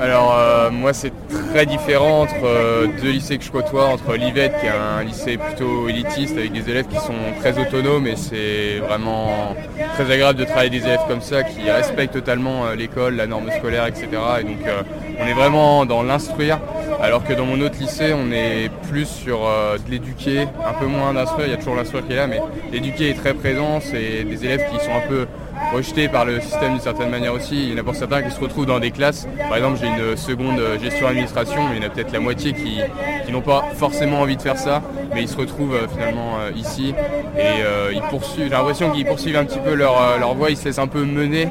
Alors 0.00 0.34
euh, 0.36 0.70
moi 0.70 0.92
c'est 0.92 1.12
très 1.52 1.66
différent 1.66 2.22
entre 2.22 2.34
euh, 2.44 2.86
deux 3.02 3.10
lycées 3.10 3.36
que 3.38 3.44
je 3.44 3.50
côtoie, 3.52 3.86
entre 3.88 4.14
l'IVET 4.14 4.52
qui 4.60 4.66
est 4.66 4.70
un 4.70 5.02
lycée 5.04 5.36
plutôt 5.36 5.88
élitiste 5.88 6.36
avec 6.36 6.52
des 6.52 6.68
élèves 6.70 6.86
qui 6.86 6.96
sont 6.98 7.14
très 7.40 7.58
autonomes 7.58 8.06
et 8.06 8.16
c'est 8.16 8.78
vraiment 8.78 9.54
très 9.94 10.10
agréable 10.10 10.38
de 10.38 10.44
travailler 10.44 10.70
avec 10.70 10.80
des 10.82 10.86
élèves 10.88 11.00
comme 11.08 11.11
ça 11.20 11.42
qui 11.42 11.70
respectent 11.70 12.14
totalement 12.14 12.66
euh, 12.66 12.74
l'école, 12.74 13.16
la 13.16 13.26
norme 13.26 13.50
scolaire, 13.50 13.86
etc. 13.86 14.08
Et 14.40 14.44
donc 14.44 14.66
euh, 14.66 14.82
on 15.20 15.26
est 15.26 15.34
vraiment 15.34 15.84
dans 15.84 16.02
l'instruire. 16.02 16.58
Alors 17.00 17.24
que 17.24 17.32
dans 17.32 17.44
mon 17.44 17.60
autre 17.60 17.78
lycée 17.80 18.12
on 18.14 18.30
est 18.30 18.70
plus 18.88 19.06
sur 19.06 19.46
euh, 19.46 19.76
de 19.78 19.90
l'éduquer, 19.90 20.42
un 20.42 20.72
peu 20.78 20.86
moins 20.86 21.12
d'instruire, 21.12 21.46
il 21.48 21.50
y 21.50 21.54
a 21.54 21.56
toujours 21.56 21.76
l'instruire 21.76 22.06
qui 22.06 22.12
est 22.12 22.16
là 22.16 22.26
mais 22.26 22.40
l'éduquer 22.70 23.10
est 23.10 23.14
très 23.14 23.34
présent, 23.34 23.80
c'est 23.80 24.24
des 24.24 24.44
élèves 24.44 24.64
qui 24.72 24.84
sont 24.84 24.92
un 24.92 25.08
peu 25.08 25.26
rejetés 25.72 26.08
par 26.08 26.24
le 26.24 26.40
système 26.40 26.72
d'une 26.72 26.80
certaine 26.80 27.10
manière 27.10 27.32
aussi. 27.34 27.64
Il 27.68 27.72
y 27.72 27.74
en 27.74 27.78
a 27.78 27.82
pour 27.82 27.94
certains 27.94 28.22
qui 28.22 28.30
se 28.30 28.40
retrouvent 28.40 28.66
dans 28.66 28.80
des 28.80 28.90
classes. 28.90 29.26
Par 29.48 29.56
exemple, 29.56 29.78
j'ai 29.80 29.86
une 29.88 30.16
seconde 30.16 30.60
gestion 30.82 31.06
administration, 31.06 31.60
mais 31.68 31.76
il 31.76 31.82
y 31.82 31.84
en 31.84 31.88
a 31.88 31.90
peut-être 31.90 32.12
la 32.12 32.20
moitié 32.20 32.52
qui, 32.52 32.80
qui 33.26 33.32
n'ont 33.32 33.40
pas 33.40 33.64
forcément 33.74 34.20
envie 34.20 34.36
de 34.36 34.42
faire 34.42 34.58
ça, 34.58 34.82
mais 35.14 35.22
ils 35.22 35.28
se 35.28 35.36
retrouvent 35.36 35.74
euh, 35.74 35.86
finalement 35.92 36.36
euh, 36.40 36.50
ici 36.56 36.94
et 37.38 37.62
euh, 37.62 37.90
ils 37.94 38.02
poursuivent. 38.02 38.44
J'ai 38.44 38.50
l'impression 38.50 38.90
qu'ils 38.90 39.06
poursuivent 39.06 39.36
un 39.36 39.44
petit 39.44 39.58
peu 39.60 39.74
leur, 39.74 40.18
leur 40.18 40.34
voie, 40.34 40.50
ils 40.50 40.56
se 40.56 40.64
laissent 40.66 40.78
un 40.78 40.86
peu 40.86 41.04
mener, 41.04 41.48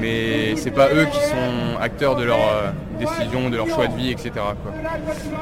mais 0.00 0.56
c'est 0.56 0.70
pas 0.72 0.88
eux 0.92 1.06
qui 1.10 1.20
sont 1.20 1.80
acteurs 1.80 2.16
de 2.16 2.24
leur 2.24 2.38
décision, 2.98 3.48
de 3.48 3.56
leur 3.56 3.68
choix 3.68 3.86
de 3.86 3.96
vie, 3.96 4.10
etc. 4.10 4.30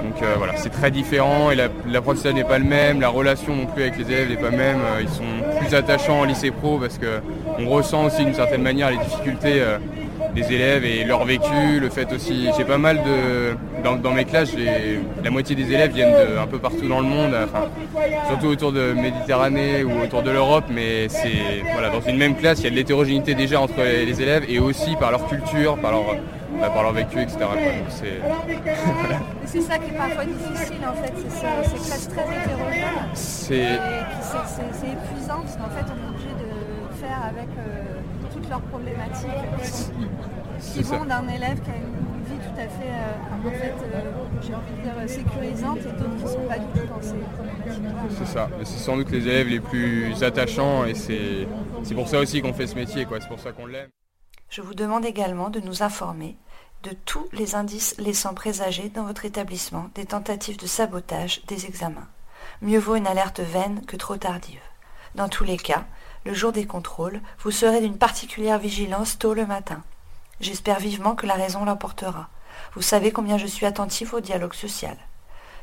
Donc 0.03 0.23
voilà, 0.37 0.55
c'est 0.57 0.71
très 0.71 0.91
différent 0.91 1.51
et 1.51 1.55
la- 1.57 1.69
l'apprentissage 1.91 2.35
n'est 2.35 2.45
pas 2.45 2.59
le 2.59 2.65
même, 2.65 3.01
la 3.01 3.09
relation 3.09 3.55
non 3.57 3.67
plus 3.67 3.83
avec 3.83 3.99
les 3.99 4.05
élèves 4.13 4.29
n'est 4.31 4.37
pas 4.37 4.51
même. 4.51 4.79
Ils 5.01 5.09
sont 5.09 5.23
plus 5.59 5.75
attachants 5.75 6.21
en 6.21 6.25
lycée 6.25 6.51
pro 6.51 6.79
parce 6.79 6.99
que 6.99 7.21
on 7.59 7.69
ressent 7.69 8.08
aussi 8.09 8.25
d'une 8.25 8.35
certaine 8.35 8.63
manière 8.63 8.91
les 8.91 8.99
difficultés 8.99 9.61
euh, 9.61 9.79
des 10.35 10.53
élèves 10.53 10.85
et 10.85 11.05
leur 11.05 11.25
vécu, 11.25 11.81
le 11.81 11.89
fait 11.89 12.13
aussi. 12.13 12.49
J'ai 12.57 12.65
pas 12.65 12.77
mal 12.79 12.97
de 12.99 13.57
dans, 13.85 13.95
dans 13.97 14.11
mes 14.13 14.25
classes, 14.25 14.53
la 15.25 15.31
moitié 15.31 15.55
des 15.55 15.73
élèves 15.73 15.93
viennent 15.93 16.13
de 16.13 16.39
un 16.39 16.47
peu 16.47 16.59
partout 16.59 16.89
dans 16.89 17.01
le 17.01 17.07
monde, 17.07 17.33
enfin 17.45 17.67
surtout 18.29 18.47
autour 18.49 18.73
de 18.73 18.93
Méditerranée 18.93 19.85
ou 19.85 20.03
autour 20.03 20.23
de 20.23 20.31
l'Europe, 20.33 20.65
mais 20.69 21.09
c'est 21.09 21.63
voilà 21.73 21.89
dans 21.91 22.01
une 22.01 22.17
même 22.19 22.35
classe, 22.35 22.59
il 22.61 22.65
y 22.65 22.67
a 22.67 22.71
de 22.71 22.75
l'hétérogénéité 22.77 23.35
déjà 23.35 23.61
entre 23.61 23.79
les, 23.83 24.05
les 24.05 24.21
élèves 24.21 24.45
et 24.49 24.59
aussi 24.59 24.97
par 24.97 25.11
leur 25.13 25.27
culture, 25.29 25.77
par 25.79 25.93
leur 25.93 26.17
bah, 26.61 26.71
par 26.75 26.83
leur 26.83 26.93
vécu, 26.93 27.21
etc. 27.21 27.39
c'est 29.47 29.61
ça 29.61 29.79
qui 29.79 29.91
est 29.95 29.97
parfois 29.97 30.25
difficile 30.25 30.79
en 30.87 30.95
fait, 31.03 31.13
c'est 31.17 31.31
ce- 31.31 31.71
ces 31.71 31.87
classes 31.89 32.09
très 32.09 32.23
hétérogènes. 32.23 33.09
C'est 33.15 33.63
épuisant 34.93 35.41
parce 35.43 35.57
qu'en 35.57 35.71
fait 35.71 35.85
on 35.87 35.97
est 35.97 36.09
obligé 36.11 36.29
de 36.35 37.01
faire 37.01 37.21
avec 37.25 37.49
euh, 37.59 37.78
toutes 38.49 38.51
leurs 38.51 38.61
problématiques 38.63 39.31
qui, 40.73 40.83
vont 40.83 41.05
d'un 41.05 41.29
élève 41.29 41.61
qui 41.61 41.71
a 41.71 41.77
une 41.77 42.25
vie 42.25 42.47
tout 42.47 42.61
à 42.61 42.69
fait, 42.69 42.89
euh, 42.89 43.47
en 43.47 43.51
fait, 43.51 43.75
euh, 43.83 44.01
j'ai 44.43 44.55
envie 44.55 44.73
de 44.77 44.83
dire 44.83 44.93
euh, 44.99 45.07
sécurisante 45.07 45.79
et 45.79 45.83
d'autres 45.83 46.17
qui 46.17 46.25
ne 46.25 46.29
sont 46.29 46.49
pas 46.49 46.59
du 46.59 46.67
tout 46.67 46.87
dans 46.87 47.03
ces 47.03 47.17
problématiques. 47.17 48.17
C'est 48.19 48.27
ça, 48.27 48.49
mais 48.59 48.65
c'est 48.65 48.79
sans 48.79 48.97
doute 48.97 49.11
les 49.11 49.27
élèves 49.27 49.49
les 49.49 49.61
plus 49.61 50.23
attachants 50.23 50.85
et 50.85 50.95
c'est 50.95 51.47
c'est 51.85 51.95
pour 51.95 52.09
ça 52.09 52.19
aussi 52.19 52.43
qu'on 52.43 52.53
fait 52.53 52.67
ce 52.67 52.75
métier, 52.75 53.05
quoi. 53.05 53.21
c'est 53.21 53.29
pour 53.29 53.41
ça 53.41 53.53
qu'on 53.53 53.67
l'aime. 53.67 53.89
Je 54.51 54.63
vous 54.63 54.75
demande 54.75 55.05
également 55.05 55.51
de 55.51 55.61
nous 55.61 55.83
informer 55.83 56.37
de 56.83 56.91
tous 57.05 57.29
les 57.33 57.55
indices 57.55 57.97
laissant 57.99 58.35
présager 58.35 58.89
dans 58.89 59.05
votre 59.05 59.25
établissement 59.25 59.91
des 59.95 60.07
tentatives 60.07 60.59
de 60.59 60.67
sabotage 60.67 61.45
des 61.47 61.67
examens. 61.67 62.09
Mieux 62.63 62.79
vaut 62.79 62.97
une 62.97 63.07
alerte 63.07 63.41
vaine 63.41 63.85
que 63.87 63.97
trop 63.97 64.17
tardive. 64.17 64.61
Dans 65.15 65.29
tous 65.29 65.45
les 65.45 65.57
cas, 65.57 65.85
le 66.29 66.35
jour 66.35 66.53
des 66.53 66.67
contrôles, 66.67 67.23
vous 67.39 67.51
serez 67.51 67.81
d'une 67.81 67.97
particulière 67.97 68.59
vigilance 68.59 69.19
tôt 69.19 69.33
le 69.33 69.47
matin. 69.47 69.83
J'espère 70.43 70.79
vivement 70.79 71.15
que 71.15 71.25
la 71.25 71.33
raison 71.33 71.65
l'emportera. 71.65 72.29
Vous 72.75 72.83
savez 72.83 73.13
combien 73.13 73.39
je 73.39 73.47
suis 73.47 73.65
attentif 73.65 74.13
au 74.13 74.21
dialogue 74.21 74.53
social. 74.53 74.99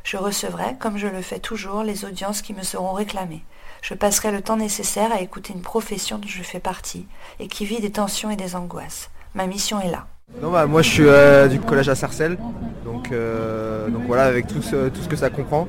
Je 0.04 0.18
recevrai, 0.18 0.76
comme 0.80 0.98
je 0.98 1.06
le 1.06 1.22
fais 1.22 1.38
toujours, 1.38 1.84
les 1.84 2.04
audiences 2.04 2.42
qui 2.42 2.56
me 2.56 2.64
seront 2.64 2.94
réclamées. 2.94 3.46
Je 3.84 3.94
passerai 3.94 4.32
le 4.32 4.42
temps 4.42 4.58
nécessaire 4.58 5.14
à 5.14 5.22
écouter 5.22 5.54
une 5.54 5.62
profession 5.62 6.18
dont 6.18 6.28
je 6.28 6.42
fais 6.42 6.60
partie 6.60 7.06
et 7.40 7.48
qui 7.48 7.68
vit 7.68 7.80
des 7.80 7.92
tensions 7.92 8.32
et 8.32 8.36
des 8.36 8.56
angoisses. 8.56 9.12
Ma 9.36 9.46
mission 9.46 9.80
est 9.80 9.92
là. 9.92 10.08
Non, 10.42 10.52
bah, 10.52 10.66
moi 10.66 10.82
je 10.82 10.90
suis 10.90 11.04
euh, 11.06 11.48
du 11.48 11.60
collège 11.60 11.88
à 11.88 11.96
Sarcelles, 11.96 12.38
donc, 12.84 13.12
euh, 13.12 13.88
donc 13.90 14.04
voilà 14.08 14.26
avec 14.26 14.48
tout 14.48 14.62
ce, 14.62 14.90
tout 14.90 15.02
ce 15.02 15.08
que 15.08 15.16
ça 15.16 15.30
comprend. 15.30 15.68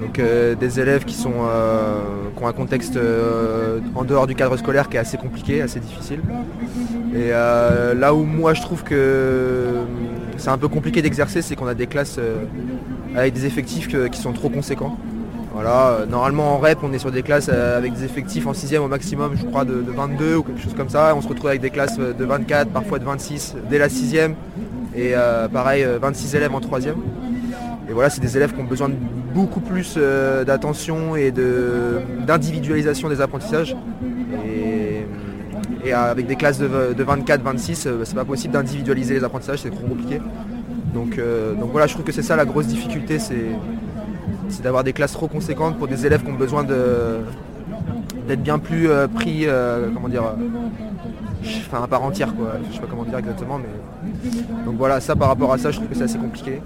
Donc 0.00 0.18
euh, 0.18 0.54
des 0.54 0.80
élèves 0.80 1.04
qui, 1.04 1.14
sont, 1.14 1.32
qui 2.36 2.42
ont 2.42 2.46
un 2.46 2.52
contexte 2.52 2.98
en 3.94 4.04
dehors 4.04 4.26
du 4.26 4.34
cadre 4.34 4.56
scolaire 4.56 4.88
qui 4.88 4.96
est 4.96 5.00
assez 5.00 5.16
compliqué, 5.16 5.62
assez 5.62 5.80
difficile. 5.80 6.20
Et 7.14 7.30
là 7.30 8.14
où 8.14 8.24
moi 8.24 8.54
je 8.54 8.62
trouve 8.62 8.82
que 8.82 9.84
c'est 10.36 10.50
un 10.50 10.58
peu 10.58 10.68
compliqué 10.68 11.00
d'exercer, 11.00 11.40
c'est 11.42 11.54
qu'on 11.54 11.68
a 11.68 11.74
des 11.74 11.86
classes 11.86 12.18
avec 13.14 13.32
des 13.32 13.46
effectifs 13.46 13.88
qui 13.88 14.20
sont 14.20 14.32
trop 14.32 14.48
conséquents. 14.48 14.98
Voilà, 15.54 15.90
euh, 15.90 16.06
normalement 16.06 16.56
en 16.56 16.58
REP 16.58 16.78
on 16.82 16.92
est 16.92 16.98
sur 16.98 17.12
des 17.12 17.22
classes 17.22 17.48
euh, 17.48 17.78
avec 17.78 17.92
des 17.92 18.02
effectifs 18.02 18.44
en 18.48 18.52
6 18.52 18.76
au 18.78 18.88
maximum 18.88 19.36
je 19.36 19.44
crois 19.44 19.64
de, 19.64 19.82
de 19.82 19.90
22 19.92 20.34
ou 20.34 20.42
quelque 20.42 20.60
chose 20.60 20.74
comme 20.74 20.88
ça. 20.88 21.14
On 21.16 21.22
se 21.22 21.28
retrouve 21.28 21.46
avec 21.46 21.60
des 21.60 21.70
classes 21.70 21.96
euh, 22.00 22.12
de 22.12 22.24
24, 22.24 22.70
parfois 22.70 22.98
de 22.98 23.04
26 23.04 23.54
dès 23.70 23.78
la 23.78 23.88
6 23.88 24.16
et 24.96 25.14
pareil 25.52 25.84
euh, 25.84 25.98
26 26.00 26.34
élèves 26.34 26.54
en 26.54 26.60
3 26.60 26.80
Et 26.86 26.92
voilà, 27.92 28.10
c'est 28.10 28.20
des 28.20 28.36
élèves 28.36 28.52
qui 28.52 28.60
ont 28.60 28.64
besoin 28.64 28.88
de 28.88 28.96
beaucoup 29.32 29.60
plus 29.60 29.96
d'attention 30.44 31.14
et 31.14 31.30
d'individualisation 31.30 33.08
des 33.08 33.20
apprentissages. 33.20 33.76
Et, 35.86 35.92
avec 35.92 36.26
des 36.26 36.36
classes 36.36 36.58
de, 36.58 36.94
de 36.96 37.04
24-26, 37.04 37.86
euh, 37.86 38.04
c'est 38.04 38.14
pas 38.14 38.24
possible 38.24 38.54
d'individualiser 38.54 39.14
les 39.14 39.22
apprentissages, 39.22 39.60
c'est 39.60 39.70
trop 39.70 39.86
compliqué. 39.86 40.18
Donc, 40.94 41.20
donc 41.58 41.70
voilà, 41.72 41.86
je 41.86 41.92
trouve 41.92 42.04
que 42.04 42.12
c'est 42.12 42.22
ça 42.22 42.36
la 42.36 42.44
grosse 42.44 42.68
difficulté, 42.68 43.18
c'est 43.18 43.48
c'est 44.48 44.62
d'avoir 44.62 44.84
des 44.84 44.92
classes 44.92 45.12
trop 45.12 45.28
conséquentes 45.28 45.78
pour 45.78 45.88
des 45.88 46.06
élèves 46.06 46.22
qui 46.22 46.30
ont 46.30 46.34
besoin 46.34 46.64
d'être 46.64 48.42
bien 48.42 48.58
plus 48.58 48.88
euh, 48.88 49.06
pris, 49.08 49.46
euh, 49.46 49.88
comment 49.92 50.08
dire, 50.08 50.24
euh, 50.24 51.48
enfin 51.66 51.82
à 51.82 51.86
part 51.86 52.02
entière 52.02 52.34
quoi, 52.34 52.54
je 52.68 52.74
sais 52.74 52.80
pas 52.80 52.86
comment 52.88 53.04
dire 53.04 53.18
exactement, 53.18 53.58
mais 53.58 54.12
donc 54.64 54.76
voilà, 54.76 55.00
ça 55.00 55.14
par 55.14 55.28
rapport 55.28 55.52
à 55.52 55.58
ça, 55.58 55.70
je 55.70 55.76
trouve 55.76 55.88
que 55.88 55.94
c'est 55.94 56.04
assez 56.04 56.18
compliqué. 56.18 56.60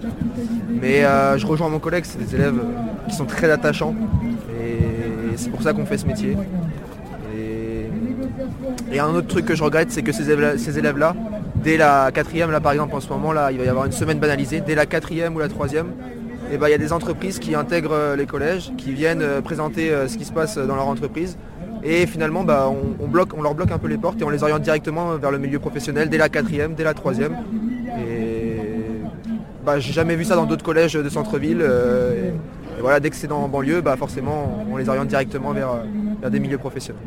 Mais 0.81 1.03
je 1.37 1.47
rejoins 1.47 1.69
mon 1.69 1.81
collègue, 1.81 2.05
c'est 2.07 2.19
des 2.19 2.35
élèves 2.35 2.61
qui 3.09 3.15
sont 3.15 3.25
très 3.25 3.51
attachants 3.51 3.95
et 4.61 5.37
c'est 5.37 5.51
pour 5.51 5.63
ça 5.63 5.73
qu'on 5.73 5.87
fait 5.87 5.99
ce 5.99 6.07
métier. 6.07 6.37
Et, 8.93 9.01
un 9.01 9.15
autre 9.15 9.29
truc 9.29 9.45
que 9.45 9.55
je 9.55 9.63
regrette, 9.63 9.91
c'est 9.93 10.03
que 10.03 10.13
ces 10.13 10.31
élèves- 10.31 10.57
ces 10.57 10.79
élèves-là, 10.79 11.15
dès 11.57 11.77
la 11.77 12.11
quatrième, 12.13 12.51
là 12.51 12.61
par 12.61 12.73
exemple 12.73 12.97
en 12.97 13.01
ce 13.01 13.09
moment, 13.09 13.33
là, 13.33 13.53
il 13.53 13.59
va 13.59 13.65
y 13.65 13.69
avoir 13.69 13.85
une 13.85 13.93
semaine 13.93 14.19
banalisée, 14.19 14.61
dès 14.61 14.75
la 14.75 14.87
quatrième 14.87 15.37
ou 15.37 15.39
la 15.39 15.49
troisième, 15.49 15.89
et 16.51 16.57
ben, 16.57 16.69
il 16.69 16.71
y 16.71 16.75
a 16.75 16.79
des 16.79 16.93
entreprises 16.93 17.39
qui 17.39 17.55
intègrent 17.55 17.93
euh, 17.93 18.17
les 18.17 18.27
collèges, 18.27 18.73
qui 18.77 18.93
viennent 18.93 19.23
euh, 19.23 19.41
présenter 19.41 19.91
euh, 19.91 20.09
ce 20.09 20.17
qui 20.17 20.25
se 20.25 20.33
passe 20.33 20.57
dans 20.57 20.77
leur 20.77 20.89
entreprise. 20.89 21.37
Et 21.85 22.07
finalement, 22.07 22.43
bah, 22.43 22.71
on, 22.99 23.07
bloque, 23.07 23.37
on 23.37 23.43
leur 23.43 23.55
bloque 23.55 23.71
un 23.71 23.79
peu 23.79 23.87
les 23.87 23.99
portes 23.99 24.21
et 24.21 24.25
on 24.25 24.31
les 24.31 24.43
oriente 24.43 24.63
directement 24.63 25.17
vers 25.17 25.31
le 25.31 25.39
milieu 25.39 25.59
professionnel 25.59 26.09
dès 26.09 26.19
la 26.19 26.29
quatrième, 26.29 26.75
dès 26.75 26.83
la 26.83 26.95
troisième. 26.95 27.37
Et 28.01 28.57
bah, 29.65 29.79
j'ai 29.79 29.93
jamais 29.93 30.17
vu 30.17 30.25
ça 30.25 30.35
dans 30.35 30.47
d'autres 30.47 30.65
collèges 30.65 30.95
de 30.95 31.09
centre-ville. 31.09 31.65
Et 32.79 32.81
voilà, 32.81 33.01
dès 33.01 33.11
que 33.11 33.17
c'est 33.17 33.27
dans 33.27 33.43
en 33.43 33.49
banlieue, 33.49 33.81
bah, 33.81 33.97
forcément, 33.97 34.59
on 34.71 34.77
les 34.77 34.89
oriente 34.89 35.09
directement 35.09 35.53
vers, 35.53 35.71
euh, 35.71 35.83
vers 36.21 36.31
des 36.31 36.39
milieux 36.41 36.59
professionnels. 36.59 37.03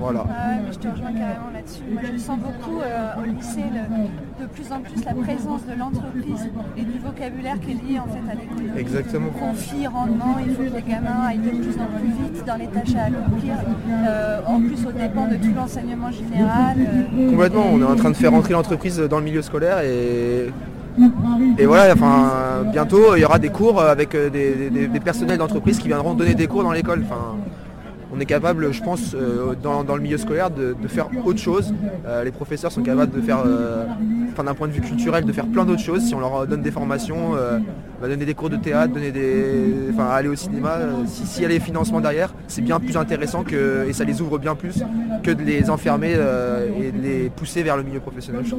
Voilà. 0.00 0.24
Ah 0.28 0.48
ouais, 0.50 0.56
mais 0.66 0.72
je 0.72 0.78
te 0.78 0.88
rejoins 0.88 1.12
carrément 1.12 1.50
là-dessus. 1.54 1.82
Moi, 1.92 2.02
je 2.12 2.18
sens 2.18 2.38
beaucoup 2.38 2.80
euh, 2.80 3.10
au 3.20 3.24
lycée 3.24 3.64
le- 3.72 4.42
de 4.44 4.48
plus 4.48 4.70
en 4.72 4.80
plus 4.80 5.04
la 5.04 5.14
présence 5.14 5.62
de 5.66 5.78
l'entreprise 5.78 6.50
et 6.76 6.82
du 6.82 6.98
vocabulaire 6.98 7.58
qui 7.60 7.72
est 7.72 7.74
lié 7.74 7.98
en 7.98 8.06
fait 8.06 8.30
à 8.30 8.34
l'école. 8.34 8.78
Exactement. 8.78 9.30
Conflit, 9.30 9.86
rendement, 9.86 10.36
il 10.44 10.54
faut 10.54 10.62
que 10.62 10.76
les 10.76 10.82
gamins 10.82 11.26
aillent 11.28 11.38
de 11.38 11.50
plus 11.50 11.76
en 11.80 11.86
plus 11.98 12.08
vite 12.24 12.44
dans 12.46 12.56
les 12.56 12.66
tâches 12.68 12.94
à 12.96 13.04
accomplir. 13.04 13.54
Euh, 14.08 14.40
en 14.46 14.60
plus, 14.60 14.86
au 14.86 14.92
dépend 14.92 15.26
de 15.28 15.36
tout 15.36 15.54
l'enseignement 15.54 16.10
général. 16.10 16.76
euh, 16.78 17.30
Complètement, 17.30 17.64
on 17.72 17.80
est 17.80 17.84
en 17.84 17.96
train 17.96 18.10
de 18.10 18.16
faire 18.16 18.30
rentrer 18.32 18.52
l'entreprise 18.52 18.98
dans 18.98 19.18
le 19.18 19.24
milieu 19.24 19.42
scolaire 19.42 19.80
et, 19.80 20.50
et 21.58 21.66
voilà, 21.66 21.94
bientôt 22.72 23.16
il 23.16 23.20
y 23.20 23.24
aura 23.24 23.38
des 23.38 23.50
cours 23.50 23.80
avec 23.80 24.14
euh, 24.14 24.30
des, 24.30 25.00
personnels 25.00 25.38
d'entreprise 25.38 25.78
qui 25.78 25.88
viendront 25.88 26.14
donner 26.14 26.34
des 26.34 26.46
cours 26.46 26.62
dans 26.62 26.72
l'école. 26.72 27.04
On 28.12 28.20
est 28.20 28.26
capable, 28.26 28.72
je 28.72 28.82
pense, 28.82 29.14
euh, 29.14 29.54
dans, 29.62 29.84
dans 29.84 29.96
le 29.96 30.02
milieu 30.02 30.18
scolaire 30.18 30.50
de, 30.50 30.74
de 30.80 30.88
faire 30.88 31.08
autre 31.24 31.38
chose. 31.38 31.74
Euh, 32.06 32.24
les 32.24 32.30
professeurs 32.32 32.72
sont 32.72 32.82
capables 32.82 33.12
de 33.14 33.20
faire, 33.20 33.42
euh, 33.46 33.84
d'un 34.36 34.54
point 34.54 34.68
de 34.68 34.72
vue 34.72 34.80
culturel, 34.80 35.24
de 35.24 35.32
faire 35.32 35.46
plein 35.46 35.64
d'autres 35.64 35.82
choses. 35.82 36.02
Si 36.06 36.14
on 36.14 36.20
leur 36.20 36.46
donne 36.46 36.62
des 36.62 36.70
formations, 36.70 37.32
bah, 38.00 38.08
donner 38.08 38.24
des 38.24 38.34
cours 38.34 38.50
de 38.50 38.56
théâtre, 38.56 38.94
donner 38.94 39.10
des, 39.10 39.90
aller 39.98 40.28
au 40.28 40.36
cinéma, 40.36 40.78
si- 41.06 41.26
s'il 41.26 41.42
y 41.42 41.44
a 41.44 41.48
les 41.48 41.58
financements 41.60 42.00
derrière, 42.00 42.32
c'est 42.46 42.62
bien 42.62 42.78
plus 42.80 42.96
intéressant 42.96 43.42
que, 43.42 43.84
et 43.88 43.92
ça 43.92 44.04
les 44.04 44.20
ouvre 44.22 44.38
bien 44.38 44.54
plus 44.54 44.82
que 45.22 45.32
de 45.32 45.42
les 45.42 45.68
enfermer 45.70 46.12
et 46.12 46.92
de 46.92 46.98
les 47.02 47.30
pousser 47.30 47.62
vers 47.64 47.76
le 47.76 47.82
milieu 47.82 48.00
professionnel. 48.00 48.42
je. 48.44 48.54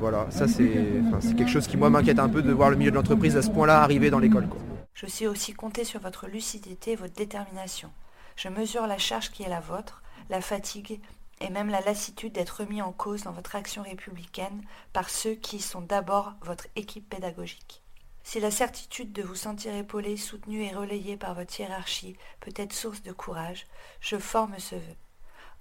Voilà, 0.00 0.26
ça 0.30 0.46
c'est 0.48 1.34
quelque 1.36 1.50
chose 1.50 1.66
qui 1.66 1.76
moi 1.76 1.90
m'inquiète 1.90 2.18
un 2.18 2.28
peu 2.28 2.42
de 2.42 2.52
voir 2.52 2.70
le 2.70 2.76
milieu 2.76 2.90
de 2.90 2.96
l'entreprise 2.96 3.36
à 3.36 3.42
ce 3.42 3.50
point-là 3.50 3.82
arriver 3.82 4.10
dans 4.10 4.18
l'école. 4.18 4.46
Je 4.94 5.06
sais 5.06 5.26
aussi 5.26 5.52
compter 5.52 5.84
sur 5.84 6.00
votre 6.00 6.26
lucidité 6.26 6.92
et 6.92 6.96
votre 6.96 7.12
détermination. 7.14 7.88
Je 8.36 8.48
mesure 8.48 8.86
la 8.86 8.98
charge 8.98 9.30
qui 9.30 9.42
est 9.42 9.48
la 9.48 9.60
vôtre, 9.60 10.02
la 10.28 10.42
fatigue 10.42 11.00
et 11.40 11.50
même 11.50 11.70
la 11.70 11.80
lassitude 11.80 12.32
d'être 12.32 12.60
remis 12.60 12.82
en 12.82 12.92
cause 12.92 13.22
dans 13.22 13.32
votre 13.32 13.56
action 13.56 13.82
républicaine 13.82 14.62
par 14.92 15.08
ceux 15.08 15.34
qui 15.34 15.60
sont 15.60 15.80
d'abord 15.80 16.34
votre 16.42 16.66
équipe 16.76 17.08
pédagogique. 17.08 17.82
Si 18.24 18.40
la 18.40 18.50
certitude 18.50 19.12
de 19.12 19.22
vous 19.22 19.36
sentir 19.36 19.74
épaulé, 19.74 20.16
soutenu 20.16 20.64
et 20.64 20.74
relayé 20.74 21.16
par 21.16 21.34
votre 21.34 21.58
hiérarchie 21.58 22.16
peut 22.40 22.52
être 22.56 22.72
source 22.72 23.02
de 23.02 23.12
courage, 23.12 23.66
je 24.00 24.18
forme 24.18 24.58
ce 24.58 24.74
vœu. 24.74 24.96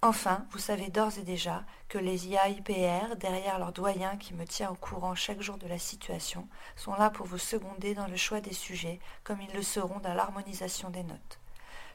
Enfin, 0.02 0.46
vous 0.52 0.60
savez 0.60 0.90
d'ores 0.90 1.18
et 1.18 1.24
déjà 1.24 1.64
que 1.88 1.98
les 1.98 2.28
IAIPR, 2.28 3.16
derrière 3.18 3.60
leur 3.60 3.72
doyen 3.72 4.18
qui 4.18 4.34
me 4.34 4.46
tient 4.46 4.70
au 4.70 4.76
courant 4.76 5.16
chaque 5.16 5.42
jour 5.42 5.58
de 5.58 5.68
la 5.68 5.80
situation, 5.80 6.48
sont 6.76 6.96
là 6.96 7.10
pour 7.10 7.26
vous 7.26 7.38
seconder 7.38 7.94
dans 7.94 8.08
le 8.08 8.18
choix 8.18 8.42
des 8.42 8.54
sujets, 8.54 9.00
comme 9.24 9.42
ils 9.42 9.56
le 9.56 9.64
seront 9.64 10.00
dans 10.00 10.14
l'harmonisation 10.14 10.90
des 10.90 11.04
notes. 11.04 11.40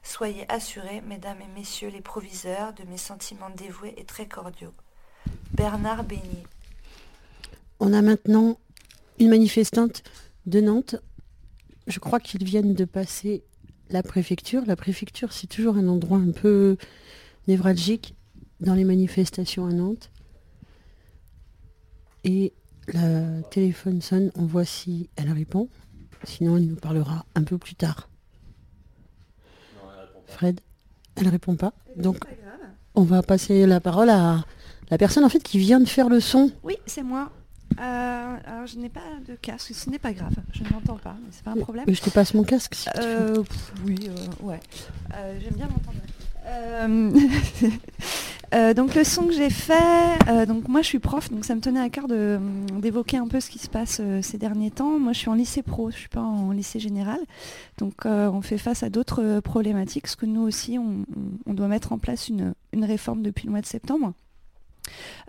Soyez 0.02 0.50
assurés, 0.50 1.02
mesdames 1.02 1.40
et 1.40 1.58
messieurs 1.58 1.90
les 1.90 2.00
proviseurs, 2.00 2.72
de 2.72 2.84
mes 2.84 2.96
sentiments 2.96 3.50
dévoués 3.50 3.94
et 3.96 4.04
très 4.04 4.26
cordiaux. 4.26 4.72
Bernard 5.52 6.04
Béni. 6.04 6.44
On 7.80 7.92
a 7.92 8.02
maintenant 8.02 8.58
une 9.18 9.30
manifestante 9.30 10.02
de 10.46 10.60
Nantes. 10.60 10.96
Je 11.86 11.98
crois 11.98 12.20
qu'ils 12.20 12.44
viennent 12.44 12.74
de 12.74 12.84
passer 12.84 13.44
la 13.90 14.02
préfecture. 14.02 14.62
La 14.66 14.76
préfecture, 14.76 15.32
c'est 15.32 15.46
toujours 15.46 15.76
un 15.76 15.88
endroit 15.88 16.18
un 16.18 16.32
peu 16.32 16.76
névralgique 17.48 18.14
dans 18.60 18.74
les 18.74 18.84
manifestations 18.84 19.66
à 19.66 19.72
Nantes. 19.72 20.10
Et 22.24 22.52
le 22.88 23.40
téléphone 23.50 24.02
sonne, 24.02 24.30
on 24.34 24.44
voit 24.44 24.64
si 24.64 25.08
elle 25.16 25.32
répond. 25.32 25.68
Sinon, 26.24 26.58
elle 26.58 26.66
nous 26.66 26.76
parlera 26.76 27.24
un 27.34 27.44
peu 27.44 27.56
plus 27.56 27.74
tard. 27.74 28.09
Fred, 30.30 30.60
elle 31.16 31.28
répond 31.28 31.56
pas. 31.56 31.72
Donc, 31.96 32.18
on 32.94 33.02
va 33.02 33.22
passer 33.22 33.66
la 33.66 33.80
parole 33.80 34.10
à 34.10 34.44
la 34.90 34.98
personne 34.98 35.24
en 35.24 35.28
fait 35.28 35.42
qui 35.42 35.58
vient 35.58 35.80
de 35.80 35.88
faire 35.88 36.08
le 36.08 36.20
son. 36.20 36.50
Oui, 36.62 36.76
c'est 36.86 37.02
moi. 37.02 37.30
Euh, 37.78 38.36
alors, 38.46 38.66
je 38.66 38.76
n'ai 38.78 38.88
pas 38.88 39.00
de 39.26 39.36
casque, 39.36 39.72
ce 39.74 39.88
n'est 39.90 39.98
pas 40.00 40.12
grave, 40.12 40.34
je 40.52 40.64
n'entends 40.64 40.96
pas, 40.96 41.14
mais 41.22 41.28
c'est 41.30 41.44
pas 41.44 41.52
un 41.52 41.56
problème. 41.56 41.84
Mais 41.86 41.94
je 41.94 42.02
te 42.02 42.10
passe 42.10 42.34
mon 42.34 42.42
casque 42.42 42.74
si 42.74 42.90
tu 42.90 43.00
veux. 43.00 43.38
Euh, 43.38 43.42
pff, 43.42 43.72
oui, 43.86 43.96
euh, 44.08 44.44
ouais. 44.44 44.60
Euh, 45.14 45.38
J'aime 45.40 45.54
bien 45.54 45.66
m'entendre. 45.66 45.98
Euh, 46.46 47.10
euh, 48.54 48.74
donc 48.74 48.94
le 48.94 49.04
son 49.04 49.26
que 49.26 49.32
j'ai 49.32 49.50
fait, 49.50 49.74
euh, 50.28 50.46
moi 50.68 50.82
je 50.82 50.86
suis 50.86 50.98
prof, 50.98 51.30
donc 51.30 51.44
ça 51.44 51.54
me 51.54 51.60
tenait 51.60 51.80
à 51.80 51.88
cœur 51.90 52.06
d'évoquer 52.08 53.18
un 53.18 53.28
peu 53.28 53.40
ce 53.40 53.50
qui 53.50 53.58
se 53.58 53.68
passe 53.68 54.00
ces 54.22 54.38
derniers 54.38 54.70
temps. 54.70 54.98
Moi 54.98 55.12
je 55.12 55.18
suis 55.18 55.28
en 55.28 55.34
lycée 55.34 55.62
pro, 55.62 55.90
je 55.90 55.96
suis 55.96 56.08
pas 56.08 56.22
en 56.22 56.52
lycée 56.52 56.80
général, 56.80 57.20
donc 57.78 58.04
on 58.04 58.40
fait 58.42 58.58
face 58.58 58.82
à 58.82 58.90
d'autres 58.90 59.40
problématiques, 59.40 60.02
parce 60.02 60.16
que 60.16 60.26
nous 60.26 60.42
aussi 60.42 60.78
on, 60.78 61.54
doit 61.54 61.68
mettre 61.68 61.92
en 61.92 61.98
place 61.98 62.28
une 62.28 62.84
réforme 62.84 63.22
depuis 63.22 63.46
le 63.46 63.52
mois 63.52 63.60
de 63.60 63.66
septembre. 63.66 64.12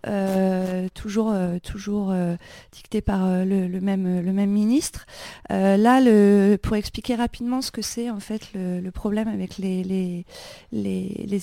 Euh, 0.08 0.88
toujours 0.95 1.32
euh, 1.32 1.60
toujours 1.60 2.10
euh, 2.10 2.36
dicté 2.72 3.02
par 3.02 3.45
le, 3.45 3.68
même, 3.80 4.49
ministre. 4.49 5.06
Là, 5.49 6.02
pour 6.62 6.76
expliquer 6.76 7.16
rapidement 7.16 7.62
ce 7.62 7.72
que 7.72 7.82
c'est 7.82 8.10
en 8.10 8.20
fait 8.20 8.41
le, 8.54 8.89
problème 8.89 9.28
avec 9.28 9.58
les, 9.58 10.26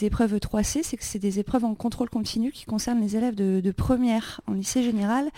épreuves 0.03 0.37
3C, 0.37 0.81
c'est 0.83 0.97
que 0.97 1.05
c'est 1.05 1.19
des 1.19 1.39
épreuves 1.39 1.65
en 1.65 1.75
contrôle 1.75 2.11
continu 2.11 2.53
qui 2.53 2.65
concernent 2.65 3.01
les 3.01 3.17
élèves 3.17 3.35
de, 3.35 3.73
première 3.73 4.41
en 4.47 4.53
lycée 4.55 4.83
général. 4.83 5.29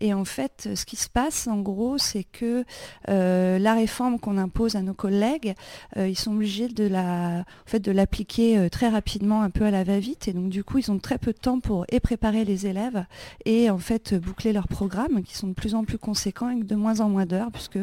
Et 0.00 0.14
en 0.14 0.24
fait, 0.24 0.68
ce 0.74 0.84
qui 0.84 0.96
se 0.96 1.08
passe 1.08 1.48
en 1.48 1.60
gros, 1.60 1.98
c'est 1.98 2.24
que 2.24 2.64
la 3.06 3.74
réforme 3.74 4.18
qu'on 4.20 4.38
impose 4.38 4.76
à 4.76 4.82
nos 4.82 4.94
collègues, 4.94 5.54
ils 5.96 6.18
sont 6.18 6.32
obligés 6.32 6.68
de 6.68 6.86
l'appliquer 7.90 8.68
très 8.70 8.88
rapidement, 8.88 9.42
un 9.42 9.50
peu 9.50 9.64
à 9.64 9.70
la 9.70 9.84
va-vite. 9.84 10.28
Et 10.28 10.32
donc 10.32 10.48
du 10.50 10.64
coup, 10.64 10.78
ils 10.78 10.90
ont 10.90 10.98
très 10.98 11.18
peu 11.18 11.32
de 11.32 11.38
temps 11.38 11.60
pour 11.60 11.86
préparer 12.02 12.17
préparer 12.18 12.44
les 12.44 12.66
élèves 12.66 13.04
et 13.44 13.70
en 13.70 13.78
fait 13.78 14.12
boucler 14.16 14.52
leurs 14.52 14.66
programmes 14.66 15.22
qui 15.22 15.36
sont 15.36 15.46
de 15.46 15.52
plus 15.52 15.76
en 15.76 15.84
plus 15.84 15.98
conséquents 15.98 16.46
avec 16.46 16.66
de 16.66 16.74
moins 16.74 16.98
en 16.98 17.08
moins 17.08 17.26
d'heures 17.26 17.52
puisque 17.52 17.78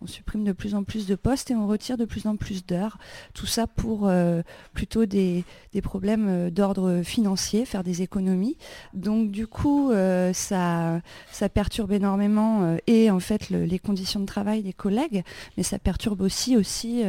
on 0.00 0.06
supprime 0.06 0.44
de 0.44 0.52
plus 0.52 0.76
en 0.76 0.84
plus 0.84 1.08
de 1.08 1.16
postes 1.16 1.50
et 1.50 1.56
on 1.56 1.66
retire 1.66 1.96
de 1.96 2.04
plus 2.04 2.28
en 2.28 2.36
plus 2.36 2.64
d'heures. 2.64 2.98
Tout 3.34 3.46
ça 3.46 3.66
pour 3.66 4.06
euh, 4.06 4.42
plutôt 4.74 5.06
des, 5.06 5.44
problèmes 5.82 6.28
euh, 6.28 6.50
d'ordre 6.50 7.02
financier, 7.02 7.64
faire 7.64 7.82
des 7.82 8.00
économies. 8.00 8.56
Donc 8.94 9.32
du 9.32 9.48
coup, 9.48 9.90
euh, 9.90 10.32
ça, 10.32 11.00
ça 11.32 11.48
perturbe 11.48 11.90
énormément 11.90 12.76
et 12.86 13.10
en 13.10 13.18
fait 13.18 13.50
les 13.50 13.78
conditions 13.80 14.20
de 14.20 14.26
travail 14.26 14.62
des 14.62 14.72
collègues, 14.72 15.24
mais 15.56 15.64
ça 15.64 15.80
perturbe 15.80 16.20
aussi, 16.20 16.56
aussi 16.56 17.02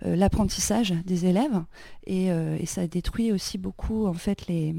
l'apprentissage 0.00 0.94
des 1.04 1.26
élèves 1.26 1.60
et, 2.08 2.66
ça 2.66 2.86
détruit 2.86 3.32
aussi 3.32 3.56
beaucoup 3.56 4.06
en 4.06 4.14
fait 4.14 4.46
les, 4.46 4.74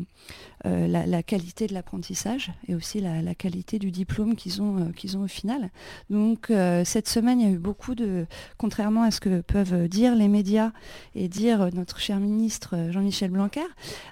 la, 0.65 1.23
qualité 1.23 1.65
de 1.65 1.73
l'apprentissage 1.73 2.51
et 2.67 2.75
aussi 2.75 3.01
la, 3.01 3.33
qualité 3.35 3.79
du 3.79 3.91
diplôme 3.91 4.35
qu'ils 4.35 4.61
ont, 4.61 4.91
qu'ils 4.91 5.17
ont 5.17 5.23
au 5.23 5.27
final. 5.27 5.71
Donc 6.09 6.51
cette 6.83 7.07
semaine, 7.07 7.39
il 7.39 7.47
y 7.47 7.49
a 7.49 7.53
eu 7.53 7.57
beaucoup 7.57 7.95
de, 7.95 8.25
contrairement 8.57 9.03
à 9.03 9.11
ce 9.11 9.19
que 9.19 9.41
peuvent 9.41 9.87
dire 9.87 10.15
les 10.15 10.27
médias 10.27 10.71
et 11.15 11.27
dire 11.27 11.69
notre 11.73 11.99
cher 11.99 12.19
ministre 12.19 12.75
Jean-Michel 12.91 13.31
Blanquer, 13.31 13.65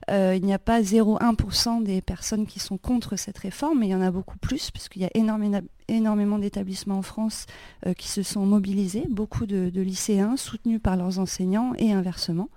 euh, 0.09 0.35
il 0.35 0.43
n'y 0.43 0.53
a 0.53 0.59
pas 0.59 0.81
0,1% 0.81 1.83
des 1.83 2.01
personnes 2.01 2.45
qui 2.45 2.59
sont 2.59 2.77
contre 2.77 3.15
cette 3.15 3.37
réforme, 3.37 3.79
mais 3.79 3.87
il 3.87 3.91
y 3.91 3.95
en 3.95 4.01
a 4.01 4.11
beaucoup 4.11 4.37
plus, 4.37 4.71
puisqu'il 4.71 5.01
y 5.01 5.05
a 5.05 5.09
énormément, 5.13 5.61
énormément 5.87 6.37
d'établissements 6.37 6.97
en 6.97 7.01
France 7.01 7.45
euh, 7.85 7.93
qui 7.93 8.07
se 8.07 8.23
sont 8.23 8.45
mobilisés, 8.45 9.05
beaucoup 9.09 9.45
de, 9.45 9.71
lycéens 9.73 10.35
soutenus 10.37 10.81
par 10.81 10.97
leurs 10.97 11.19
enseignants 11.19 11.73
et 11.77 11.93
inversement. 11.93 12.49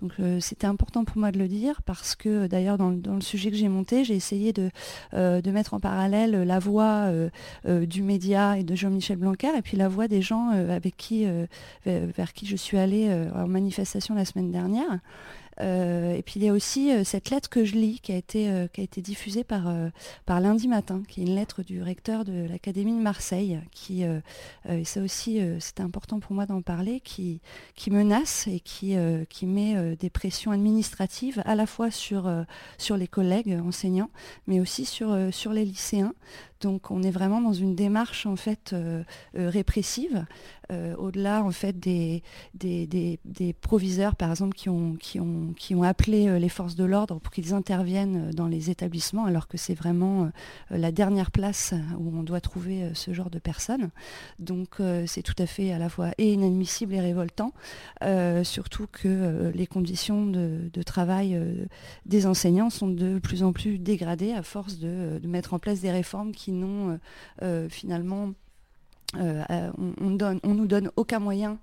Donc 0.00 0.12
euh, 0.20 0.40
c'était 0.40 0.66
important 0.66 1.04
pour 1.04 1.18
moi 1.18 1.32
de 1.32 1.38
le 1.38 1.48
dire 1.48 1.82
parce 1.82 2.14
que 2.14 2.46
d'ailleurs 2.46 2.78
dans, 2.78 2.90
le 2.90 3.20
sujet 3.20 3.50
que 3.50 3.56
j'ai 3.56 3.68
monté, 3.68 4.04
j'ai 4.04 4.14
essayé 4.14 4.52
de, 4.52 4.70
euh, 5.14 5.40
de, 5.40 5.50
mettre 5.50 5.74
en 5.74 5.80
parallèle 5.80 6.42
la 6.42 6.58
voix 6.58 7.10
du 7.64 8.02
média 8.02 8.58
et 8.58 8.62
de 8.62 8.74
Jean-Michel 8.74 9.16
Blanquer 9.16 9.56
et 9.56 9.62
puis 9.62 9.76
la 9.76 9.88
voix 9.88 10.06
des 10.06 10.20
gens 10.22 10.50
avec 10.50 10.96
qui, 10.96 11.26
vers 11.84 12.32
qui 12.34 12.46
je 12.46 12.56
suis 12.56 12.76
allée 12.76 13.10
en 13.34 13.46
manifestation 13.46 14.14
la 14.14 14.24
semaine 14.24 14.50
dernière. 14.50 15.00
Euh, 15.60 16.14
et 16.14 16.22
puis 16.22 16.34
il 16.36 16.44
y 16.44 16.48
a 16.48 16.52
aussi 16.52 16.92
euh, 16.92 17.04
cette 17.04 17.30
lettre 17.30 17.48
que 17.48 17.64
je 17.64 17.74
lis 17.74 18.00
qui 18.00 18.12
a 18.12 18.16
été, 18.16 18.50
euh, 18.50 18.66
qui 18.66 18.82
a 18.82 18.84
été 18.84 19.00
diffusée 19.00 19.44
par, 19.44 19.72
par 20.26 20.40
lundi 20.40 20.68
matin, 20.68 21.02
qui 21.08 21.20
est 21.20 21.24
une 21.24 21.34
lettre 21.34 21.62
du 21.62 21.82
recteur 21.82 22.24
de 22.24 22.46
l'Académie 22.48 22.96
de 22.96 23.02
Marseille, 23.02 23.60
qui, 23.70 24.04
et 24.68 24.84
ça 24.84 25.00
aussi 25.00 25.40
c'est 25.60 25.80
important 25.80 26.20
pour 26.20 26.32
moi 26.32 26.46
d'en 26.46 26.62
parler, 26.62 27.00
qui, 27.00 27.40
qui 27.74 27.90
menace 27.90 28.46
et 28.46 28.60
qui, 28.60 28.96
qui 29.28 29.46
met 29.46 29.96
des 29.96 30.10
pressions 30.10 30.50
administratives 30.50 31.42
à 31.44 31.54
la 31.54 31.66
fois 31.66 31.90
sur, 31.90 32.30
sur 32.78 32.96
les 32.96 33.08
collègues 33.08 33.58
enseignants, 33.64 34.10
mais 34.46 34.60
aussi 34.60 34.84
sur, 34.84 35.16
sur 35.32 35.52
les 35.52 35.64
lycéens. 35.64 36.14
Donc 36.60 36.90
on 36.90 37.02
est 37.02 37.10
vraiment 37.10 37.40
dans 37.40 37.52
une 37.52 37.74
démarche 37.74 38.26
en 38.26 38.36
fait 38.36 38.74
répressive 39.34 40.26
euh, 40.72 40.96
au-delà 40.96 41.44
en 41.44 41.52
fait 41.52 41.78
des, 41.78 42.22
proviseurs 43.60 44.16
par 44.16 44.30
exemple 44.30 44.56
qui 44.56 44.68
ont, 44.68 45.82
appelé 45.84 46.26
euh, 46.26 46.40
les 46.40 46.48
forces 46.48 46.74
de 46.74 46.82
l'ordre 46.82 47.20
pour 47.20 47.32
qu'ils 47.32 47.54
interviennent 47.54 48.30
euh, 48.30 48.32
dans 48.32 48.48
les 48.48 48.68
établissements 48.68 49.26
alors 49.26 49.46
que 49.46 49.58
c'est 49.58 49.74
vraiment 49.74 50.28
la 50.70 50.90
dernière 50.90 51.30
place 51.30 51.72
où 51.98 52.18
on 52.18 52.24
doit 52.24 52.40
trouver 52.40 52.90
ce 52.94 53.12
genre 53.12 53.30
de 53.30 53.38
personnes. 53.38 53.90
Donc 54.38 54.80
c'est 55.06 55.22
tout 55.22 55.34
à 55.38 55.46
fait 55.46 55.72
à 55.72 55.78
la 55.78 55.88
fois 55.88 56.10
inadmissible 56.18 56.94
et 56.94 57.00
révoltant, 57.00 57.52
surtout 58.42 58.86
que 58.90 59.52
les 59.54 59.66
conditions 59.66 60.26
de, 60.26 60.82
travail 60.84 61.38
des 62.06 62.26
enseignants 62.26 62.70
sont 62.70 62.88
de 62.88 63.18
plus 63.18 63.42
en 63.42 63.52
plus 63.52 63.78
dégradées 63.78 64.32
à 64.32 64.42
force 64.42 64.78
de, 64.78 65.18
de 65.18 65.28
mettre 65.28 65.54
en 65.54 65.58
place 65.58 65.80
des 65.80 65.90
réformes 65.90 66.32
qui 66.32 66.45
n'ont 66.52 66.98
finalement 67.68 68.32
euh, 69.14 69.44
euh, 69.50 69.70
on, 70.00 70.10
donne, 70.10 70.40
on 70.42 70.54
nous 70.54 70.66
donne 70.66 70.90
aucun 70.96 71.20
moyen 71.20 71.58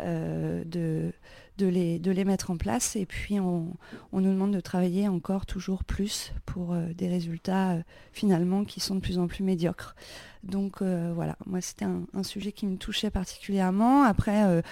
euh, 0.00 0.64
de, 0.64 1.12
les, 1.60 2.24
mettre 2.24 2.50
en 2.50 2.56
place 2.56 2.96
et 2.96 3.06
puis 3.06 3.38
on, 3.38 3.72
nous 4.12 4.32
demande 4.32 4.52
de 4.52 4.60
travailler 4.60 5.06
encore 5.08 5.46
toujours 5.46 5.84
plus 5.84 6.32
pour 6.44 6.74
des 6.74 7.08
résultats 7.08 7.76
finalement 8.12 8.64
qui 8.64 8.80
sont 8.80 8.96
de 8.96 9.00
plus 9.00 9.18
en 9.18 9.26
plus 9.26 9.44
médiocres. 9.44 9.94
Donc 10.42 10.82
voilà, 10.82 11.36
moi 11.46 11.60
c'était 11.60 11.84
un, 11.84 12.22
sujet 12.22 12.52
qui 12.52 12.66
me 12.66 12.76
touchait 12.76 13.10
particulièrement. 13.10 14.02
Après, 14.02 14.62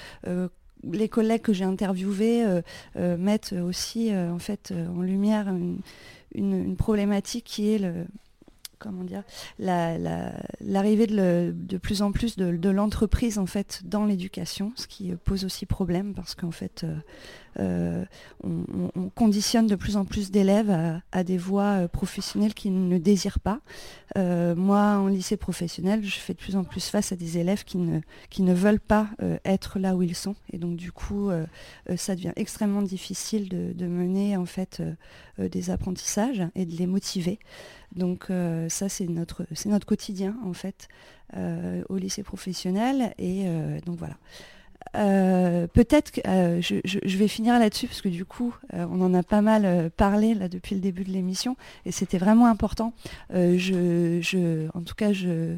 les 0.82 1.08
collègues 1.08 1.42
que 1.42 1.52
j'ai 1.52 1.64
interviewés 1.64 2.44
mettent 2.96 3.52
aussi 3.52 4.14
en 4.14 4.38
fait 4.38 4.72
en 4.72 5.00
lumière 5.00 5.52
une 6.34 6.76
problématique 6.76 7.44
qui 7.44 7.72
est 7.72 7.78
le, 7.78 8.06
comment 8.78 9.04
dire, 9.04 9.22
l'arrivée 9.58 11.06
de, 11.06 11.78
plus 11.78 12.02
en 12.02 12.12
plus 12.12 12.36
de, 12.36 12.70
l'entreprise 12.70 13.38
en 13.38 13.46
fait 13.46 13.82
dans 13.84 14.04
l'éducation, 14.04 14.72
ce 14.76 14.86
qui 14.86 15.14
pose 15.24 15.44
aussi 15.44 15.66
problème 15.66 16.14
parce 16.14 16.34
qu'en 16.34 16.50
fait 16.50 16.84
euh, 16.84 16.96
euh, 17.58 18.04
on, 18.94 19.08
conditionne 19.10 19.66
de 19.66 19.76
plus 19.76 19.96
en 19.96 20.04
plus 20.04 20.30
d'élèves 20.30 21.00
à, 21.12 21.24
des 21.24 21.38
voies 21.38 21.84
euh, 21.84 21.88
professionnelles 21.88 22.52
qu'ils 22.52 22.88
ne 22.88 22.98
désirent 22.98 23.40
pas. 23.40 23.60
moi, 24.16 24.98
en 24.98 25.08
lycée 25.08 25.36
professionnel, 25.36 26.04
je 26.04 26.18
fais 26.18 26.34
de 26.34 26.38
plus 26.38 26.56
en 26.56 26.64
plus 26.64 26.88
face 26.88 27.12
à 27.12 27.16
des 27.16 27.38
élèves 27.38 27.64
qui 27.64 27.78
ne, 27.78 28.00
qui 28.30 28.42
ne 28.42 28.52
veulent 28.54 28.80
pas 28.80 29.08
être 29.44 29.78
là 29.78 29.94
où 29.94 30.02
ils 30.02 30.14
sont, 30.14 30.36
et 30.52 30.58
donc 30.58 30.76
du 30.76 30.92
coup, 30.92 31.30
ça 31.96 32.14
devient 32.14 32.32
extrêmement 32.36 32.82
difficile 32.82 33.48
de, 33.48 33.72
de 33.72 33.86
mener 33.86 34.36
en 34.36 34.46
fait 34.46 34.82
des 35.38 35.70
apprentissages 35.70 36.42
et 36.54 36.64
de 36.64 36.76
les 36.76 36.86
motiver. 36.86 37.38
Donc 37.94 38.26
euh, 38.30 38.68
ça, 38.68 38.88
c'est 38.88 39.06
notre, 39.06 39.46
notre 39.66 39.86
quotidien, 39.86 40.36
en 40.44 40.52
fait, 40.52 40.88
euh, 41.36 41.82
au 41.88 41.96
lycée 41.96 42.22
professionnel. 42.22 43.14
Et 43.18 43.44
euh, 43.46 43.78
donc 43.84 43.98
voilà. 43.98 44.16
peut-être 45.68 46.10
que 46.10 46.20
je, 46.60 47.16
vais 47.16 47.28
finir 47.28 47.58
là-dessus 47.58 47.86
parce 47.86 48.00
que 48.00 48.08
du 48.08 48.24
coup 48.24 48.54
on 48.72 49.00
en 49.02 49.12
a 49.12 49.22
pas 49.22 49.42
mal 49.42 49.90
parlé 49.90 50.32
là 50.34 50.48
depuis 50.48 50.74
le 50.74 50.80
début 50.80 51.04
de 51.04 51.10
l'émission 51.10 51.56
et 51.84 51.92
c'était 51.92 52.16
vraiment 52.16 52.46
important. 52.46 52.94
Je, 53.30 54.68
en 54.74 54.80
tout 54.80 54.94
cas 54.94 55.12
je, 55.12 55.56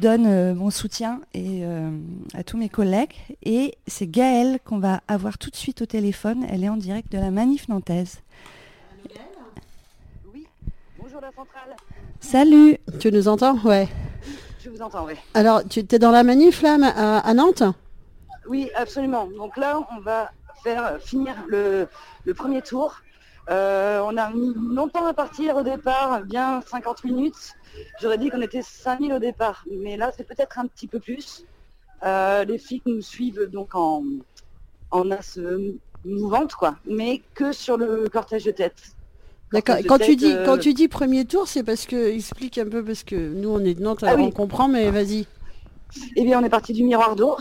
donne 0.00 0.54
mon 0.54 0.70
soutien 0.70 1.20
et, 1.32 1.62
à 2.34 2.42
tous 2.42 2.56
mes 2.56 2.68
collègues 2.68 3.14
et 3.44 3.76
c'est 3.86 4.08
Gaëlle 4.08 4.58
qu'on 4.64 4.78
va 4.78 5.02
avoir 5.06 5.38
tout 5.38 5.50
de 5.50 5.56
suite 5.56 5.82
au 5.82 5.86
téléphone. 5.86 6.44
Elle 6.50 6.64
est 6.64 6.68
en 6.68 6.76
direct 6.76 7.12
de 7.12 7.18
la 7.18 7.30
Manif 7.30 7.68
Nantaise. 7.68 8.22
Salut 12.20 12.78
Tu 12.98 13.12
nous 13.12 13.28
entends? 13.28 13.56
Ouais. 13.64 13.88
Je 14.60 14.70
vous 14.70 14.82
entends, 14.82 15.04
oui. 15.06 15.14
Alors, 15.34 15.62
tu 15.68 15.80
es 15.80 15.98
dans 15.98 16.10
la 16.10 16.22
manif 16.22 16.62
là 16.62 16.78
à, 17.24 17.34
Nantes? 17.34 17.62
Oui, 18.48 18.70
absolument. 18.74 19.26
Donc 19.26 19.56
là, 19.56 19.80
on 19.96 20.00
va 20.00 20.30
faire 20.62 20.98
finir 21.00 21.34
le, 21.48 21.88
premier 22.34 22.62
tour. 22.62 23.02
Euh, 23.50 24.00
on 24.04 24.16
a 24.16 24.30
mis 24.30 24.54
longtemps 24.54 25.06
à 25.06 25.14
partir 25.14 25.56
au 25.56 25.62
départ, 25.62 26.22
bien 26.22 26.60
50 26.62 27.04
minutes. 27.04 27.54
J'aurais 28.00 28.18
dit 28.18 28.30
qu'on 28.30 28.40
était 28.40 28.62
5000 28.62 29.12
au 29.12 29.18
départ, 29.18 29.64
mais 29.70 29.96
là 29.96 30.12
c'est 30.16 30.24
peut-être 30.24 30.58
un 30.58 30.66
petit 30.66 30.86
peu 30.86 31.00
plus. 31.00 31.44
Euh, 32.04 32.44
les 32.44 32.58
filles 32.58 32.82
nous 32.86 33.02
suivent 33.02 33.48
donc 33.50 33.74
en, 33.74 34.04
en 34.92 35.10
as 35.10 35.38
mouvante, 36.04 36.54
quoi, 36.54 36.76
mais 36.84 37.22
que 37.34 37.52
sur 37.52 37.76
le 37.76 38.08
cortège 38.08 38.44
de 38.44 38.52
tête. 38.52 38.94
D'accord. 39.52 39.76
Quand 39.86 39.98
tu 39.98 40.16
dis 40.16 40.34
quand 40.44 40.58
tu 40.58 40.72
dis 40.72 40.88
premier 40.88 41.24
tour, 41.24 41.46
c'est 41.46 41.62
parce 41.62 41.86
que 41.86 42.10
explique 42.10 42.58
un 42.58 42.66
peu 42.66 42.82
parce 42.82 43.04
que 43.04 43.16
nous 43.16 43.50
on 43.50 43.60
est 43.60 43.74
de 43.74 43.82
Nantes, 43.82 44.02
ah 44.02 44.14
on 44.18 44.30
comprend, 44.30 44.68
mais 44.68 44.90
vas-y. 44.90 45.26
Eh 46.16 46.24
bien, 46.24 46.40
on 46.40 46.44
est 46.44 46.48
parti 46.48 46.72
du 46.72 46.84
miroir 46.84 47.16
d'eau 47.16 47.36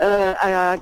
euh, 0.00 0.34
à, 0.40 0.76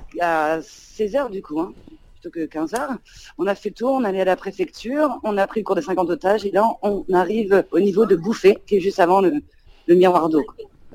16h 0.60 1.30
du 1.30 1.42
coup, 1.42 1.60
hein, 1.60 1.72
plutôt 2.14 2.30
que 2.30 2.46
15h. 2.46 2.96
On 3.38 3.46
a 3.46 3.54
fait 3.54 3.70
le 3.70 3.74
tour, 3.74 3.92
on 3.92 4.04
allait 4.04 4.22
à 4.22 4.24
la 4.24 4.36
préfecture, 4.36 5.20
on 5.22 5.36
a 5.36 5.46
pris 5.46 5.60
le 5.60 5.64
cours 5.64 5.76
des 5.76 5.82
50 5.82 6.08
otages 6.08 6.46
et 6.46 6.50
là 6.50 6.64
on 6.82 7.04
arrive 7.12 7.64
au 7.70 7.80
niveau 7.80 8.06
de 8.06 8.16
Bouffé, 8.16 8.58
qui 8.66 8.76
est 8.76 8.80
juste 8.80 9.00
avant 9.00 9.20
le, 9.20 9.42
miroir 9.88 10.28
d'eau. 10.28 10.44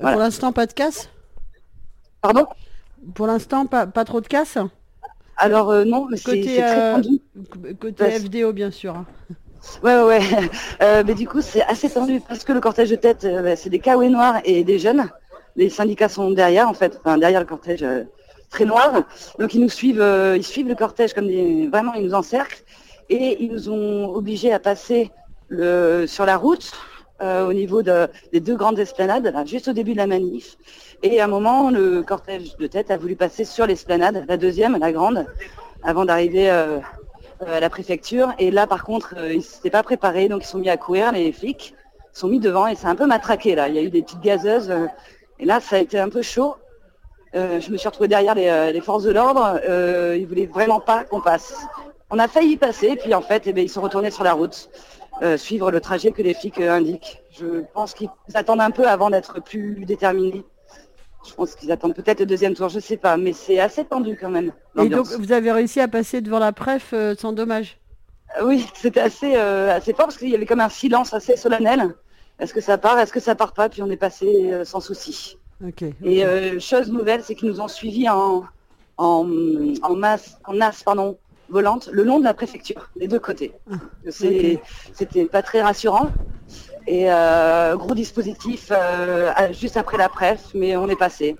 Pour 0.00 0.10
l'instant, 0.10 0.52
pas 0.52 0.66
de 0.66 0.72
casse? 0.72 1.08
Pardon? 2.20 2.46
Pour 3.14 3.26
l'instant, 3.26 3.66
pas, 3.66 3.86
pas 3.86 4.04
trop 4.04 4.20
de 4.20 4.28
casse? 4.28 4.58
Alors 5.36 5.70
euh, 5.70 5.84
non, 5.84 6.06
mais 6.10 6.16
c'est 6.16 6.40
très 6.40 6.62
euh, 6.62 6.94
tendu. 6.94 7.20
Côté 7.80 8.10
FDO 8.10 8.52
bien 8.52 8.70
sûr. 8.70 9.04
Hein. 9.62 9.78
Ouais, 9.82 10.02
ouais, 10.02 10.20
euh, 10.82 11.02
mais 11.06 11.14
du 11.14 11.28
coup, 11.28 11.40
c'est 11.40 11.62
assez 11.62 11.90
tendu 11.90 12.20
parce 12.20 12.44
que 12.44 12.52
le 12.52 12.60
cortège 12.60 12.90
de 12.90 12.96
tête, 12.96 13.24
euh, 13.24 13.42
bah, 13.42 13.56
c'est 13.56 13.70
des 13.70 13.78
caouets 13.78 14.08
noirs 14.08 14.40
et 14.44 14.64
des 14.64 14.78
jeunes. 14.78 15.08
Les 15.56 15.68
syndicats 15.68 16.08
sont 16.08 16.30
derrière, 16.30 16.68
en 16.68 16.74
fait, 16.74 16.98
enfin, 17.04 17.18
derrière 17.18 17.40
le 17.40 17.46
cortège 17.46 17.82
euh, 17.82 18.04
très 18.50 18.64
noir. 18.64 19.04
Donc, 19.38 19.54
ils 19.54 19.60
nous 19.60 19.68
suivent, 19.68 20.04
ils 20.36 20.44
suivent 20.44 20.68
le 20.68 20.74
cortège 20.74 21.14
comme 21.14 21.26
des, 21.26 21.68
vraiment, 21.68 21.94
ils 21.94 22.04
nous 22.04 22.14
encerclent 22.14 22.62
et 23.08 23.42
ils 23.42 23.52
nous 23.52 23.68
ont 23.68 24.14
obligés 24.14 24.52
à 24.52 24.58
passer 24.58 25.10
le, 25.48 26.06
sur 26.06 26.26
la 26.26 26.36
route 26.36 26.72
au 27.20 27.52
niveau 27.52 27.82
des 27.82 28.40
deux 28.40 28.56
grandes 28.56 28.80
esplanades, 28.80 29.32
juste 29.46 29.68
au 29.68 29.72
début 29.72 29.92
de 29.92 29.98
la 29.98 30.08
manif. 30.08 30.56
Et 31.04 31.20
à 31.20 31.24
un 31.24 31.28
moment, 31.28 31.70
le 31.70 32.02
cortège 32.02 32.56
de 32.56 32.66
tête 32.66 32.90
a 32.90 32.96
voulu 32.96 33.14
passer 33.14 33.44
sur 33.44 33.64
l'esplanade, 33.64 34.24
la 34.28 34.36
deuxième, 34.36 34.76
la 34.76 34.90
grande, 34.90 35.24
avant 35.82 36.04
d'arriver 36.04 36.50
euh, 36.50 36.78
à 37.46 37.60
la 37.60 37.70
préfecture. 37.70 38.32
Et 38.38 38.50
là, 38.50 38.66
par 38.66 38.84
contre, 38.84 39.14
euh, 39.16 39.34
ils 39.34 39.42
s'étaient 39.42 39.70
pas 39.70 39.82
préparés, 39.82 40.28
donc 40.28 40.44
ils 40.44 40.48
sont 40.48 40.58
mis 40.58 40.70
à 40.70 40.76
courir, 40.76 41.12
les 41.12 41.32
flics 41.32 41.74
sont 42.12 42.28
mis 42.28 42.40
devant 42.40 42.66
et 42.66 42.74
c'est 42.74 42.86
un 42.86 42.94
peu 42.94 43.06
matraqué 43.06 43.54
là. 43.54 43.68
Il 43.68 43.74
y 43.74 43.78
a 43.78 43.82
eu 43.82 43.90
des 43.90 44.02
petites 44.02 44.20
gazeuses 44.20 44.70
euh, 44.70 44.86
et 45.38 45.44
là, 45.44 45.60
ça 45.60 45.76
a 45.76 45.78
été 45.80 45.98
un 45.98 46.08
peu 46.08 46.22
chaud. 46.22 46.54
Euh, 47.34 47.60
je 47.60 47.70
me 47.70 47.76
suis 47.76 47.88
retrouvée 47.88 48.08
derrière 48.08 48.34
les, 48.34 48.48
euh, 48.48 48.80
forces 48.82 49.04
de 49.04 49.10
l'ordre. 49.10 49.60
Euh, 49.68 50.16
ils 50.18 50.26
voulaient 50.26 50.46
vraiment 50.46 50.80
pas 50.80 51.04
qu'on 51.04 51.20
passe. 51.20 51.66
On 52.10 52.18
a 52.18 52.28
failli 52.28 52.56
passer, 52.56 52.96
puis 52.96 53.14
en 53.14 53.22
fait, 53.22 53.44
eh 53.46 53.52
ben, 53.52 53.64
ils 53.64 53.70
sont 53.70 53.80
retournés 53.80 54.10
sur 54.10 54.22
la 54.22 54.34
route, 54.34 54.68
euh, 55.22 55.38
suivre 55.38 55.70
le 55.70 55.80
trajet 55.80 56.12
que 56.12 56.20
les 56.20 56.34
flics 56.34 56.60
euh, 56.60 56.70
indiquent. 56.70 57.22
Je 57.30 57.64
pense 57.72 57.94
qu'ils 57.94 58.10
attendent 58.34 58.60
un 58.60 58.70
peu 58.70 58.86
avant 58.86 59.08
d'être 59.08 59.42
plus 59.42 59.86
déterminés. 59.86 60.44
Je 61.26 61.34
pense 61.34 61.54
qu'ils 61.54 61.70
attendent 61.70 61.94
peut-être 61.94 62.20
le 62.20 62.26
deuxième 62.26 62.54
tour, 62.54 62.68
je 62.68 62.80
sais 62.80 62.96
pas, 62.96 63.16
mais 63.16 63.32
c'est 63.32 63.60
assez 63.60 63.84
tendu 63.84 64.16
quand 64.20 64.30
même. 64.30 64.50
Et 64.78 64.88
donc, 64.88 65.06
vous 65.06 65.32
avez 65.32 65.52
réussi 65.52 65.80
à 65.80 65.86
passer 65.88 66.20
devant 66.20 66.38
la 66.40 66.52
préf 66.52 66.90
euh, 66.92 67.14
sans 67.16 67.32
dommage 67.32 67.78
Euh, 68.40 68.46
Oui, 68.46 68.66
c'était 68.74 69.00
assez, 69.00 69.34
euh, 69.36 69.70
assez 69.76 69.92
fort 69.92 70.06
parce 70.06 70.16
qu'il 70.18 70.30
y 70.30 70.34
avait 70.34 70.46
comme 70.46 70.60
un 70.60 70.68
silence 70.68 71.14
assez 71.14 71.36
solennel. 71.36 71.94
Est-ce 72.40 72.52
que 72.52 72.60
ça 72.60 72.76
part, 72.78 72.98
est-ce 72.98 73.12
que 73.12 73.20
ça 73.20 73.34
part 73.36 73.52
pas 73.52 73.68
Puis 73.68 73.82
on 73.82 73.90
est 73.90 73.96
passé 73.96 74.50
euh, 74.52 74.64
sans 74.64 74.80
souci. 74.80 75.38
Ok. 75.64 75.84
Et 76.02 76.24
chose 76.58 76.90
nouvelle, 76.90 77.22
c'est 77.22 77.36
qu'ils 77.36 77.48
nous 77.48 77.60
ont 77.60 77.68
suivis 77.68 78.08
en, 78.08 78.42
en, 78.98 79.28
en 79.82 79.94
masse, 79.94 80.38
en 80.44 80.54
pardon, 80.84 81.18
volante, 81.50 81.88
le 81.92 82.02
long 82.02 82.18
de 82.18 82.24
la 82.24 82.34
préfecture, 82.34 82.90
des 82.96 83.06
deux 83.06 83.20
côtés. 83.20 83.52
C'est- 84.10 84.60
C'était 84.92 85.26
pas 85.26 85.42
très 85.42 85.62
rassurant. 85.62 86.10
Et 86.86 87.10
euh, 87.10 87.76
gros 87.76 87.94
dispositif 87.94 88.68
euh, 88.72 89.30
juste 89.52 89.76
après 89.76 89.96
la 89.98 90.08
presse, 90.08 90.50
mais 90.54 90.76
on 90.76 90.88
est 90.88 90.96
passé. 90.96 91.36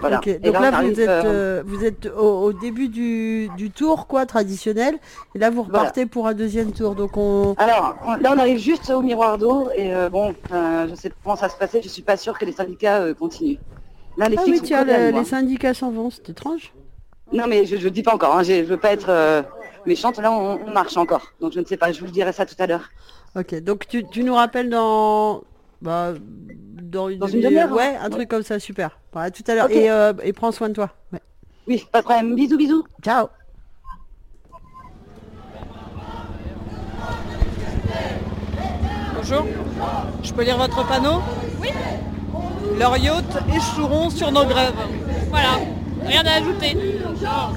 Voilà. 0.00 0.16
Donc 0.16 0.26
on 0.44 0.60
là, 0.60 0.70
vous 0.70 0.76
arrive, 0.76 1.00
êtes, 1.00 1.08
euh, 1.08 1.22
euh, 1.24 1.62
vous 1.64 1.84
êtes 1.84 2.06
au, 2.06 2.42
au 2.46 2.52
début 2.52 2.88
du, 2.88 3.48
du 3.56 3.70
tour, 3.70 4.06
quoi, 4.06 4.26
traditionnel. 4.26 4.98
Et 5.34 5.38
là, 5.38 5.50
vous 5.50 5.62
repartez 5.62 6.04
pour 6.06 6.26
un 6.26 6.34
deuxième 6.34 6.72
tour. 6.72 6.94
Donc 6.96 7.16
on. 7.16 7.54
Alors, 7.58 7.94
on- 8.04 8.16
là, 8.16 8.32
on 8.34 8.38
arrive 8.38 8.58
juste 8.58 8.90
au 8.90 9.02
miroir 9.02 9.38
d'eau 9.38 9.68
et 9.76 9.94
euh, 9.94 10.08
bon, 10.10 10.34
euh, 10.52 10.88
je 10.90 10.94
sais 10.96 11.12
comment 11.22 11.36
ça 11.36 11.48
se 11.48 11.56
passait, 11.56 11.80
je 11.80 11.88
suis 11.88 12.02
pas 12.02 12.16
sûre 12.16 12.36
que 12.38 12.44
les 12.44 12.52
syndicats 12.52 12.98
euh, 13.02 13.14
continuent. 13.14 13.58
Là, 14.16 14.28
les 14.28 14.36
ah 14.38 14.42
oui, 14.46 14.60
tiens, 14.62 14.84
le- 14.84 15.10
les 15.10 15.24
syndicats 15.24 15.74
s'en 15.74 15.90
vont. 15.90 16.10
C'est 16.10 16.28
étrange. 16.28 16.72
Non, 17.32 17.46
mais 17.48 17.64
je 17.64 17.76
ne 17.76 17.88
dis 17.88 18.02
pas 18.02 18.14
encore, 18.14 18.36
hein, 18.36 18.42
je 18.42 18.62
veux 18.62 18.76
pas 18.76 18.92
être 18.92 19.08
euh, 19.08 19.42
méchante, 19.86 20.18
là, 20.18 20.30
on, 20.30 20.58
on 20.66 20.70
marche 20.72 20.96
encore. 20.96 21.32
Donc, 21.40 21.52
je 21.52 21.60
ne 21.60 21.64
sais 21.64 21.76
pas, 21.76 21.90
je 21.90 22.00
vous 22.00 22.10
dirai 22.10 22.32
ça 22.32 22.46
tout 22.46 22.54
à 22.58 22.66
l'heure. 22.66 22.90
Ok, 23.36 23.54
donc 23.62 23.86
tu, 23.88 24.04
tu 24.08 24.22
nous 24.24 24.34
rappelles 24.34 24.70
dans. 24.70 25.42
Bah, 25.82 26.12
dans 26.82 27.08
une, 27.08 27.18
Dans 27.18 27.26
une 27.26 27.40
demi- 27.40 27.44
demi-heure, 27.54 27.72
hein. 27.72 27.76
Ouais, 27.76 27.96
un 28.00 28.08
truc 28.10 28.28
comme 28.28 28.42
ça, 28.44 28.58
super. 28.60 28.98
Voilà, 29.12 29.30
tout 29.30 29.42
à 29.48 29.54
l'heure. 29.54 29.70
Et, 29.70 29.90
euh, 29.90 30.12
et 30.22 30.32
prends 30.32 30.52
soin 30.52 30.68
de 30.68 30.74
toi. 30.74 30.90
Ouais. 31.12 31.20
Oui, 31.66 31.84
pas 31.90 32.00
de 32.00 32.04
problème. 32.04 32.34
Bisous, 32.36 32.56
bisous. 32.56 32.84
Ciao. 33.02 33.26
Bonjour, 39.16 39.46
je 40.22 40.32
peux 40.32 40.42
lire 40.44 40.56
votre 40.58 40.86
panneau? 40.86 41.20
Oui. 41.60 41.68
Leurs 42.78 42.96
yachts 42.96 43.36
échoueront 43.54 44.10
sur 44.10 44.30
nos 44.32 44.44
grèves. 44.44 44.74
Voilà, 45.30 45.58
rien 46.06 46.22
à 46.24 46.32
ajouter. 46.40 46.76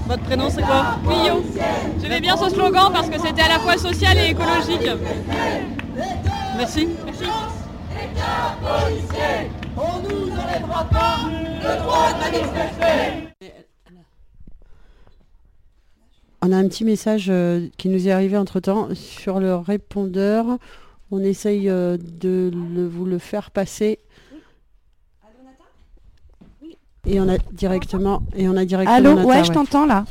Votre 0.08 0.24
prénom 0.24 0.50
c'est 0.50 0.62
quoi 0.62 0.98
Clio. 1.04 1.44
J'aimais 2.02 2.22
bien 2.22 2.38
ce 2.38 2.50
slogan 2.50 2.90
parce 2.94 3.10
que 3.10 3.20
c'était 3.20 3.42
à 3.44 3.50
la 3.50 3.60
fois 3.60 3.78
social 3.78 4.18
et 4.18 4.32
écologique. 4.32 4.90
Merci. 6.58 6.88
Merci. 7.06 7.24
On 9.78 10.00
nous 10.02 10.32
enlèvera 10.32 10.86
pas 10.90 11.18
le 11.30 11.82
droit 11.84 12.14
de 12.14 12.20
manifester 12.20 13.28
On 16.44 16.52
a 16.52 16.58
un 16.58 16.68
petit 16.68 16.84
message 16.86 17.28
euh, 17.30 17.68
qui 17.78 17.90
nous 17.90 18.08
est 18.08 18.12
arrivé 18.12 18.38
entre 18.38 18.60
temps 18.60 18.90
sur 18.94 19.40
le 19.40 19.56
répondeur. 19.56 20.46
On 21.12 21.20
essaye 21.20 21.68
euh, 21.70 21.98
de 21.98 22.52
le- 22.54 22.88
vous 22.88 23.06
le 23.06 23.18
faire 23.18 23.50
passer. 23.52 24.00
Et 27.08 27.20
on 27.20 27.30
a 27.30 27.38
directement. 27.54 28.22
Et 28.36 28.48
on 28.50 28.58
a 28.58 28.66
directement. 28.66 28.96
Allô, 28.98 29.14
Nata, 29.16 29.28
ouais, 29.28 29.44
je 29.44 29.52
t'entends 29.52 29.86
là. 29.86 30.06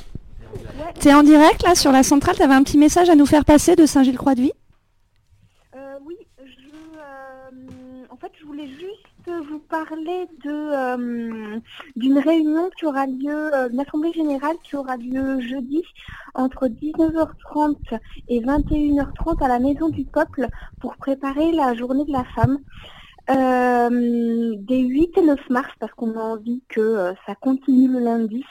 T'es 0.98 1.12
en 1.12 1.22
direct 1.22 1.62
là 1.62 1.74
sur 1.74 1.92
la 1.92 2.02
centrale, 2.02 2.36
t'avais 2.36 2.54
un 2.54 2.62
petit 2.62 2.78
message 2.78 3.10
à 3.10 3.14
nous 3.14 3.26
faire 3.26 3.44
passer 3.44 3.76
de 3.76 3.84
Saint-Gilles-Croix-de-Vie 3.84 4.52
Euh, 5.76 5.78
oui, 6.06 6.16
je, 6.38 6.42
euh, 6.96 8.04
en 8.10 8.16
fait, 8.16 8.32
je 8.40 8.46
voulais 8.46 8.68
juste 8.68 9.30
vous 9.50 9.58
parler 9.58 10.26
de 10.44 10.50
euh, 10.50 11.58
d'une 11.96 12.18
réunion 12.18 12.70
qui 12.78 12.86
aura 12.86 13.06
lieu, 13.06 13.54
euh, 13.54 13.68
une 13.70 13.80
assemblée 13.80 14.12
générale 14.12 14.56
qui 14.62 14.76
aura 14.76 14.96
lieu 14.96 15.40
jeudi 15.40 15.82
entre 16.34 16.68
19h30 16.68 17.98
et 18.28 18.40
21h30 18.40 19.44
à 19.44 19.48
la 19.48 19.58
Maison 19.58 19.88
du 19.88 20.04
Peuple 20.04 20.46
pour 20.80 20.96
préparer 20.96 21.52
la 21.52 21.74
journée 21.74 22.04
de 22.04 22.12
la 22.12 22.24
femme. 22.34 22.58
Euh, 23.28 24.54
des 24.58 24.78
8 24.78 25.18
et 25.18 25.22
9 25.22 25.50
mars 25.50 25.72
parce 25.80 25.92
qu'on 25.94 26.16
a 26.16 26.22
envie 26.22 26.62
que 26.68 26.80
euh, 26.80 27.12
ça 27.26 27.34
continue 27.34 27.88
le 27.88 27.98
lundi 27.98 28.44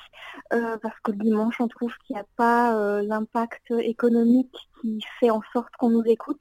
euh, 0.54 0.78
parce 0.82 1.00
que 1.04 1.12
le 1.12 1.18
dimanche 1.18 1.60
on 1.60 1.68
trouve 1.68 1.92
qu'il 2.06 2.16
n'y 2.16 2.22
a 2.22 2.26
pas 2.38 2.76
euh, 2.76 3.02
l'impact 3.04 3.72
économique 3.72 4.56
qui 4.82 5.00
fait 5.20 5.30
en 5.32 5.42
sorte 5.54 5.70
qu'on 5.80 5.90
nous 5.90 6.04
écoute. 6.06 6.40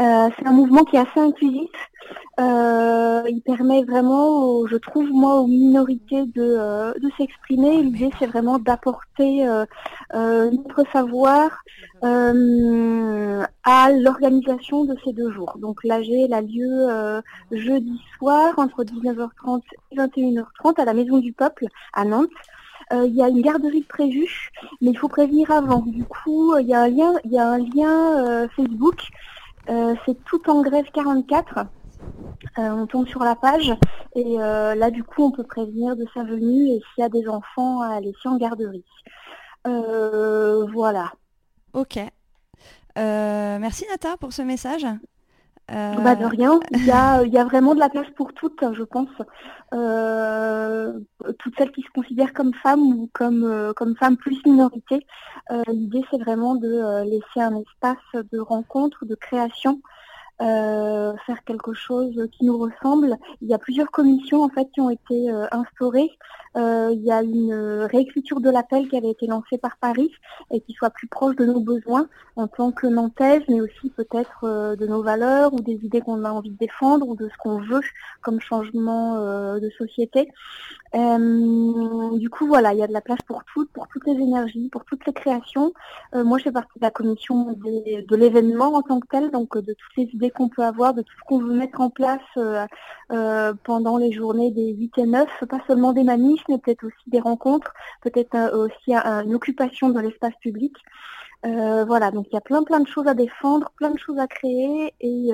Euh, 0.00 0.28
c'est 0.38 0.46
un 0.46 0.52
mouvement 0.52 0.84
qui 0.84 0.96
est 0.96 1.00
assez 1.00 1.18
inclusif. 1.20 1.70
Il 2.38 3.42
permet 3.44 3.84
vraiment, 3.84 4.28
aux- 4.44 4.66
je 4.66 4.76
trouve 4.76 5.08
moi, 5.10 5.40
aux 5.40 5.46
minorités 5.46 6.24
de, 6.26 6.98
de 6.98 7.10
s'exprimer. 7.18 7.82
L'idée 7.82 8.10
c'est 8.18 8.26
vraiment 8.26 8.58
d'apporter 8.58 9.44
notre 10.12 10.84
savoir 10.92 11.62
à 12.02 13.90
l'organisation 13.92 14.84
de 14.84 14.96
ces 15.04 15.12
deux 15.12 15.30
jours. 15.32 15.54
Donc 15.58 15.84
l'AG 15.84 16.08
elle 16.10 16.32
a 16.34 16.40
lieu 16.40 17.22
jeudi 17.52 18.00
soir 18.18 18.54
entre 18.58 18.84
19h30 18.84 19.62
et 19.92 19.96
21h30 19.96 20.80
à 20.80 20.84
la 20.84 20.94
Maison 20.94 21.18
du 21.18 21.32
Peuple 21.32 21.66
à 21.92 22.04
Nantes. 22.04 22.30
Euh, 22.92 23.06
Il 23.06 23.14
y 23.14 23.22
a 23.22 23.28
une 23.28 23.40
garderie 23.40 23.82
de 23.82 23.86
prévue, 23.86 24.50
mais 24.80 24.90
il 24.90 24.98
faut 24.98 25.08
prévenir 25.08 25.50
avant. 25.50 25.80
Du 25.80 26.04
coup, 26.04 26.56
il 26.58 26.66
y 26.66 26.74
a 26.74 26.82
un 26.82 26.88
lien, 26.88 27.12
il 27.24 27.32
y 27.32 27.38
a 27.38 27.48
un 27.48 27.58
lien 27.58 28.26
euh, 28.26 28.48
Facebook. 28.56 29.08
Euh, 29.68 29.94
c'est 30.04 30.22
tout 30.24 30.48
en 30.50 30.62
grève 30.62 30.86
44. 30.92 31.58
Euh, 32.58 32.70
on 32.70 32.86
tombe 32.86 33.06
sur 33.06 33.22
la 33.22 33.36
page 33.36 33.72
et 34.16 34.40
euh, 34.40 34.74
là 34.74 34.90
du 34.90 35.04
coup 35.04 35.22
on 35.22 35.30
peut 35.30 35.44
prévenir 35.44 35.94
de 35.94 36.06
sa 36.14 36.24
venue 36.24 36.68
et 36.68 36.80
s'il 36.80 37.02
y 37.02 37.02
a 37.02 37.10
des 37.10 37.28
enfants 37.28 37.82
à 37.82 38.00
laisser 38.00 38.26
en 38.26 38.38
garderie. 38.38 38.84
Euh, 39.66 40.64
voilà. 40.72 41.12
Ok. 41.74 41.98
Euh, 41.98 43.58
merci 43.58 43.84
Nata 43.90 44.16
pour 44.16 44.32
ce 44.32 44.42
message. 44.42 44.86
Euh, 45.72 45.94
Bah, 46.02 46.16
de 46.16 46.24
rien. 46.24 46.58
Il 46.72 46.84
y 46.84 46.90
a, 46.90 47.22
il 47.22 47.32
y 47.32 47.38
a 47.38 47.44
vraiment 47.44 47.74
de 47.74 47.80
la 47.80 47.88
place 47.88 48.08
pour 48.16 48.32
toutes, 48.32 48.64
je 48.72 48.82
pense. 48.82 49.08
Euh, 49.72 50.98
toutes 51.38 51.56
celles 51.56 51.70
qui 51.70 51.82
se 51.82 51.90
considèrent 51.94 52.32
comme 52.32 52.52
femmes 52.54 52.80
ou 52.80 53.08
comme, 53.12 53.44
euh, 53.44 53.72
femmes 53.98 54.16
plus 54.16 54.44
minorité. 54.44 55.06
Euh, 55.50 55.62
L'idée, 55.68 56.02
c'est 56.10 56.20
vraiment 56.20 56.54
de 56.56 57.04
laisser 57.04 57.40
un 57.40 57.56
espace 57.56 58.24
de 58.32 58.38
rencontre, 58.40 59.04
de 59.04 59.14
création, 59.14 59.80
euh, 60.40 61.12
faire 61.26 61.44
quelque 61.44 61.74
chose 61.74 62.28
qui 62.32 62.46
nous 62.46 62.56
ressemble. 62.56 63.16
Il 63.42 63.48
y 63.48 63.54
a 63.54 63.58
plusieurs 63.58 63.90
commissions 63.90 64.42
en 64.42 64.48
fait 64.48 64.68
qui 64.72 64.80
ont 64.80 64.88
été 64.88 65.30
euh, 65.30 65.46
instaurées. 65.52 66.10
Euh, 66.56 66.90
il 66.92 67.04
y 67.04 67.12
a 67.12 67.22
une 67.22 67.52
réécriture 67.92 68.40
de 68.40 68.50
l'appel 68.50 68.88
qui 68.88 68.96
avait 68.96 69.10
été 69.10 69.26
lancée 69.26 69.58
par 69.58 69.76
Paris 69.76 70.10
et 70.50 70.60
qui 70.62 70.72
soit 70.72 70.90
plus 70.90 71.06
proche 71.08 71.36
de 71.36 71.44
nos 71.44 71.60
besoins 71.60 72.08
en 72.36 72.48
tant 72.48 72.72
que 72.72 72.86
Nantaise, 72.86 73.42
mais 73.48 73.60
aussi 73.60 73.90
peut-être 73.90 74.74
de 74.76 74.86
nos 74.86 75.02
valeurs 75.02 75.52
ou 75.52 75.60
des 75.60 75.78
idées 75.84 76.00
qu'on 76.00 76.24
a 76.24 76.30
envie 76.30 76.50
de 76.50 76.56
défendre 76.56 77.06
ou 77.06 77.14
de 77.14 77.28
ce 77.28 77.36
qu'on 77.38 77.58
veut 77.58 77.82
comme 78.22 78.40
changement 78.40 79.16
de 79.60 79.70
société. 79.78 80.28
Du 80.92 82.30
coup, 82.30 82.46
voilà, 82.46 82.72
il 82.72 82.78
y 82.78 82.82
a 82.82 82.88
de 82.88 82.92
la 82.92 83.00
place 83.00 83.20
pour 83.26 83.44
toutes, 83.44 83.70
pour 83.70 83.86
toutes 83.88 84.06
les 84.06 84.14
énergies, 84.14 84.70
pour 84.70 84.84
toutes 84.84 85.06
les 85.06 85.12
créations. 85.12 85.72
Moi, 86.14 86.38
je 86.38 86.44
fais 86.44 86.52
partie 86.52 86.78
de 86.78 86.84
la 86.84 86.90
commission 86.90 87.52
de 87.52 88.16
l'événement 88.16 88.74
en 88.74 88.82
tant 88.82 88.98
que 88.98 89.06
tel, 89.06 89.30
donc 89.30 89.56
de 89.56 89.72
toutes 89.74 89.96
les 89.96 90.08
idées 90.14 90.29
qu'on 90.30 90.48
peut 90.48 90.64
avoir, 90.64 90.94
de 90.94 91.02
tout 91.02 91.12
ce 91.18 91.24
qu'on 91.26 91.38
veut 91.38 91.54
mettre 91.54 91.80
en 91.80 91.90
place 91.90 92.20
euh, 92.36 92.66
euh, 93.12 93.52
pendant 93.64 93.98
les 93.98 94.12
journées 94.12 94.50
des 94.50 94.72
8 94.74 94.98
et 94.98 95.06
9, 95.06 95.28
pas 95.48 95.60
seulement 95.66 95.92
des 95.92 96.04
manifs, 96.04 96.42
mais 96.48 96.58
peut-être 96.58 96.84
aussi 96.84 97.08
des 97.08 97.20
rencontres, 97.20 97.72
peut-être 98.02 98.34
euh, 98.34 98.66
aussi 98.66 98.94
un- 98.94 99.24
une 99.24 99.34
occupation 99.34 99.88
de 99.90 100.00
l'espace 100.00 100.34
public. 100.40 100.74
Voilà, 101.42 102.10
donc 102.10 102.26
il 102.30 102.34
y 102.34 102.36
a 102.36 102.42
plein 102.42 102.62
plein 102.64 102.80
de 102.80 102.86
choses 102.86 103.06
à 103.06 103.14
défendre, 103.14 103.70
plein 103.76 103.90
de 103.90 103.98
choses 103.98 104.18
à 104.18 104.26
créer 104.26 104.92
et, 105.00 105.30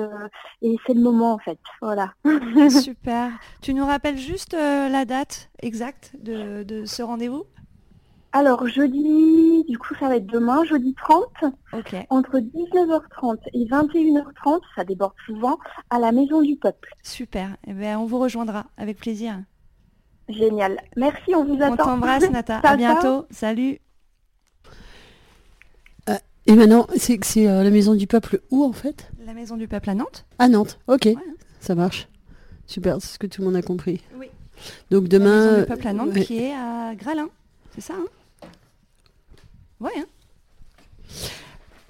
c'est 0.85 0.93
le 0.93 1.01
moment 1.01 1.33
en 1.33 1.37
fait. 1.37 1.59
Voilà. 1.81 2.13
Super. 2.69 3.31
Tu 3.61 3.73
nous 3.73 3.85
rappelles 3.85 4.17
juste 4.17 4.53
la 4.53 5.03
date 5.03 5.49
exacte 5.61 6.13
de 6.17 6.85
ce 6.85 7.03
rendez-vous? 7.03 7.43
Alors 8.33 8.67
jeudi, 8.67 9.63
du 9.67 9.77
coup 9.77 9.95
ça 9.99 10.07
va 10.09 10.17
être 10.17 10.27
demain, 10.27 10.63
jeudi 10.65 10.93
30, 10.95 11.25
Ok. 11.73 11.95
entre 12.09 12.37
19h30 12.39 13.37
et 13.53 13.65
21h30, 13.65 14.59
ça 14.75 14.83
déborde 14.83 15.13
souvent, 15.25 15.57
à 15.89 15.97
la 15.99 16.11
Maison 16.11 16.41
du 16.41 16.55
Peuple. 16.55 16.89
Super. 17.03 17.55
Eh 17.65 17.73
ben, 17.73 17.97
on 17.97 18.05
vous 18.05 18.19
rejoindra 18.19 18.65
avec 18.77 18.97
plaisir. 18.97 19.39
Génial. 20.29 20.77
Merci, 20.97 21.33
on 21.33 21.45
vous 21.45 21.55
attend. 21.61 21.73
On 21.73 21.77
t'embrasse 21.77 22.29
Nata. 22.29 22.59
À 22.63 22.75
bientôt. 22.75 23.25
Salut. 23.31 23.79
Et 26.49 26.55
maintenant, 26.55 26.87
c'est 26.95 27.21
c'est 27.25 27.45
euh, 27.45 27.61
la 27.61 27.69
maison 27.69 27.93
du 27.93 28.07
peuple 28.07 28.39
où 28.51 28.63
en 28.63 28.71
fait? 28.71 29.11
La 29.25 29.33
maison 29.33 29.57
du 29.57 29.67
peuple 29.67 29.89
à 29.89 29.95
Nantes. 29.95 30.25
À 30.39 30.47
Nantes, 30.47 30.79
ok. 30.87 31.09
Ça 31.59 31.75
marche. 31.75 32.07
Super, 32.67 33.01
c'est 33.01 33.15
ce 33.15 33.19
que 33.19 33.27
tout 33.27 33.41
le 33.41 33.47
monde 33.47 33.57
a 33.57 33.61
compris. 33.61 34.01
Oui. 34.17 34.27
Donc 34.89 35.11
La 35.11 35.19
maison 35.19 35.25
demain. 35.25 35.59
du 35.59 35.65
peuple 35.65 35.87
à 35.89 35.91
Nantes 35.93 36.13
ouais. 36.13 36.23
qui 36.23 36.37
est 36.37 36.53
à 36.53 36.95
Gralin. 36.95 37.27
C'est 37.77 37.93
ça, 37.93 37.93
hein? 37.93 38.47
Ouais, 39.79 39.91
hein 39.95 40.05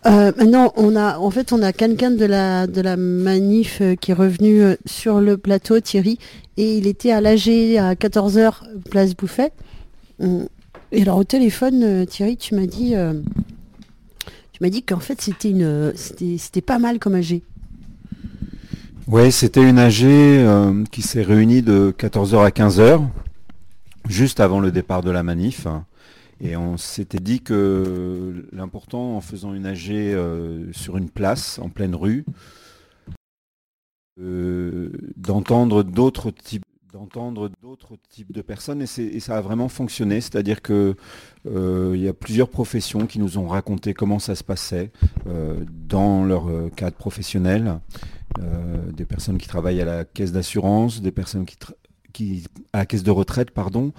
Euh, 0.05 0.31
maintenant, 0.38 0.73
on 0.75 0.97
a, 0.97 1.17
en 1.17 1.31
fait, 1.31 1.53
on 1.53 1.61
a 1.61 1.71
quelqu'un 1.71 2.11
de 2.11 2.25
la, 2.25 2.67
de 2.67 2.81
la 2.81 2.97
manif 2.97 3.79
euh, 3.81 3.95
qui 3.95 4.11
est 4.11 4.13
revenu 4.13 4.61
euh, 4.61 4.75
sur 4.85 5.21
le 5.21 5.38
plateau, 5.38 5.79
Thierry, 5.79 6.19
et 6.57 6.77
il 6.77 6.88
était 6.88 7.11
à 7.11 7.21
l'AG 7.21 7.47
à 7.77 7.93
14h, 7.95 8.63
place 8.89 9.15
Bouffet. 9.15 9.53
Et 10.91 11.01
alors, 11.01 11.17
au 11.19 11.23
téléphone, 11.23 12.05
Thierry, 12.05 12.35
tu 12.35 12.55
m'as 12.55 12.65
dit, 12.65 12.93
euh, 12.95 13.13
tu 14.51 14.61
m'as 14.61 14.69
dit 14.69 14.83
qu'en 14.83 14.99
fait, 14.99 15.21
c'était 15.21 15.51
une, 15.51 15.93
c'était, 15.95 16.35
c'était 16.38 16.61
pas 16.61 16.79
mal 16.79 16.99
comme 16.99 17.15
AG. 17.15 17.41
Oui, 19.07 19.31
c'était 19.31 19.67
une 19.67 19.79
AG 19.79 20.03
euh, 20.03 20.83
qui 20.91 21.01
s'est 21.01 21.21
réunie 21.21 21.61
de 21.61 21.93
14h 21.97 22.45
à 22.45 22.49
15h, 22.49 23.03
juste 24.09 24.39
avant 24.39 24.59
le 24.59 24.71
départ 24.71 25.01
de 25.01 25.11
la 25.11 25.23
manif. 25.23 25.67
Et 26.39 26.55
on 26.55 26.77
s'était 26.77 27.19
dit 27.19 27.41
que 27.41 28.47
l'important 28.51 29.15
en 29.15 29.21
faisant 29.21 29.53
une 29.53 29.65
AG 29.65 29.89
euh, 29.89 30.71
sur 30.71 30.97
une 30.97 31.09
place, 31.09 31.57
en 31.59 31.69
pleine 31.69 31.95
rue, 31.95 32.25
euh, 34.19 34.91
d'entendre 35.15 35.83
d'autres 35.83 36.31
types 36.31 36.63
de 36.93 38.41
personnes. 38.41 38.83
Et, 38.83 39.19
ça 39.19 39.37
a 39.37 39.41
vraiment 39.41 39.67
fonctionné, 39.67 40.21
c'est-à-dire 40.21 40.61
que 40.61 40.95
euh, 41.47 41.95
y 41.95 42.07
a 42.07 42.13
plusieurs 42.13 42.49
professions 42.49 43.07
qui 43.07 43.17
nous 43.17 43.39
ont 43.39 43.47
raconté 43.47 43.95
comment 43.95 44.19
ça 44.19 44.35
se 44.35 44.43
passait 44.43 44.91
dans 45.89 46.23
leur 46.23 46.49
cadre 46.75 46.95
professionnel, 46.95 47.79
des 48.93 49.05
personnes 49.05 49.39
qui 49.39 49.47
travaillent 49.47 49.81
à 49.81 49.85
la 49.85 50.05
caisse 50.05 50.31
d'assurance, 50.31 51.01
des 51.01 51.11
personnes 51.11 51.45
qui, 51.45 51.57
à 52.74 52.80
la 52.80 52.86
caisse 52.86 53.03
de 53.03 53.11
retraite, 53.11 53.51
pardon, 53.51 53.93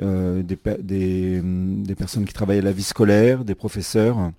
euh, 0.00 0.42
des, 0.42 0.56
pe- 0.56 0.80
des, 0.80 1.40
des 1.42 1.94
personnes 1.94 2.24
qui 2.24 2.32
travaillent 2.32 2.58
à 2.58 2.62
la 2.62 2.72
vie 2.72 2.82
scolaire, 2.82 3.44
des 3.44 3.54
professeurs. 3.54 4.32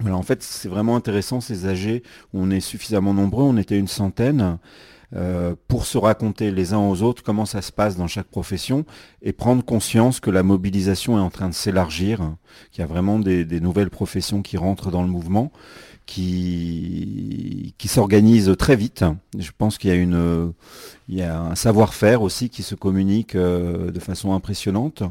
Voilà, 0.00 0.16
en 0.16 0.22
fait, 0.22 0.42
c'est 0.42 0.68
vraiment 0.68 0.94
intéressant 0.94 1.40
ces 1.40 1.66
où 2.32 2.40
on 2.40 2.50
est 2.50 2.60
suffisamment 2.60 3.14
nombreux, 3.14 3.44
on 3.44 3.56
était 3.56 3.78
une 3.78 3.88
centaine, 3.88 4.58
euh, 5.14 5.56
pour 5.68 5.86
se 5.86 5.98
raconter 5.98 6.50
les 6.50 6.74
uns 6.74 6.78
aux 6.78 7.02
autres 7.02 7.22
comment 7.22 7.46
ça 7.46 7.62
se 7.62 7.72
passe 7.72 7.96
dans 7.96 8.08
chaque 8.08 8.28
profession 8.28 8.84
et 9.22 9.32
prendre 9.32 9.64
conscience 9.64 10.20
que 10.20 10.30
la 10.30 10.42
mobilisation 10.42 11.16
est 11.16 11.22
en 11.22 11.30
train 11.30 11.48
de 11.48 11.54
s'élargir, 11.54 12.36
qu'il 12.70 12.80
y 12.80 12.84
a 12.84 12.86
vraiment 12.86 13.18
des 13.18 13.60
nouvelles 13.60 13.90
professions 13.90 14.42
qui 14.42 14.56
rentrent 14.56 14.90
dans 14.90 15.02
le 15.02 15.08
mouvement, 15.08 15.50
qui, 16.08 17.74
s'organisent 17.86 18.54
très 18.58 18.76
vite. 18.76 19.04
Je 19.38 19.50
pense 19.56 19.78
qu'il 19.78 19.90
y 19.90 19.92
a, 19.92 19.96
une, 19.96 20.52
il 21.08 21.16
y 21.16 21.22
a 21.22 21.38
un 21.38 21.54
savoir-faire 21.54 22.22
aussi 22.22 22.48
qui 22.48 22.62
se 22.62 22.74
communique 22.74 23.34
euh, 23.34 23.90
de 23.90 24.00
façon 24.00 24.32
impressionnante. 24.32 25.02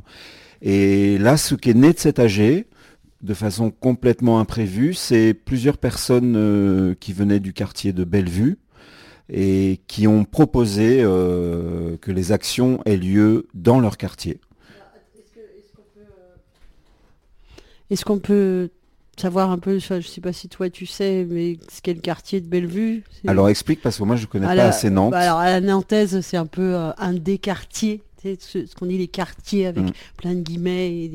Et 0.62 1.18
là, 1.20 1.38
ce 1.38 1.56
qui 1.56 1.70
est 1.70 1.76
né 1.76 1.93
de 1.93 2.00
cet 2.00 2.20
AG, 2.20 2.66
de 3.22 3.34
façon 3.34 3.70
complètement 3.72 4.39
imprévue, 4.39 4.95
c'est 4.95 5.34
plusieurs 5.34 5.78
personnes 5.78 6.36
euh, 6.36 6.95
qui 7.00 7.14
venaient 7.14 7.39
du 7.39 7.54
quartier 7.54 7.93
de 7.93 8.04
Bellevue 8.04 8.58
et 9.30 9.82
qui 9.88 10.08
ont 10.08 10.24
proposé 10.24 11.02
euh, 11.02 11.98
que 11.98 12.12
les 12.12 12.32
actions 12.32 12.82
aient 12.86 12.98
lieu 12.98 13.48
dans 13.54 13.80
leur 13.80 13.98
quartier. 13.98 14.39
Est-ce 17.89 18.04
qu'on 18.04 18.20
peut 18.20 18.70
savoir 19.20 19.49
un 19.51 19.57
peu, 19.57 19.80
je 19.80 20.01
sais 20.01 20.22
pas 20.22 20.34
si 20.34 20.47
toi 20.49 20.70
tu 20.70 20.86
sais, 20.86 21.26
mais 21.30 21.57
ce 21.70 21.82
qu'est 21.82 21.93
le 21.93 22.01
quartier 22.01 22.39
de 22.41 22.47
Bellevue? 22.47 23.03
Alors 23.28 23.49
explique 23.49 23.82
parce 23.82 23.97
que 23.97 24.03
moi 24.03 24.15
je 24.15 24.26
connais 24.28 24.45
À 24.45 24.49
pas 24.49 24.55
la- 24.55 24.68
assez 24.70 24.89
Nantes. 24.89 25.11
bah 25.11 25.20
alors 25.20 25.39
à 25.39 25.47
la 25.49 25.61
nantaise, 25.61 26.22
c'est 26.22 26.38
un 26.38 26.45
peu 26.45 26.76
euh, 26.76 26.91
un 26.97 27.13
des 27.13 27.38
quartiers, 27.38 28.01
tu 28.22 28.30
sais, 28.30 28.38
ce, 28.39 28.65
ce 28.65 28.76
qu'on 28.76 28.86
dit 28.86 28.97
les 28.97 29.07
quartiers 29.07 29.68
avec 29.68 29.84
Mm. 29.86 29.91
plein 30.18 30.34
de 30.36 30.41
guillemets 30.41 31.09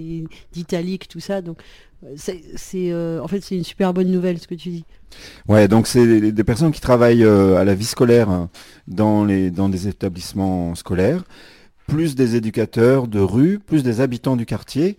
d'italiques, 0.53 1.09
tout 1.09 1.21
ça. 1.21 1.43
Donc 1.43 1.59
euh, 2.05 2.09
c'est, 2.17 2.93
euh, 2.93 3.21
en 3.23 3.29
fait 3.29 3.41
c'est 3.43 3.57
une 3.57 3.65
super 3.65 3.95
bonne 3.95 4.11
nouvelle 4.11 4.39
ce 4.41 4.47
que 4.49 4.55
tu 4.57 4.71
dis. 4.71 4.85
Ouais, 5.47 5.69
donc 5.69 5.87
c'est 5.87 6.33
des, 6.33 6.45
personnes 6.45 6.73
qui 6.73 6.81
travaillent 6.81 7.23
euh, 7.25 7.57
à 7.57 7.65
la 7.65 7.75
vie 7.75 7.85
scolaire 7.85 8.31
hein, 8.31 8.49
dans, 8.89 9.25
les, 9.25 9.51
dans 9.51 9.69
des 9.69 9.87
établissements 9.87 10.75
scolaires, 10.75 11.23
plus 11.87 12.15
des 12.15 12.35
éducateurs 12.37 13.07
de 13.09 13.21
rue, 13.21 13.59
plus 13.59 13.83
des 13.83 14.01
habitants 14.01 14.37
du 14.37 14.47
quartier 14.47 14.97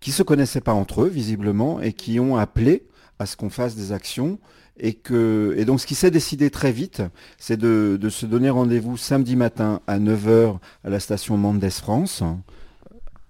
qui 0.00 0.12
se 0.12 0.22
connaissaient 0.22 0.60
pas 0.60 0.74
entre 0.74 1.02
eux 1.02 1.08
visiblement 1.08 1.80
et 1.80 1.92
qui 1.92 2.20
ont 2.20 2.36
appelé 2.36 2.84
à 3.18 3.26
ce 3.26 3.36
qu'on 3.36 3.50
fasse 3.50 3.74
des 3.74 3.92
actions 3.92 4.38
et 4.78 4.92
que 4.92 5.54
et 5.56 5.64
donc 5.64 5.80
ce 5.80 5.86
qui 5.86 5.94
s'est 5.94 6.10
décidé 6.10 6.50
très 6.50 6.72
vite, 6.72 7.02
c'est 7.38 7.56
de, 7.56 7.98
se 8.10 8.26
donner 8.26 8.50
rendez-vous 8.50 8.96
samedi 8.96 9.36
matin 9.36 9.80
à 9.86 9.98
9h 9.98 10.58
à 10.84 10.90
la 10.90 11.00
station 11.00 11.36
Mendes 11.36 11.70
France. 11.70 12.22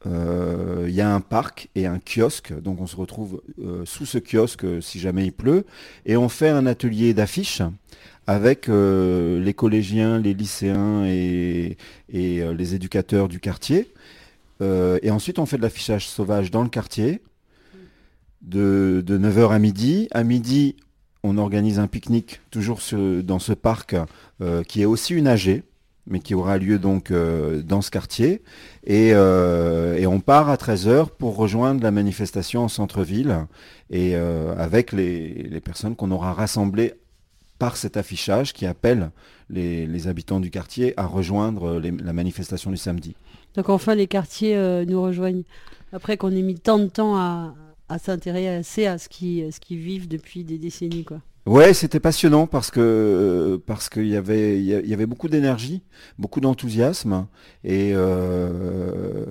Euh, 0.06 0.86
Il 0.88 0.94
y 0.94 1.00
a 1.00 1.12
un 1.12 1.20
parc 1.20 1.68
et 1.74 1.86
un 1.86 1.98
kiosque, 1.98 2.52
donc 2.60 2.80
on 2.80 2.86
se 2.86 2.96
retrouve 2.96 3.42
euh, 3.60 3.84
sous 3.84 4.06
ce 4.06 4.18
kiosque 4.18 4.64
euh, 4.64 4.80
si 4.80 5.00
jamais 5.00 5.26
il 5.26 5.32
pleut, 5.32 5.64
et 6.04 6.16
on 6.16 6.28
fait 6.28 6.48
un 6.48 6.66
atelier 6.66 7.14
d'affiches 7.14 7.62
avec 8.28 8.66
les 8.66 9.54
collégiens, 9.54 10.18
les 10.18 10.34
lycéens 10.34 11.04
et, 11.06 11.76
les 12.08 12.74
éducateurs 12.74 13.28
du 13.28 13.38
quartier. 13.38 13.86
Euh, 14.62 14.98
et 15.02 15.10
ensuite 15.10 15.38
on 15.38 15.46
fait 15.46 15.56
de 15.56 15.62
l'affichage 15.62 16.08
sauvage 16.08 16.50
dans 16.50 16.62
le 16.62 16.68
quartier 16.68 17.22
de, 18.42 19.02
de 19.04 19.18
9h 19.18 19.50
à 19.50 19.58
midi. 19.58 20.08
À 20.12 20.24
midi, 20.24 20.76
on 21.22 21.38
organise 21.38 21.78
un 21.78 21.86
pique-nique 21.86 22.40
toujours 22.50 22.80
dans 23.24 23.38
ce 23.38 23.52
parc 23.52 23.96
euh, 24.40 24.62
qui 24.62 24.82
est 24.82 24.86
aussi 24.86 25.14
une 25.14 25.26
AG, 25.26 25.62
mais 26.06 26.20
qui 26.20 26.34
aura 26.34 26.58
lieu 26.58 26.78
donc 26.78 27.10
euh, 27.10 27.62
dans 27.62 27.82
ce 27.82 27.90
quartier. 27.90 28.42
Et, 28.86 29.14
on 29.14 30.20
part 30.20 30.48
à 30.48 30.56
13h 30.56 31.08
pour 31.18 31.36
rejoindre 31.36 31.82
la 31.82 31.90
manifestation 31.90 32.62
en 32.62 32.68
centre-ville 32.68 33.46
et 33.90 34.14
avec 34.14 34.92
les 34.92 35.60
personnes 35.62 35.96
qu'on 35.96 36.10
aura 36.12 36.32
rassemblées 36.32 36.94
par 37.58 37.76
cet 37.76 37.96
affichage 37.96 38.52
qui 38.52 38.66
appelle 38.66 39.10
les, 39.50 40.08
habitants 40.08 40.40
du 40.40 40.50
quartier 40.50 40.94
à 40.96 41.06
rejoindre 41.06 41.80
la 41.80 42.12
manifestation 42.12 42.70
du 42.70 42.76
samedi. 42.76 43.14
Donc 43.54 43.68
enfin 43.68 43.94
les 43.94 44.06
quartiers 44.06 44.56
euh, 44.56 44.84
nous 44.84 45.00
rejoignent. 45.00 45.44
Après 45.92 46.16
qu'on 46.16 46.30
ait 46.32 46.42
mis 46.42 46.58
tant 46.58 46.78
de 46.78 46.86
temps 46.86 47.16
à, 47.16 47.54
s'intéresser 47.98 48.86
à 48.86 48.98
ce 48.98 49.08
qui 49.08 49.44
qu'ils 49.60 49.78
vivent 49.78 50.08
depuis 50.08 50.44
des 50.44 50.58
décennies 50.58 51.04
quoi. 51.04 51.20
Ouais, 51.46 51.74
c'était 51.74 52.00
passionnant 52.00 52.48
parce 52.48 52.72
que 52.72 53.60
parce 53.66 53.88
qu'il 53.88 54.08
y 54.08 54.16
avait 54.16 54.58
il 54.60 54.66
y 54.66 54.92
avait 54.92 55.06
beaucoup 55.06 55.28
d'énergie, 55.28 55.82
beaucoup 56.18 56.40
d'enthousiasme 56.40 57.28
et 57.62 57.92
euh, 57.94 59.26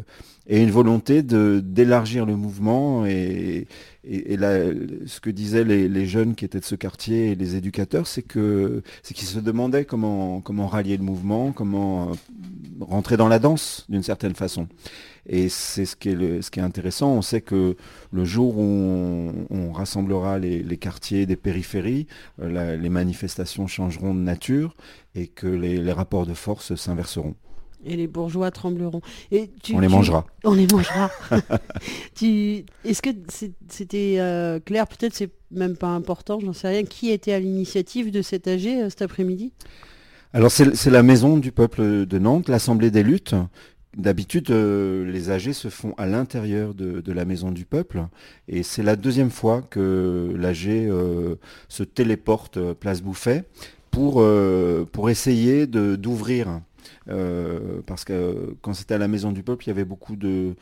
et 0.47 0.63
une 0.63 0.71
volonté 0.71 1.23
de 1.23 1.59
d'élargir 1.59 2.25
le 2.25 2.37
mouvement 2.37 3.05
et 3.05 3.67
et, 4.05 4.37
ce 4.37 5.19
que 5.19 5.29
disaient 5.29 5.65
les, 5.65 5.89
les 5.89 6.05
jeunes 6.05 6.35
qui 6.35 6.45
étaient 6.45 6.59
de 6.59 6.65
ce 6.65 6.75
quartier 6.75 7.31
et 7.31 7.35
les 7.35 7.55
éducateurs, 7.55 8.07
c'est 8.07 8.21
que 8.21 8.81
c'est 9.03 9.13
qu'ils 9.13 9.27
se 9.27 9.39
demandaient 9.39 9.83
comment 9.83 10.39
comment 10.39 10.67
rallier 10.67 10.95
le 10.95 11.03
mouvement, 11.03 11.51
comment 11.51 12.11
euh, 12.11 12.13
rentrer 12.79 13.17
dans 13.17 13.27
la 13.27 13.39
danse 13.39 13.85
d'une 13.89 14.03
certaine 14.03 14.35
façon. 14.35 14.69
Et 15.27 15.49
c'est 15.49 15.85
ce 15.85 15.95
qui 15.95 16.09
est, 16.09 16.15
le- 16.15 16.41
ce 16.41 16.51
qui 16.51 16.59
est 16.59 16.63
intéressant. 16.63 17.11
On 17.13 17.21
sait 17.21 17.41
que 17.41 17.75
le 18.11 18.25
jour 18.25 18.57
où 18.57 18.61
on, 18.61 19.33
on 19.49 19.71
rassemblera 19.71 20.37
les, 20.37 20.61
les 20.61 20.77
quartiers 20.77 21.25
des 21.25 21.35
périphéries, 21.35 22.05
euh, 22.41 22.49
la- 22.51 22.75
les 22.75 22.89
manifestations 22.89 23.65
changeront 23.67 24.13
de 24.13 24.19
nature 24.19 24.75
et 25.15 25.27
que 25.27 25.47
les, 25.47 25.77
les 25.77 25.91
rapports 25.91 26.25
de 26.27 26.33
force 26.35 26.75
s'inverseront. 26.75 27.35
Et 27.87 27.95
les 27.95 28.07
bourgeois 28.07 28.49
trembleront. 28.51 29.01
Et 29.31 29.51
tu- 29.61 29.75
On 29.75 29.79
les 29.79 29.87
tu- 29.87 29.93
mangera. 29.93 30.25
On 30.43 30.53
les 30.53 30.65
mangera. 30.71 31.09
Tu- 32.15 32.65
Est-ce 32.83 33.01
que 33.01 33.09
c'était 33.69 34.15
euh, 34.19 34.59
clair? 34.59 34.87
Peut-être 34.87 35.13
c'est 35.13 35.29
même 35.51 35.75
pas 35.75 35.89
important, 35.89 36.39
j'en 36.39 36.53
sais 36.53 36.67
rien. 36.67 36.83
Qui 36.83 37.11
était 37.11 37.33
à 37.33 37.39
l'initiative 37.39 38.11
de 38.11 38.21
cet 38.21 38.47
AG 38.47 38.65
euh, 38.67 38.89
cet 38.89 39.01
après-midi? 39.01 39.53
Alors 40.33 40.51
c'est 40.51 40.87
la 40.91 41.01
maison 41.03 41.37
du 41.37 41.51
peuple 41.53 42.05
de 42.05 42.19
Nantes, 42.19 42.49
l'Assemblée 42.49 42.91
des 42.91 43.03
luttes. 43.03 43.35
D'habitude, 43.95 44.51
euh, 44.51 45.09
les 45.09 45.29
AG 45.29 45.53
se 45.53 45.69
font 45.69 45.93
à 45.97 46.05
l'intérieur 46.05 46.73
de, 46.73 47.11
la 47.13 47.23
maison 47.23 47.51
du 47.51 47.63
peuple. 47.63 48.03
Et 48.49 48.61
c'est 48.61 48.83
la 48.83 48.97
deuxième 48.97 49.29
fois 49.29 49.61
que 49.61 50.33
l'AG 50.37 50.67
euh, 50.67 51.35
se 51.69 51.83
téléporte 51.83 52.57
euh, 52.57 52.73
place 52.73 53.01
Bouffet 53.01 53.45
pour, 53.91 54.21
pour 54.91 55.09
essayer 55.09 55.67
d'ouvrir. 55.67 56.59
Parce 57.85 58.03
que 58.03 58.55
quand 58.61 58.73
c'était 58.73 58.95
à 58.95 58.97
la 58.97 59.07
maison 59.07 59.31
du 59.31 59.41
peuple, 59.41 59.63
il 59.63 59.67
y 59.67 59.71
avait 59.71 59.85
beaucoup 59.85 60.17
de, 60.17 60.55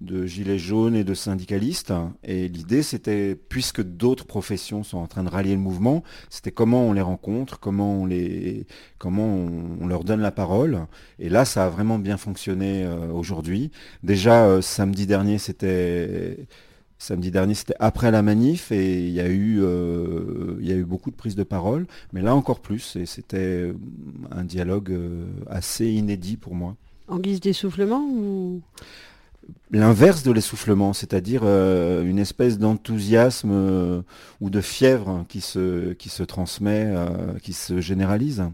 de 0.00 0.24
gilets 0.24 0.58
jaunes 0.58 0.94
et 0.94 1.04
de 1.04 1.14
syndicalistes. 1.14 1.92
Et 2.24 2.48
l'idée, 2.48 2.82
c'était, 2.82 3.34
puisque 3.34 3.82
d'autres 3.82 4.24
professions 4.24 4.82
sont 4.82 4.98
en 4.98 5.06
train 5.06 5.24
de 5.24 5.28
rallier 5.28 5.54
le 5.54 5.60
mouvement, 5.60 6.02
c'était 6.30 6.52
comment 6.52 6.84
on 6.84 6.92
les 6.92 7.02
rencontre, 7.02 7.60
comment 7.60 8.02
on, 8.02 8.06
les, 8.06 8.66
comment 8.98 9.26
on, 9.80 9.86
leur 9.86 10.04
donne 10.04 10.20
la 10.20 10.30
parole. 10.30 10.86
Et 11.18 11.28
là, 11.28 11.44
ça 11.44 11.66
a 11.66 11.68
vraiment 11.68 11.98
bien 11.98 12.16
fonctionné 12.16 12.84
euh, 12.84 13.10
aujourd'hui. 13.12 13.70
Déjà, 14.02 14.46
euh, 14.46 14.60
samedi 14.62 15.06
dernier, 15.06 15.38
c'était 15.38 16.46
Samedi 17.02 17.30
dernier, 17.30 17.54
c'était 17.54 17.76
après 17.78 18.10
la 18.10 18.20
manif 18.20 18.72
et 18.72 19.06
il 19.06 19.12
y, 19.14 19.20
a 19.20 19.28
eu, 19.28 19.62
euh, 19.62 20.58
il 20.60 20.68
y 20.68 20.70
a 20.70 20.74
eu 20.74 20.84
beaucoup 20.84 21.10
de 21.10 21.16
prises 21.16 21.34
de 21.34 21.44
parole, 21.44 21.86
mais 22.12 22.20
là 22.20 22.34
encore 22.34 22.60
plus, 22.60 22.94
et 22.96 23.06
c'était 23.06 23.72
un 24.30 24.44
dialogue 24.44 24.94
assez 25.48 25.86
inédit 25.86 26.36
pour 26.36 26.54
moi. 26.54 26.76
En 27.08 27.18
guise 27.18 27.40
d'essoufflement 27.40 28.06
ou? 28.06 28.60
L'inverse 29.70 30.22
de 30.22 30.32
l'essoufflement, 30.32 30.92
c'est-à-dire 30.92 31.42
euh, 31.44 32.02
une 32.04 32.18
espèce 32.18 32.58
d'enthousiasme 32.58 33.50
euh, 33.52 34.02
ou 34.40 34.50
de 34.50 34.60
fièvre 34.60 35.24
qui 35.28 35.40
se, 35.40 35.92
qui 35.92 36.08
se 36.08 36.22
transmet, 36.22 36.84
euh, 36.86 37.08
qui 37.42 37.52
se 37.52 37.80
généralise. 37.80 38.44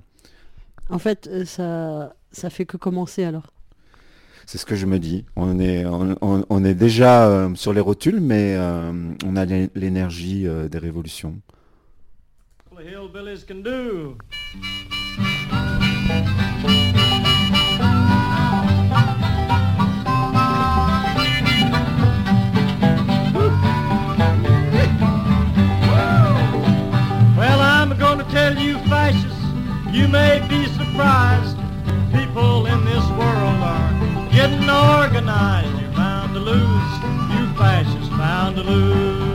En 0.91 0.99
fait, 0.99 1.29
ça, 1.45 2.15
ça 2.33 2.51
fait 2.51 2.67
que 2.67 2.77
commencer 2.77 3.25
alors. 3.25 3.53
C'est 4.47 4.59
ce 4.59 4.67
que 4.67 4.77
je 4.77 4.87
me 4.87 4.99
dis. 5.01 5.25
On 5.35 5.59
est, 5.59 5.85
on, 5.87 6.17
on- 6.21 6.45
on 6.49 6.65
est 6.65 6.75
déjà 6.75 7.27
euh, 7.29 7.55
sur 7.57 7.73
les 7.73 7.81
rotules, 7.81 8.21
mais 8.21 8.55
euh, 8.57 8.93
on 9.25 9.35
a 9.37 9.45
l'é- 9.45 9.71
l'énergie 9.75 10.47
euh, 10.47 10.69
des 10.69 10.79
révolutions. 10.79 11.37
The 12.71 12.77
you 29.97 30.07
may 30.07 30.47
be 30.47 30.67
surprised. 30.67 31.57
People 32.13 32.67
in 32.67 32.85
this 32.85 33.07
world 33.19 33.61
are 33.75 33.93
getting 34.31 34.69
organized. 34.69 35.81
You're 35.81 35.91
bound 35.93 36.35
to 36.35 36.41
lose, 36.41 36.93
you 37.33 37.43
fascists 37.57 38.11
bound 38.11 38.57
to 38.57 38.63
lose. 38.63 39.26